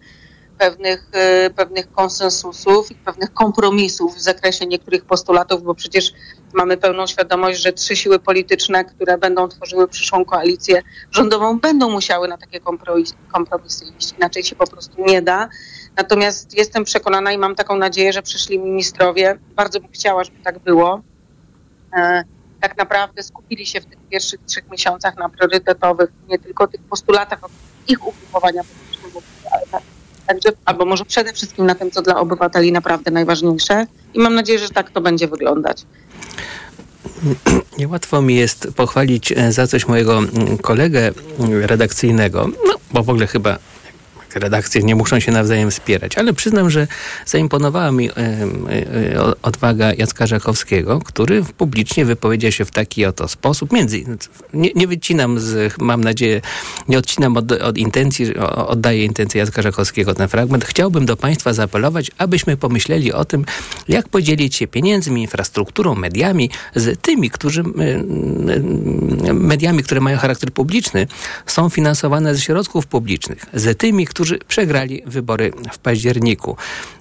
pewnych, 0.57 1.09
e, 1.11 1.49
pewnych 1.49 1.91
konsensusów 1.91 2.91
i 2.91 2.95
pewnych 2.95 3.33
kompromisów 3.33 4.15
w 4.15 4.21
zakresie 4.21 4.65
niektórych 4.65 5.05
postulatów, 5.05 5.63
bo 5.63 5.75
przecież 5.75 6.13
mamy 6.53 6.77
pełną 6.77 7.07
świadomość, 7.07 7.61
że 7.61 7.73
trzy 7.73 7.95
siły 7.95 8.19
polityczne, 8.19 8.85
które 8.85 9.17
będą 9.17 9.47
tworzyły 9.47 9.87
przyszłą 9.87 10.25
koalicję 10.25 10.81
rządową, 11.11 11.59
będą 11.59 11.89
musiały 11.89 12.27
na 12.27 12.37
takie 12.37 12.59
kompromis- 12.59 13.13
kompromisy 13.33 13.85
iść. 13.99 14.13
Inaczej 14.17 14.43
się 14.43 14.55
po 14.55 14.67
prostu 14.67 15.05
nie 15.05 15.21
da. 15.21 15.49
Natomiast 15.97 16.57
jestem 16.57 16.83
przekonana 16.83 17.31
i 17.31 17.37
mam 17.37 17.55
taką 17.55 17.77
nadzieję, 17.77 18.13
że 18.13 18.21
przyszli 18.21 18.59
ministrowie, 18.59 19.39
bardzo 19.55 19.79
bym 19.79 19.91
chciała, 19.91 20.23
żeby 20.23 20.37
tak 20.43 20.59
było, 20.59 21.01
e, 21.97 22.23
tak 22.61 22.77
naprawdę 22.77 23.23
skupili 23.23 23.65
się 23.65 23.81
w 23.81 23.85
tych 23.85 23.99
pierwszych 24.09 24.39
trzech 24.45 24.71
miesiącach 24.71 25.17
na 25.17 25.29
priorytetowych, 25.29 26.09
nie 26.27 26.39
tylko 26.39 26.67
tych 26.67 26.81
postulatach 26.81 27.39
ich 27.87 28.07
ugrupowania 28.07 28.61
politycznego, 28.63 29.21
ale 29.51 29.67
tak, 29.71 29.81
także, 30.27 30.49
albo 30.65 30.85
może 30.85 31.05
przede 31.05 31.33
wszystkim 31.33 31.65
na 31.65 31.75
tym, 31.75 31.91
co 31.91 32.01
dla 32.01 32.19
obywateli 32.19 32.71
naprawdę 32.71 33.11
najważniejsze. 33.11 33.87
I 34.13 34.19
mam 34.19 34.35
nadzieję, 34.35 34.59
że 34.59 34.69
tak 34.69 34.91
to 34.91 35.01
będzie 35.01 35.27
wyglądać. 35.27 35.85
Niełatwo 37.77 38.21
mi 38.21 38.35
jest 38.35 38.67
pochwalić 38.75 39.31
e, 39.31 39.51
za 39.51 39.67
coś 39.67 39.87
mojego 39.87 40.17
mm, 40.17 40.57
kolegę 40.57 41.11
mm, 41.39 41.63
redakcyjnego, 41.63 42.47
no 42.67 42.73
bo 42.91 43.03
w 43.03 43.09
ogóle 43.09 43.27
chyba 43.27 43.57
redakcje 44.35 44.83
nie 44.83 44.95
muszą 44.95 45.19
się 45.19 45.31
nawzajem 45.31 45.71
wspierać, 45.71 46.17
ale 46.17 46.33
przyznam, 46.33 46.69
że 46.69 46.87
zaimponowała 47.25 47.91
mi 47.91 48.09
odwaga 49.41 49.93
Jacka 49.93 50.27
Żakowskiego, 50.27 50.99
który 50.99 51.43
publicznie 51.57 52.05
wypowiedział 52.05 52.51
się 52.51 52.65
w 52.65 52.71
taki 52.71 53.05
oto 53.05 53.27
sposób, 53.27 53.71
między 53.71 54.03
nie, 54.53 54.69
nie 54.75 54.87
wycinam 54.87 55.39
z, 55.39 55.73
mam 55.79 56.03
nadzieję, 56.03 56.41
nie 56.87 56.97
odcinam 56.97 57.37
od, 57.37 57.51
od 57.51 57.77
intencji, 57.77 58.37
oddaję 58.55 59.05
intencję 59.05 59.39
Jacka 59.39 59.61
Żakowskiego 59.61 60.13
ten 60.13 60.27
fragment. 60.27 60.65
Chciałbym 60.65 61.05
do 61.05 61.17
Państwa 61.17 61.53
zaapelować, 61.53 62.11
abyśmy 62.17 62.57
pomyśleli 62.57 63.13
o 63.13 63.25
tym, 63.25 63.45
jak 63.87 64.09
podzielić 64.09 64.55
się 64.55 64.67
pieniędzmi, 64.67 65.21
infrastrukturą, 65.21 65.95
mediami 65.95 66.49
z 66.75 67.01
tymi, 67.01 67.29
którzy 67.29 67.63
mediami, 69.33 69.83
które 69.83 70.01
mają 70.01 70.17
charakter 70.17 70.51
publiczny, 70.51 71.07
są 71.45 71.69
finansowane 71.69 72.35
ze 72.35 72.41
środków 72.41 72.87
publicznych, 72.87 73.45
z 73.53 73.77
tymi, 73.77 74.05
którzy 74.05 74.24
przegrali 74.47 75.01
wybory 75.05 75.51
w 75.71 75.77
październiku. 75.77 76.57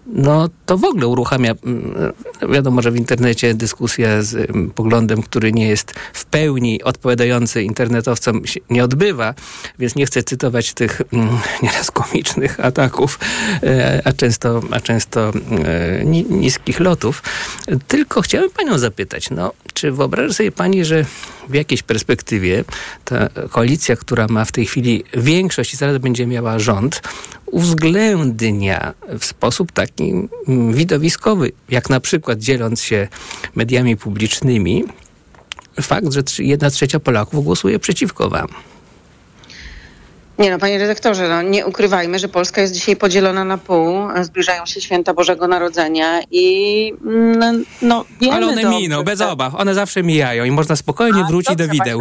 No 0.07 0.49
to 0.67 0.79
w 0.79 0.85
ogóle 0.85 1.07
uruchamia, 1.07 1.55
mm, 1.65 2.13
wiadomo, 2.53 2.83
że 2.83 2.91
w 2.91 2.97
internecie 2.97 3.55
dyskusja 3.55 4.23
z 4.23 4.35
mm, 4.35 4.71
poglądem, 4.71 5.23
który 5.23 5.53
nie 5.53 5.69
jest 5.69 5.95
w 6.13 6.25
pełni 6.25 6.83
odpowiadający 6.83 7.63
internetowcom 7.63 8.47
się 8.47 8.61
nie 8.71 8.85
odbywa, 8.85 9.35
więc 9.79 9.97
nie 9.97 10.07
chcę 10.07 10.23
cytować 10.23 10.75
tych 10.75 11.03
mm, 11.13 11.29
nieraz 11.63 11.91
komicznych 11.91 12.61
ataków, 12.61 13.19
e, 13.63 14.03
a 14.05 14.13
często, 14.13 14.63
a 14.71 14.81
często 14.81 15.33
e, 15.65 16.05
ni- 16.05 16.27
niskich 16.31 16.81
lotów. 16.81 17.23
Tylko 17.89 18.23
chciałem 18.23 18.51
panią 18.51 18.79
zapytać, 18.79 19.31
no, 19.31 19.53
czy 19.75 19.93
wyobraża 19.93 20.35
sobie 20.35 20.53
pani, 20.53 20.85
że 20.85 21.05
w 21.49 21.55
jakiejś 21.55 21.83
perspektywie 21.83 22.65
ta 23.05 23.29
koalicja, 23.51 23.97
która 23.97 24.27
ma 24.29 24.45
w 24.45 24.53
tej 24.53 24.67
chwili 24.67 25.05
większość 25.15 25.75
i 25.75 25.77
zaraz 25.77 25.99
będzie 25.99 26.27
miała 26.27 26.59
rząd, 26.59 27.03
uwzględnia 27.55 28.95
w 29.19 29.25
sposób 29.25 29.73
taki 29.73 30.13
mm, 30.49 30.73
widowiskowy, 30.73 31.53
jak 31.69 31.91
na 31.91 32.01
przykład 32.01 32.39
dzieląc 32.39 32.83
się 32.83 33.09
mediami 33.55 33.97
publicznymi, 33.97 34.85
fakt, 35.81 36.13
że 36.13 36.23
jedna 36.39 36.71
trzecia 36.71 37.01
Polaków 37.01 37.45
głosuje 37.45 37.79
przeciwko 37.79 38.31
wam. 38.31 38.49
Nie 40.39 40.51
no, 40.51 40.59
panie 40.59 40.79
redaktorze, 40.79 41.29
no, 41.29 41.43
nie 41.43 41.67
ukrywajmy, 41.67 42.19
że 42.19 42.29
Polska 42.29 42.61
jest 42.61 42.75
dzisiaj 42.75 42.97
podzielona 42.97 43.45
na 43.45 43.59
pół. 43.59 43.97
Zbliżają 44.23 44.67
się 44.67 44.81
święta 44.81 45.15
Bożego 45.15 45.49
Narodzenia 45.49 46.21
i 46.31 46.93
mm, 47.05 47.65
no 47.83 48.05
wiemy 48.21 48.35
Ale 48.37 48.47
one 48.47 48.63
dobrze, 48.63 48.79
miną, 48.79 49.03
bez 49.03 49.21
obaw. 49.21 49.55
One 49.55 49.75
zawsze 49.75 50.03
mijają 50.03 50.45
i 50.45 50.51
można 50.51 50.77
spokojnie 50.77 51.23
A, 51.25 51.27
wrócić 51.27 51.57
dobrze, 51.57 51.67
do 51.67 51.73
wideł. 51.73 52.01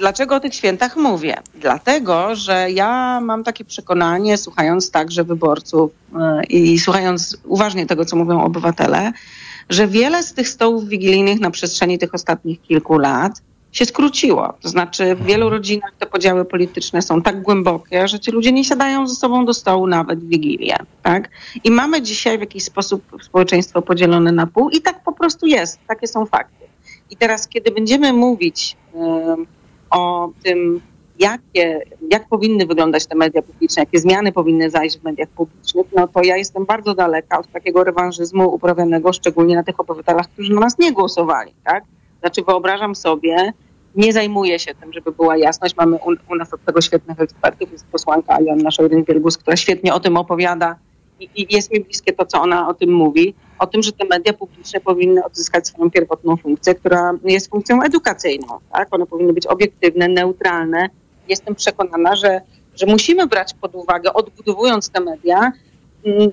Dlaczego 0.00 0.34
o 0.34 0.40
tych 0.40 0.54
świętach 0.54 0.96
mówię? 0.96 1.36
Dlatego, 1.54 2.36
że 2.36 2.70
ja 2.70 3.20
mam 3.20 3.44
takie 3.44 3.64
przekonanie, 3.64 4.38
słuchając 4.38 4.90
także 4.90 5.24
wyborców 5.24 5.90
e, 6.20 6.44
i 6.44 6.78
słuchając 6.78 7.36
uważnie 7.44 7.86
tego, 7.86 8.04
co 8.04 8.16
mówią 8.16 8.42
obywatele, 8.42 9.12
że 9.70 9.88
wiele 9.88 10.22
z 10.22 10.34
tych 10.34 10.48
stołów 10.48 10.88
wigilijnych 10.88 11.40
na 11.40 11.50
przestrzeni 11.50 11.98
tych 11.98 12.14
ostatnich 12.14 12.62
kilku 12.62 12.98
lat 12.98 13.32
się 13.72 13.84
skróciło. 13.84 14.54
To 14.60 14.68
znaczy 14.68 15.14
w 15.14 15.24
wielu 15.24 15.50
rodzinach 15.50 15.92
te 15.98 16.06
podziały 16.06 16.44
polityczne 16.44 17.02
są 17.02 17.22
tak 17.22 17.42
głębokie, 17.42 18.08
że 18.08 18.20
ci 18.20 18.30
ludzie 18.30 18.52
nie 18.52 18.64
siadają 18.64 19.06
ze 19.06 19.14
sobą 19.14 19.44
do 19.44 19.54
stołu 19.54 19.86
nawet 19.86 20.20
w 20.20 20.28
Wigilię. 20.28 20.76
Tak? 21.02 21.30
I 21.64 21.70
mamy 21.70 22.02
dzisiaj 22.02 22.38
w 22.38 22.40
jakiś 22.40 22.64
sposób 22.64 23.02
społeczeństwo 23.22 23.82
podzielone 23.82 24.32
na 24.32 24.46
pół 24.46 24.70
i 24.70 24.80
tak 24.80 25.02
po 25.04 25.12
prostu 25.12 25.46
jest. 25.46 25.78
Takie 25.86 26.06
są 26.06 26.26
fakty. 26.26 26.64
I 27.10 27.16
teraz, 27.16 27.48
kiedy 27.48 27.70
będziemy 27.70 28.12
mówić 28.12 28.76
o 29.90 30.30
tym, 30.44 30.80
jakie, 31.18 31.80
jak 32.10 32.28
powinny 32.28 32.66
wyglądać 32.66 33.06
te 33.06 33.14
media 33.14 33.42
publiczne, 33.42 33.82
jakie 33.82 33.98
zmiany 33.98 34.32
powinny 34.32 34.70
zajść 34.70 34.98
w 34.98 35.04
mediach 35.04 35.28
publicznych, 35.28 35.86
no 35.96 36.08
to 36.08 36.22
ja 36.22 36.36
jestem 36.36 36.64
bardzo 36.64 36.94
daleka 36.94 37.38
od 37.38 37.52
takiego 37.52 37.84
rewanżyzmu 37.84 38.54
uprawianego 38.54 39.12
szczególnie 39.12 39.56
na 39.56 39.62
tych 39.62 39.80
obywatelach, 39.80 40.28
którzy 40.28 40.52
na 40.52 40.60
nas 40.60 40.78
nie 40.78 40.92
głosowali. 40.92 41.54
Tak? 41.64 41.84
Znaczy 42.22 42.42
wyobrażam 42.42 42.94
sobie, 42.94 43.52
nie 43.94 44.12
zajmuję 44.12 44.58
się 44.58 44.74
tym, 44.74 44.92
żeby 44.92 45.12
była 45.12 45.36
jasność. 45.36 45.76
Mamy 45.76 45.96
u, 45.96 46.32
u 46.32 46.36
nas 46.36 46.54
od 46.54 46.64
tego 46.64 46.80
świetnych 46.80 47.20
ekspertów. 47.20 47.72
Jest 47.72 47.86
posłanka 47.86 48.38
Joanna 48.40 48.70
Szojryn-Wielgus, 48.70 49.38
która 49.38 49.56
świetnie 49.56 49.94
o 49.94 50.00
tym 50.00 50.16
opowiada 50.16 50.76
i, 51.20 51.42
i 51.42 51.54
jest 51.54 51.72
mi 51.72 51.80
bliskie 51.80 52.12
to, 52.12 52.26
co 52.26 52.40
ona 52.40 52.68
o 52.68 52.74
tym 52.74 52.92
mówi. 52.92 53.34
O 53.58 53.66
tym, 53.66 53.82
że 53.82 53.92
te 53.92 54.04
media 54.04 54.32
publiczne 54.32 54.80
powinny 54.80 55.24
odzyskać 55.24 55.66
swoją 55.66 55.90
pierwotną 55.90 56.36
funkcję, 56.36 56.74
która 56.74 57.12
jest 57.24 57.50
funkcją 57.50 57.82
edukacyjną. 57.82 58.58
Tak? 58.72 58.88
One 58.90 59.06
powinny 59.06 59.32
być 59.32 59.46
obiektywne, 59.46 60.08
neutralne. 60.08 60.88
Jestem 61.28 61.54
przekonana, 61.54 62.16
że, 62.16 62.40
że 62.74 62.86
musimy 62.86 63.26
brać 63.26 63.54
pod 63.54 63.74
uwagę, 63.74 64.12
odbudowując 64.12 64.90
te 64.90 65.00
media, 65.00 65.52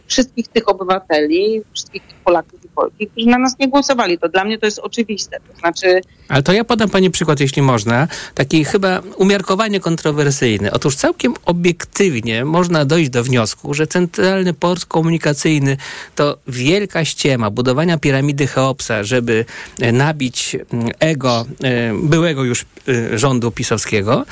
wszystkich 0.08 0.48
tych 0.48 0.70
obywateli, 0.70 1.62
wszystkich 1.74 2.04
tych 2.04 2.16
Polaków 2.16 2.66
i 2.66 2.68
Polki, 2.68 3.08
którzy 3.08 3.28
na 3.28 3.38
nas 3.38 3.60
nie 3.60 3.68
głosowali. 3.68 4.18
To 4.18 4.30
dla 4.30 4.44
mnie 4.44 4.58
to 4.58 4.66
jest 4.66 4.80
oczywiste. 4.80 5.38
To 5.48 5.60
znaczy, 5.60 6.02
Ale 6.28 6.44
to 6.44 6.54
ja 6.54 6.64
podam 6.64 6.90
pani 6.90 7.12
przykład, 7.12 7.40
jeśli 7.40 7.62
można, 7.62 8.08
taki 8.36 8.66
chyba 8.66 9.02
umiarkowanie 9.18 9.80
kontrowersyjny. 9.80 10.72
Otóż 10.72 10.96
całkiem 10.96 11.34
obiektywnie 11.46 12.46
można 12.46 12.86
dojść 12.86 13.10
do 13.10 13.24
wniosku, 13.24 13.74
że 13.74 13.88
centralny 13.88 14.54
port 14.54 14.86
komunikacyjny 14.86 15.78
to 16.16 16.38
wielka 16.48 17.06
ściema 17.06 17.50
budowania 17.50 17.98
piramidy 17.98 18.48
Cheopsa, 18.48 19.04
żeby 19.04 19.46
e, 19.82 19.92
nabić 19.92 20.56
mm, 20.56 20.90
ego 21.00 21.46
e, 21.64 21.94
byłego 22.04 22.44
już 22.44 22.66
e, 22.88 23.18
rządu 23.18 23.52
pisowskiego, 23.52 24.26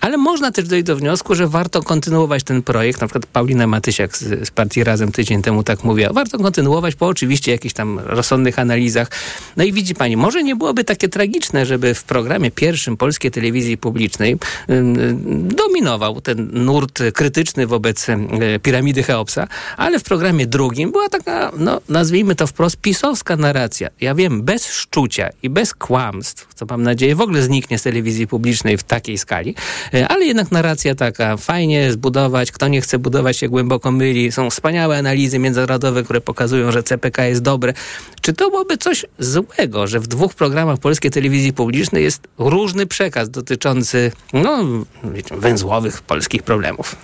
ale 0.00 0.16
można 0.16 0.52
też 0.52 0.68
dojść 0.68 0.84
do 0.84 0.96
wniosku, 0.96 1.34
że 1.34 1.48
warto 1.48 1.82
kontynuować 1.82 2.44
ten 2.44 2.62
projekt. 2.62 3.00
Na 3.00 3.06
przykład 3.06 3.26
Paulina 3.26 3.66
Matysiak 3.66 4.16
z, 4.16 4.48
z 4.48 4.50
partii 4.60 4.84
Razem 4.84 5.12
tydzień 5.12 5.42
temu 5.42 5.62
tak 5.62 5.84
mówiła. 5.84 6.12
Warto 6.12 6.38
kontynuować 6.38 6.94
po 6.94 7.06
oczywiście 7.06 7.52
jakichś 7.52 7.74
tam 7.74 7.98
rozsądnych 7.98 8.58
analizach. 8.58 9.08
No 9.56 9.64
i 9.64 9.72
widzi 9.72 9.94
pani, 9.94 10.16
może 10.16 10.42
nie 10.42 10.56
byłoby 10.56 10.84
takie 10.84 11.08
tragiczne, 11.08 11.66
żeby 11.66 11.94
w 11.94 12.04
programie 12.04 12.50
pierwszym 12.50 12.96
polskiej 12.96 13.30
telewizji 13.30 13.78
publicznej 13.78 14.36
ym, 14.70 15.48
dominował 15.48 16.20
ten 16.20 16.50
nurt 16.52 17.02
krytyczny 17.14 17.66
wobec 17.66 18.08
y, 18.08 18.16
piramidy 18.62 19.02
Cheopsa, 19.02 19.48
ale 19.76 19.98
w 19.98 20.02
programie 20.02 20.46
drugim 20.46 20.92
była 20.92 21.08
taka, 21.08 21.52
no 21.58 21.80
nazwijmy 21.88 22.34
to 22.34 22.46
wprost, 22.46 22.76
pisowska 22.76 23.36
narracja. 23.36 23.88
Ja 24.00 24.14
wiem, 24.14 24.42
bez 24.42 24.66
szczucia 24.66 25.28
i 25.42 25.50
bez 25.50 25.74
kłamstw, 25.74 26.54
co 26.54 26.66
mam 26.70 26.82
nadzieję 26.82 27.16
w 27.16 27.20
ogóle 27.20 27.42
zniknie 27.42 27.78
z 27.78 27.82
telewizji 27.82 28.26
publicznej 28.26 28.78
w 28.78 28.82
takiej 28.82 29.18
skali, 29.18 29.54
y, 29.94 30.06
ale 30.06 30.24
jednak 30.24 30.50
narracja 30.50 30.94
taka, 30.94 31.36
fajnie 31.36 31.92
zbudować, 31.92 32.52
kto 32.52 32.68
nie 32.68 32.80
chce 32.80 32.98
budować 32.98 33.36
się 33.36 33.48
głęboko 33.48 33.92
myli, 33.92 34.32
są 34.32 34.49
wspaniałe 34.50 34.98
analizy 34.98 35.38
międzynarodowe, 35.38 36.02
które 36.02 36.20
pokazują, 36.20 36.72
że 36.72 36.82
CPK 36.82 37.24
jest 37.24 37.42
dobre. 37.42 37.72
Czy 38.20 38.32
to 38.32 38.50
byłoby 38.50 38.76
coś 38.76 39.06
złego, 39.18 39.86
że 39.86 40.00
w 40.00 40.06
dwóch 40.06 40.34
programach 40.34 40.78
polskiej 40.78 41.10
telewizji 41.10 41.52
publicznej 41.52 42.04
jest 42.04 42.28
różny 42.38 42.86
przekaz 42.86 43.30
dotyczący, 43.30 44.12
no, 44.32 44.64
węzłowych 45.30 46.02
polskich 46.02 46.42
problemów? 46.42 46.96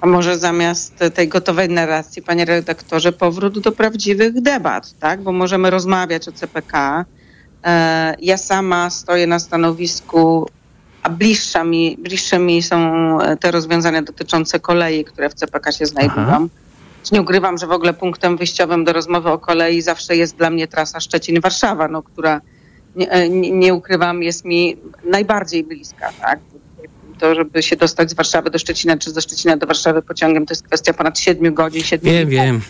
A 0.00 0.06
może 0.06 0.38
zamiast 0.38 0.94
tej 1.14 1.28
gotowej 1.28 1.68
narracji, 1.68 2.22
panie 2.22 2.44
redaktorze, 2.44 3.12
powrót 3.12 3.58
do 3.58 3.72
prawdziwych 3.72 4.40
debat, 4.40 4.94
tak? 5.00 5.22
Bo 5.22 5.32
możemy 5.32 5.70
rozmawiać 5.70 6.28
o 6.28 6.32
CPK. 6.32 7.04
E, 7.64 8.14
ja 8.20 8.36
sama 8.36 8.90
stoję 8.90 9.26
na 9.26 9.38
stanowisku, 9.38 10.48
a 11.02 11.10
bliższa 11.10 11.64
mi, 11.64 11.96
bliższe 12.00 12.38
mi 12.38 12.62
są 12.62 12.78
e, 13.20 13.36
te 13.36 13.50
rozwiązania 13.50 14.02
dotyczące 14.02 14.60
kolei, 14.60 15.04
które 15.04 15.30
w 15.30 15.34
CPK 15.34 15.72
się 15.72 15.86
znajdują. 15.86 16.48
Nie 17.12 17.22
ukrywam, 17.22 17.58
że 17.58 17.66
w 17.66 17.72
ogóle 17.72 17.94
punktem 17.94 18.36
wyjściowym 18.36 18.84
do 18.84 18.92
rozmowy 18.92 19.30
o 19.30 19.38
kolei 19.38 19.82
zawsze 19.82 20.16
jest 20.16 20.36
dla 20.36 20.50
mnie 20.50 20.68
trasa 20.68 20.98
Szczecin-Warszawa, 20.98 21.90
no, 21.90 22.02
która 22.02 22.40
nie, 22.96 23.10
e, 23.10 23.28
nie, 23.28 23.50
nie 23.50 23.74
ukrywam, 23.74 24.22
jest 24.22 24.44
mi 24.44 24.76
najbardziej 25.04 25.64
bliska, 25.64 26.12
tak? 26.20 26.38
To, 27.18 27.34
żeby 27.34 27.62
się 27.62 27.76
dostać 27.76 28.10
z 28.10 28.14
Warszawy 28.14 28.50
do 28.50 28.58
Szczecina, 28.58 28.96
czy 28.96 29.10
ze 29.10 29.20
Szczecina 29.20 29.56
do 29.56 29.66
Warszawy 29.66 30.02
pociągiem, 30.02 30.46
to 30.46 30.52
jest 30.52 30.62
kwestia 30.62 30.92
ponad 30.92 31.18
7 31.18 31.54
godzin, 31.54 31.82
7 31.82 32.12
Wiem, 32.12 32.28
wiem. 32.28 32.60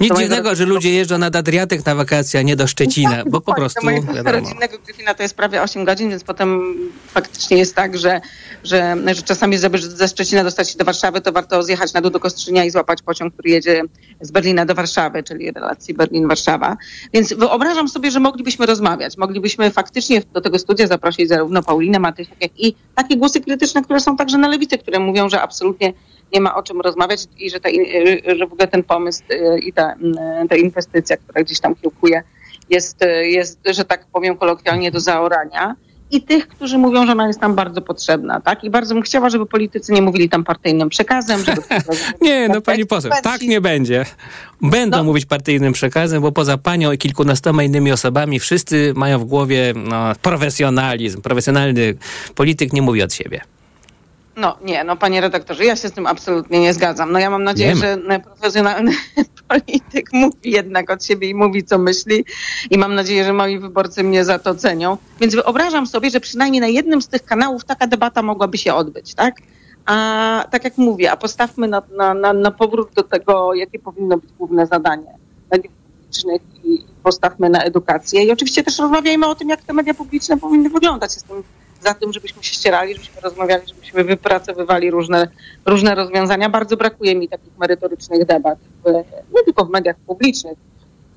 Nic 0.00 0.18
dziwnego, 0.18 0.54
że 0.54 0.64
ludzie 0.64 0.92
jeżdżą 0.92 1.18
nad 1.18 1.36
Adriatyk 1.36 1.86
na 1.86 1.94
wakacje, 1.94 2.40
a 2.40 2.42
nie 2.42 2.56
do 2.56 2.66
Szczecina, 2.66 3.22
bo 3.30 3.40
po 3.40 3.54
prostu, 3.54 3.80
Do 3.80 3.84
mojego 3.84 4.32
rodzinnego 4.32 4.78
Gryfina 4.84 5.14
to 5.14 5.22
jest 5.22 5.36
prawie 5.36 5.62
8 5.62 5.84
godzin, 5.84 6.10
więc 6.10 6.24
potem 6.24 6.74
faktycznie 7.08 7.56
jest 7.56 7.74
tak, 7.74 7.98
że, 7.98 8.20
że, 8.64 8.96
że 9.06 9.22
czasami, 9.22 9.58
żeby 9.58 9.78
ze 9.78 10.08
Szczecina 10.08 10.44
dostać 10.44 10.70
się 10.70 10.78
do 10.78 10.84
Warszawy, 10.84 11.20
to 11.20 11.32
warto 11.32 11.62
zjechać 11.62 11.92
na 11.92 12.00
dół 12.00 12.10
do 12.10 12.20
Kostrzynia 12.20 12.64
i 12.64 12.70
złapać 12.70 13.02
pociąg, 13.02 13.32
który 13.32 13.50
jedzie 13.50 13.82
z 14.20 14.30
Berlina 14.30 14.66
do 14.66 14.74
Warszawy, 14.74 15.22
czyli 15.22 15.50
relacji 15.50 15.94
Berlin-Warszawa. 15.94 16.76
Więc 17.12 17.32
wyobrażam 17.32 17.88
sobie, 17.88 18.10
że 18.10 18.20
moglibyśmy 18.20 18.66
rozmawiać. 18.66 19.16
Moglibyśmy 19.16 19.70
faktycznie 19.70 20.22
do 20.32 20.40
tego 20.40 20.58
studia 20.58 20.86
zaprosić 20.86 21.28
zarówno 21.28 21.62
Paulinę 21.62 21.98
Matysiak, 21.98 22.36
jak 22.40 22.60
i 22.60 22.76
takie 22.94 23.16
głosy 23.16 23.40
krytyczne, 23.40 23.82
które 23.82 24.00
są 24.00 24.16
także 24.16 24.38
na 24.38 24.48
lewicy, 24.48 24.78
które 24.78 24.98
mówią, 24.98 25.28
że 25.28 25.42
absolutnie 25.42 25.92
nie 26.32 26.40
ma 26.40 26.54
o 26.54 26.62
czym 26.62 26.80
rozmawiać 26.80 27.24
i 27.38 27.50
że, 27.50 27.60
ta, 27.60 27.68
że 28.38 28.46
w 28.46 28.52
ogóle 28.52 28.68
ten 28.68 28.82
pomysł 28.82 29.22
y, 29.32 29.58
i 29.58 29.72
ta, 29.72 29.92
y, 30.44 30.48
ta 30.48 30.56
inwestycja, 30.56 31.16
która 31.16 31.42
gdzieś 31.42 31.60
tam 31.60 31.74
kiełkuje, 31.74 32.22
jest, 32.70 33.02
y, 33.02 33.26
jest, 33.26 33.58
że 33.66 33.84
tak 33.84 34.06
powiem 34.12 34.36
kolokwialnie, 34.36 34.90
do 34.90 35.00
zaorania. 35.00 35.76
I 36.10 36.22
tych, 36.22 36.48
którzy 36.48 36.78
mówią, 36.78 37.06
że 37.06 37.12
ona 37.12 37.26
jest 37.26 37.40
tam 37.40 37.54
bardzo 37.54 37.82
potrzebna, 37.82 38.40
tak? 38.40 38.64
I 38.64 38.70
bardzo 38.70 38.94
bym 38.94 39.02
chciała, 39.02 39.30
żeby 39.30 39.46
politycy 39.46 39.92
nie 39.92 40.02
mówili 40.02 40.28
tam 40.28 40.44
partyjnym 40.44 40.88
przekazem, 40.88 41.44
żeby... 41.44 41.62
Nie, 42.20 42.48
no 42.48 42.60
pani 42.60 42.86
poseł, 42.86 43.12
tak 43.22 43.40
nie 43.40 43.60
będzie. 43.60 44.04
Będą 44.62 45.04
mówić 45.04 45.26
partyjnym 45.26 45.72
przekazem, 45.72 46.22
bo 46.22 46.32
poza 46.32 46.58
panią 46.58 46.92
i 46.92 46.98
kilkunastoma 46.98 47.62
innymi 47.62 47.92
osobami 47.92 48.40
wszyscy 48.40 48.92
mają 48.96 49.18
w 49.18 49.24
głowie 49.24 49.72
no, 49.76 50.12
profesjonalizm. 50.22 51.22
Profesjonalny 51.22 51.94
polityk 52.34 52.72
nie 52.72 52.82
mówi 52.82 53.02
od 53.02 53.14
siebie. 53.14 53.40
No 54.36 54.56
nie, 54.62 54.84
no 54.84 54.96
panie 54.96 55.20
redaktorze, 55.20 55.64
ja 55.64 55.76
się 55.76 55.88
z 55.88 55.92
tym 55.92 56.06
absolutnie 56.06 56.60
nie 56.60 56.74
zgadzam. 56.74 57.12
No 57.12 57.18
ja 57.18 57.30
mam 57.30 57.44
nadzieję, 57.44 57.76
że 57.76 57.98
profesjonalny 58.24 58.92
polityk 59.48 60.12
mówi 60.12 60.50
jednak 60.50 60.90
od 60.90 61.04
siebie 61.04 61.28
i 61.28 61.34
mówi, 61.34 61.64
co 61.64 61.78
myśli 61.78 62.24
i 62.70 62.78
mam 62.78 62.94
nadzieję, 62.94 63.24
że 63.24 63.32
moi 63.32 63.58
wyborcy 63.58 64.04
mnie 64.04 64.24
za 64.24 64.38
to 64.38 64.54
cenią. 64.54 64.96
Więc 65.20 65.34
wyobrażam 65.34 65.86
sobie, 65.86 66.10
że 66.10 66.20
przynajmniej 66.20 66.60
na 66.60 66.66
jednym 66.66 67.02
z 67.02 67.08
tych 67.08 67.24
kanałów 67.24 67.64
taka 67.64 67.86
debata 67.86 68.22
mogłaby 68.22 68.58
się 68.58 68.74
odbyć, 68.74 69.14
tak? 69.14 69.34
A 69.86 70.44
tak 70.50 70.64
jak 70.64 70.78
mówię, 70.78 71.12
a 71.12 71.16
postawmy 71.16 71.68
na, 71.68 71.82
na, 71.96 72.14
na, 72.14 72.32
na 72.32 72.50
powrót 72.50 72.92
do 72.94 73.02
tego, 73.02 73.54
jakie 73.54 73.78
powinno 73.78 74.16
być 74.16 74.32
główne 74.32 74.66
zadanie 74.66 75.14
mediów 75.50 75.74
publicznych 75.74 76.42
i 76.64 76.84
postawmy 77.02 77.50
na 77.50 77.62
edukację. 77.62 78.24
I 78.24 78.32
oczywiście 78.32 78.62
też 78.62 78.78
rozmawiajmy 78.78 79.26
o 79.26 79.34
tym, 79.34 79.48
jak 79.48 79.62
te 79.62 79.72
media 79.72 79.94
publiczne 79.94 80.38
powinny 80.38 80.70
wyglądać. 80.70 81.14
Jestem 81.14 81.42
za 81.86 81.94
tym, 81.94 82.12
żebyśmy 82.12 82.42
się 82.42 82.54
ścierali, 82.54 82.94
żebyśmy 82.94 83.20
rozmawiali, 83.20 83.62
żebyśmy 83.68 84.04
wypracowywali 84.04 84.90
różne, 84.90 85.28
różne 85.66 85.94
rozwiązania. 85.94 86.48
Bardzo 86.48 86.76
brakuje 86.76 87.14
mi 87.14 87.28
takich 87.28 87.58
merytorycznych 87.58 88.24
debat, 88.24 88.58
nie 89.34 89.42
tylko 89.44 89.64
w 89.64 89.70
mediach 89.70 89.96
publicznych 90.06 90.58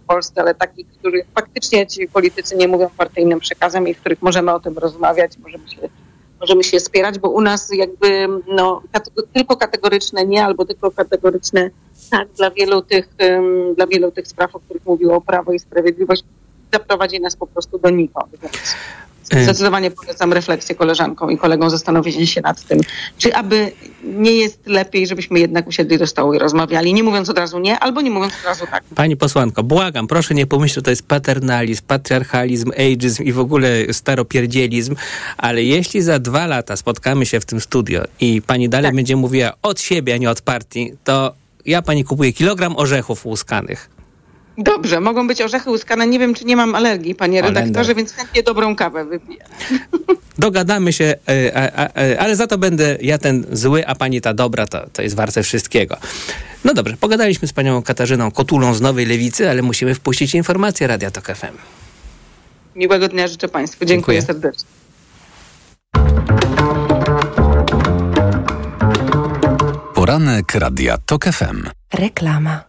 w 0.03 0.07
Polsce, 0.07 0.41
ale 0.41 0.55
takich, 0.55 0.87
których 0.87 1.25
faktycznie 1.35 1.87
ci 1.87 2.07
politycy 2.07 2.55
nie 2.55 2.67
mówią 2.67 2.89
partyjnym 2.97 3.39
przekazem 3.39 3.87
i 3.87 3.93
w 3.93 3.99
których 3.99 4.21
możemy 4.21 4.53
o 4.53 4.59
tym 4.59 4.77
rozmawiać, 4.77 5.37
możemy 5.37 5.69
się, 5.69 5.89
możemy 6.39 6.63
się 6.63 6.79
wspierać, 6.79 7.19
bo 7.19 7.29
u 7.29 7.41
nas 7.41 7.69
jakby 7.73 8.27
no, 8.47 8.81
tylko 9.33 9.57
kategoryczne 9.57 10.25
nie 10.25 10.45
albo 10.45 10.65
tylko 10.65 10.91
kategoryczne 10.91 11.69
tak 12.11 12.27
dla 12.27 12.51
wielu 12.51 12.81
tych, 12.81 13.09
ym, 13.21 13.75
dla 13.75 13.87
wielu 13.87 14.11
tych 14.11 14.27
spraw, 14.27 14.55
o 14.55 14.59
których 14.59 14.85
mówiło 14.85 15.21
Prawo 15.21 15.51
i 15.51 15.59
Sprawiedliwość, 15.59 16.23
zaprowadzi 16.73 17.19
nas 17.21 17.35
po 17.35 17.47
prostu 17.47 17.79
donikąd. 17.79 18.31
Więc 18.41 18.75
Y. 19.08 19.08
Zdecydowanie 19.31 19.91
polecam 19.91 20.33
refleksję 20.33 20.75
koleżankom 20.75 21.31
i 21.31 21.37
kolegom, 21.37 21.69
zastanowienie 21.69 22.27
się 22.27 22.41
nad 22.41 22.63
tym, 22.63 22.79
czy 23.17 23.35
aby 23.35 23.71
nie 24.03 24.31
jest 24.31 24.67
lepiej, 24.67 25.07
żebyśmy 25.07 25.39
jednak 25.39 25.67
usiedli 25.67 25.97
do 25.97 26.07
stołu 26.07 26.33
i 26.33 26.39
rozmawiali, 26.39 26.93
nie 26.93 27.03
mówiąc 27.03 27.29
od 27.29 27.37
razu 27.37 27.59
nie, 27.59 27.79
albo 27.79 28.01
nie 28.01 28.11
mówiąc 28.11 28.33
od 28.39 28.45
razu 28.45 28.65
tak. 28.71 28.83
Pani 28.95 29.17
posłanko, 29.17 29.63
błagam, 29.63 30.07
proszę 30.07 30.33
nie 30.33 30.45
pomyśleć, 30.45 30.75
że 30.75 30.81
to 30.81 30.89
jest 30.89 31.07
paternalizm, 31.07 31.81
patriarchalizm, 31.87 32.71
ageizm 32.71 33.23
i 33.23 33.31
w 33.33 33.39
ogóle 33.39 33.93
staropierdzielizm, 33.93 34.95
ale 35.37 35.63
jeśli 35.63 36.01
za 36.01 36.19
dwa 36.19 36.47
lata 36.47 36.77
spotkamy 36.77 37.25
się 37.25 37.39
w 37.39 37.45
tym 37.45 37.61
studio 37.61 38.03
i 38.19 38.41
pani 38.41 38.69
dalej 38.69 38.91
będzie 38.91 39.15
mówiła 39.15 39.53
od 39.61 39.81
siebie, 39.81 40.13
a 40.13 40.17
nie 40.17 40.29
od 40.29 40.41
partii, 40.41 40.93
to 41.03 41.33
ja 41.65 41.81
pani 41.81 42.03
kupuję 42.03 42.33
kilogram 42.33 42.77
orzechów 42.77 43.25
łuskanych. 43.25 43.98
Dobrze, 44.59 44.99
mogą 44.99 45.27
być 45.27 45.41
orzechy 45.41 45.69
łuskane. 45.69 46.07
Nie 46.07 46.19
wiem, 46.19 46.33
czy 46.33 46.45
nie 46.45 46.55
mam 46.55 46.75
alergii, 46.75 47.15
panie 47.15 47.39
Olender. 47.39 47.63
redaktorze, 47.63 47.95
więc 47.95 48.13
chętnie 48.13 48.43
dobrą 48.43 48.75
kawę 48.75 49.05
wypiję. 49.05 49.45
Dogadamy 50.37 50.93
się, 50.93 51.15
e, 51.29 51.57
a, 51.57 51.83
a, 51.83 52.17
ale 52.19 52.35
za 52.35 52.47
to 52.47 52.57
będę 52.57 52.97
ja 53.01 53.17
ten 53.17 53.45
zły, 53.51 53.87
a 53.87 53.95
pani 53.95 54.21
ta 54.21 54.33
dobra, 54.33 54.67
to, 54.67 54.87
to 54.93 55.01
jest 55.01 55.15
warte 55.15 55.43
wszystkiego. 55.43 55.97
No 56.63 56.73
dobrze, 56.73 56.97
pogadaliśmy 56.97 57.47
z 57.47 57.53
panią 57.53 57.81
Katarzyną 57.81 58.31
Kotulą 58.31 58.73
z 58.73 58.81
Nowej 58.81 59.05
Lewicy, 59.05 59.49
ale 59.49 59.61
musimy 59.61 59.95
wpuścić 59.95 60.35
informację 60.35 60.87
Radia 60.87 61.11
Tok 61.11 61.25
FM. 61.25 61.57
Miłego 62.75 63.07
dnia 63.07 63.27
życzę 63.27 63.47
państwu. 63.47 63.85
Dziękuję, 63.85 64.21
serdecznie. 64.21 64.69
Poranek 69.93 70.55
Radia 70.55 70.97
TOK 70.97 71.25
FM. 71.25 71.69
Reklama. 71.93 72.68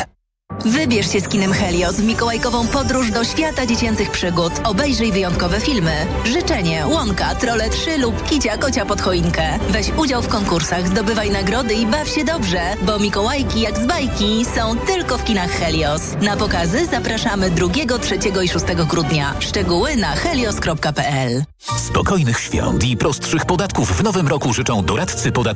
Wybierz 0.65 1.11
się 1.11 1.21
z 1.21 1.27
kinem 1.27 1.53
Helios 1.53 1.95
w 1.95 2.03
mikołajkową 2.03 2.67
podróż 2.67 3.11
do 3.11 3.23
świata 3.23 3.65
dziecięcych 3.65 4.11
przygód. 4.11 4.53
Obejrzyj 4.63 5.11
wyjątkowe 5.11 5.59
filmy. 5.59 5.91
Życzenie, 6.25 6.87
Łąka, 6.87 7.35
Trole 7.35 7.69
3 7.69 7.97
lub 7.97 8.29
Kicia 8.29 8.57
Kocia 8.57 8.85
pod 8.85 9.01
choinkę. 9.01 9.59
Weź 9.69 9.89
udział 9.97 10.21
w 10.21 10.27
konkursach, 10.27 10.87
zdobywaj 10.87 11.29
nagrody 11.29 11.73
i 11.73 11.85
baw 11.85 12.09
się 12.09 12.23
dobrze, 12.23 12.61
bo 12.81 12.99
Mikołajki 12.99 13.61
jak 13.61 13.77
z 13.77 13.85
bajki 13.85 14.45
są 14.55 14.77
tylko 14.77 15.17
w 15.17 15.23
kinach 15.23 15.51
Helios. 15.51 16.01
Na 16.21 16.37
pokazy 16.37 16.85
zapraszamy 16.85 17.51
2, 17.51 17.67
3 17.99 18.15
i 18.43 18.49
6 18.49 18.65
grudnia. 18.87 19.33
Szczegóły 19.39 19.95
na 19.95 20.15
helios.pl 20.15 21.43
Spokojnych 21.77 22.39
świąt 22.39 22.83
i 22.83 22.97
prostszych 22.97 23.45
podatków 23.45 23.97
w 23.97 24.03
nowym 24.03 24.27
roku 24.27 24.53
życzą 24.53 24.85
doradcy 24.85 25.31
podatkowi. 25.31 25.51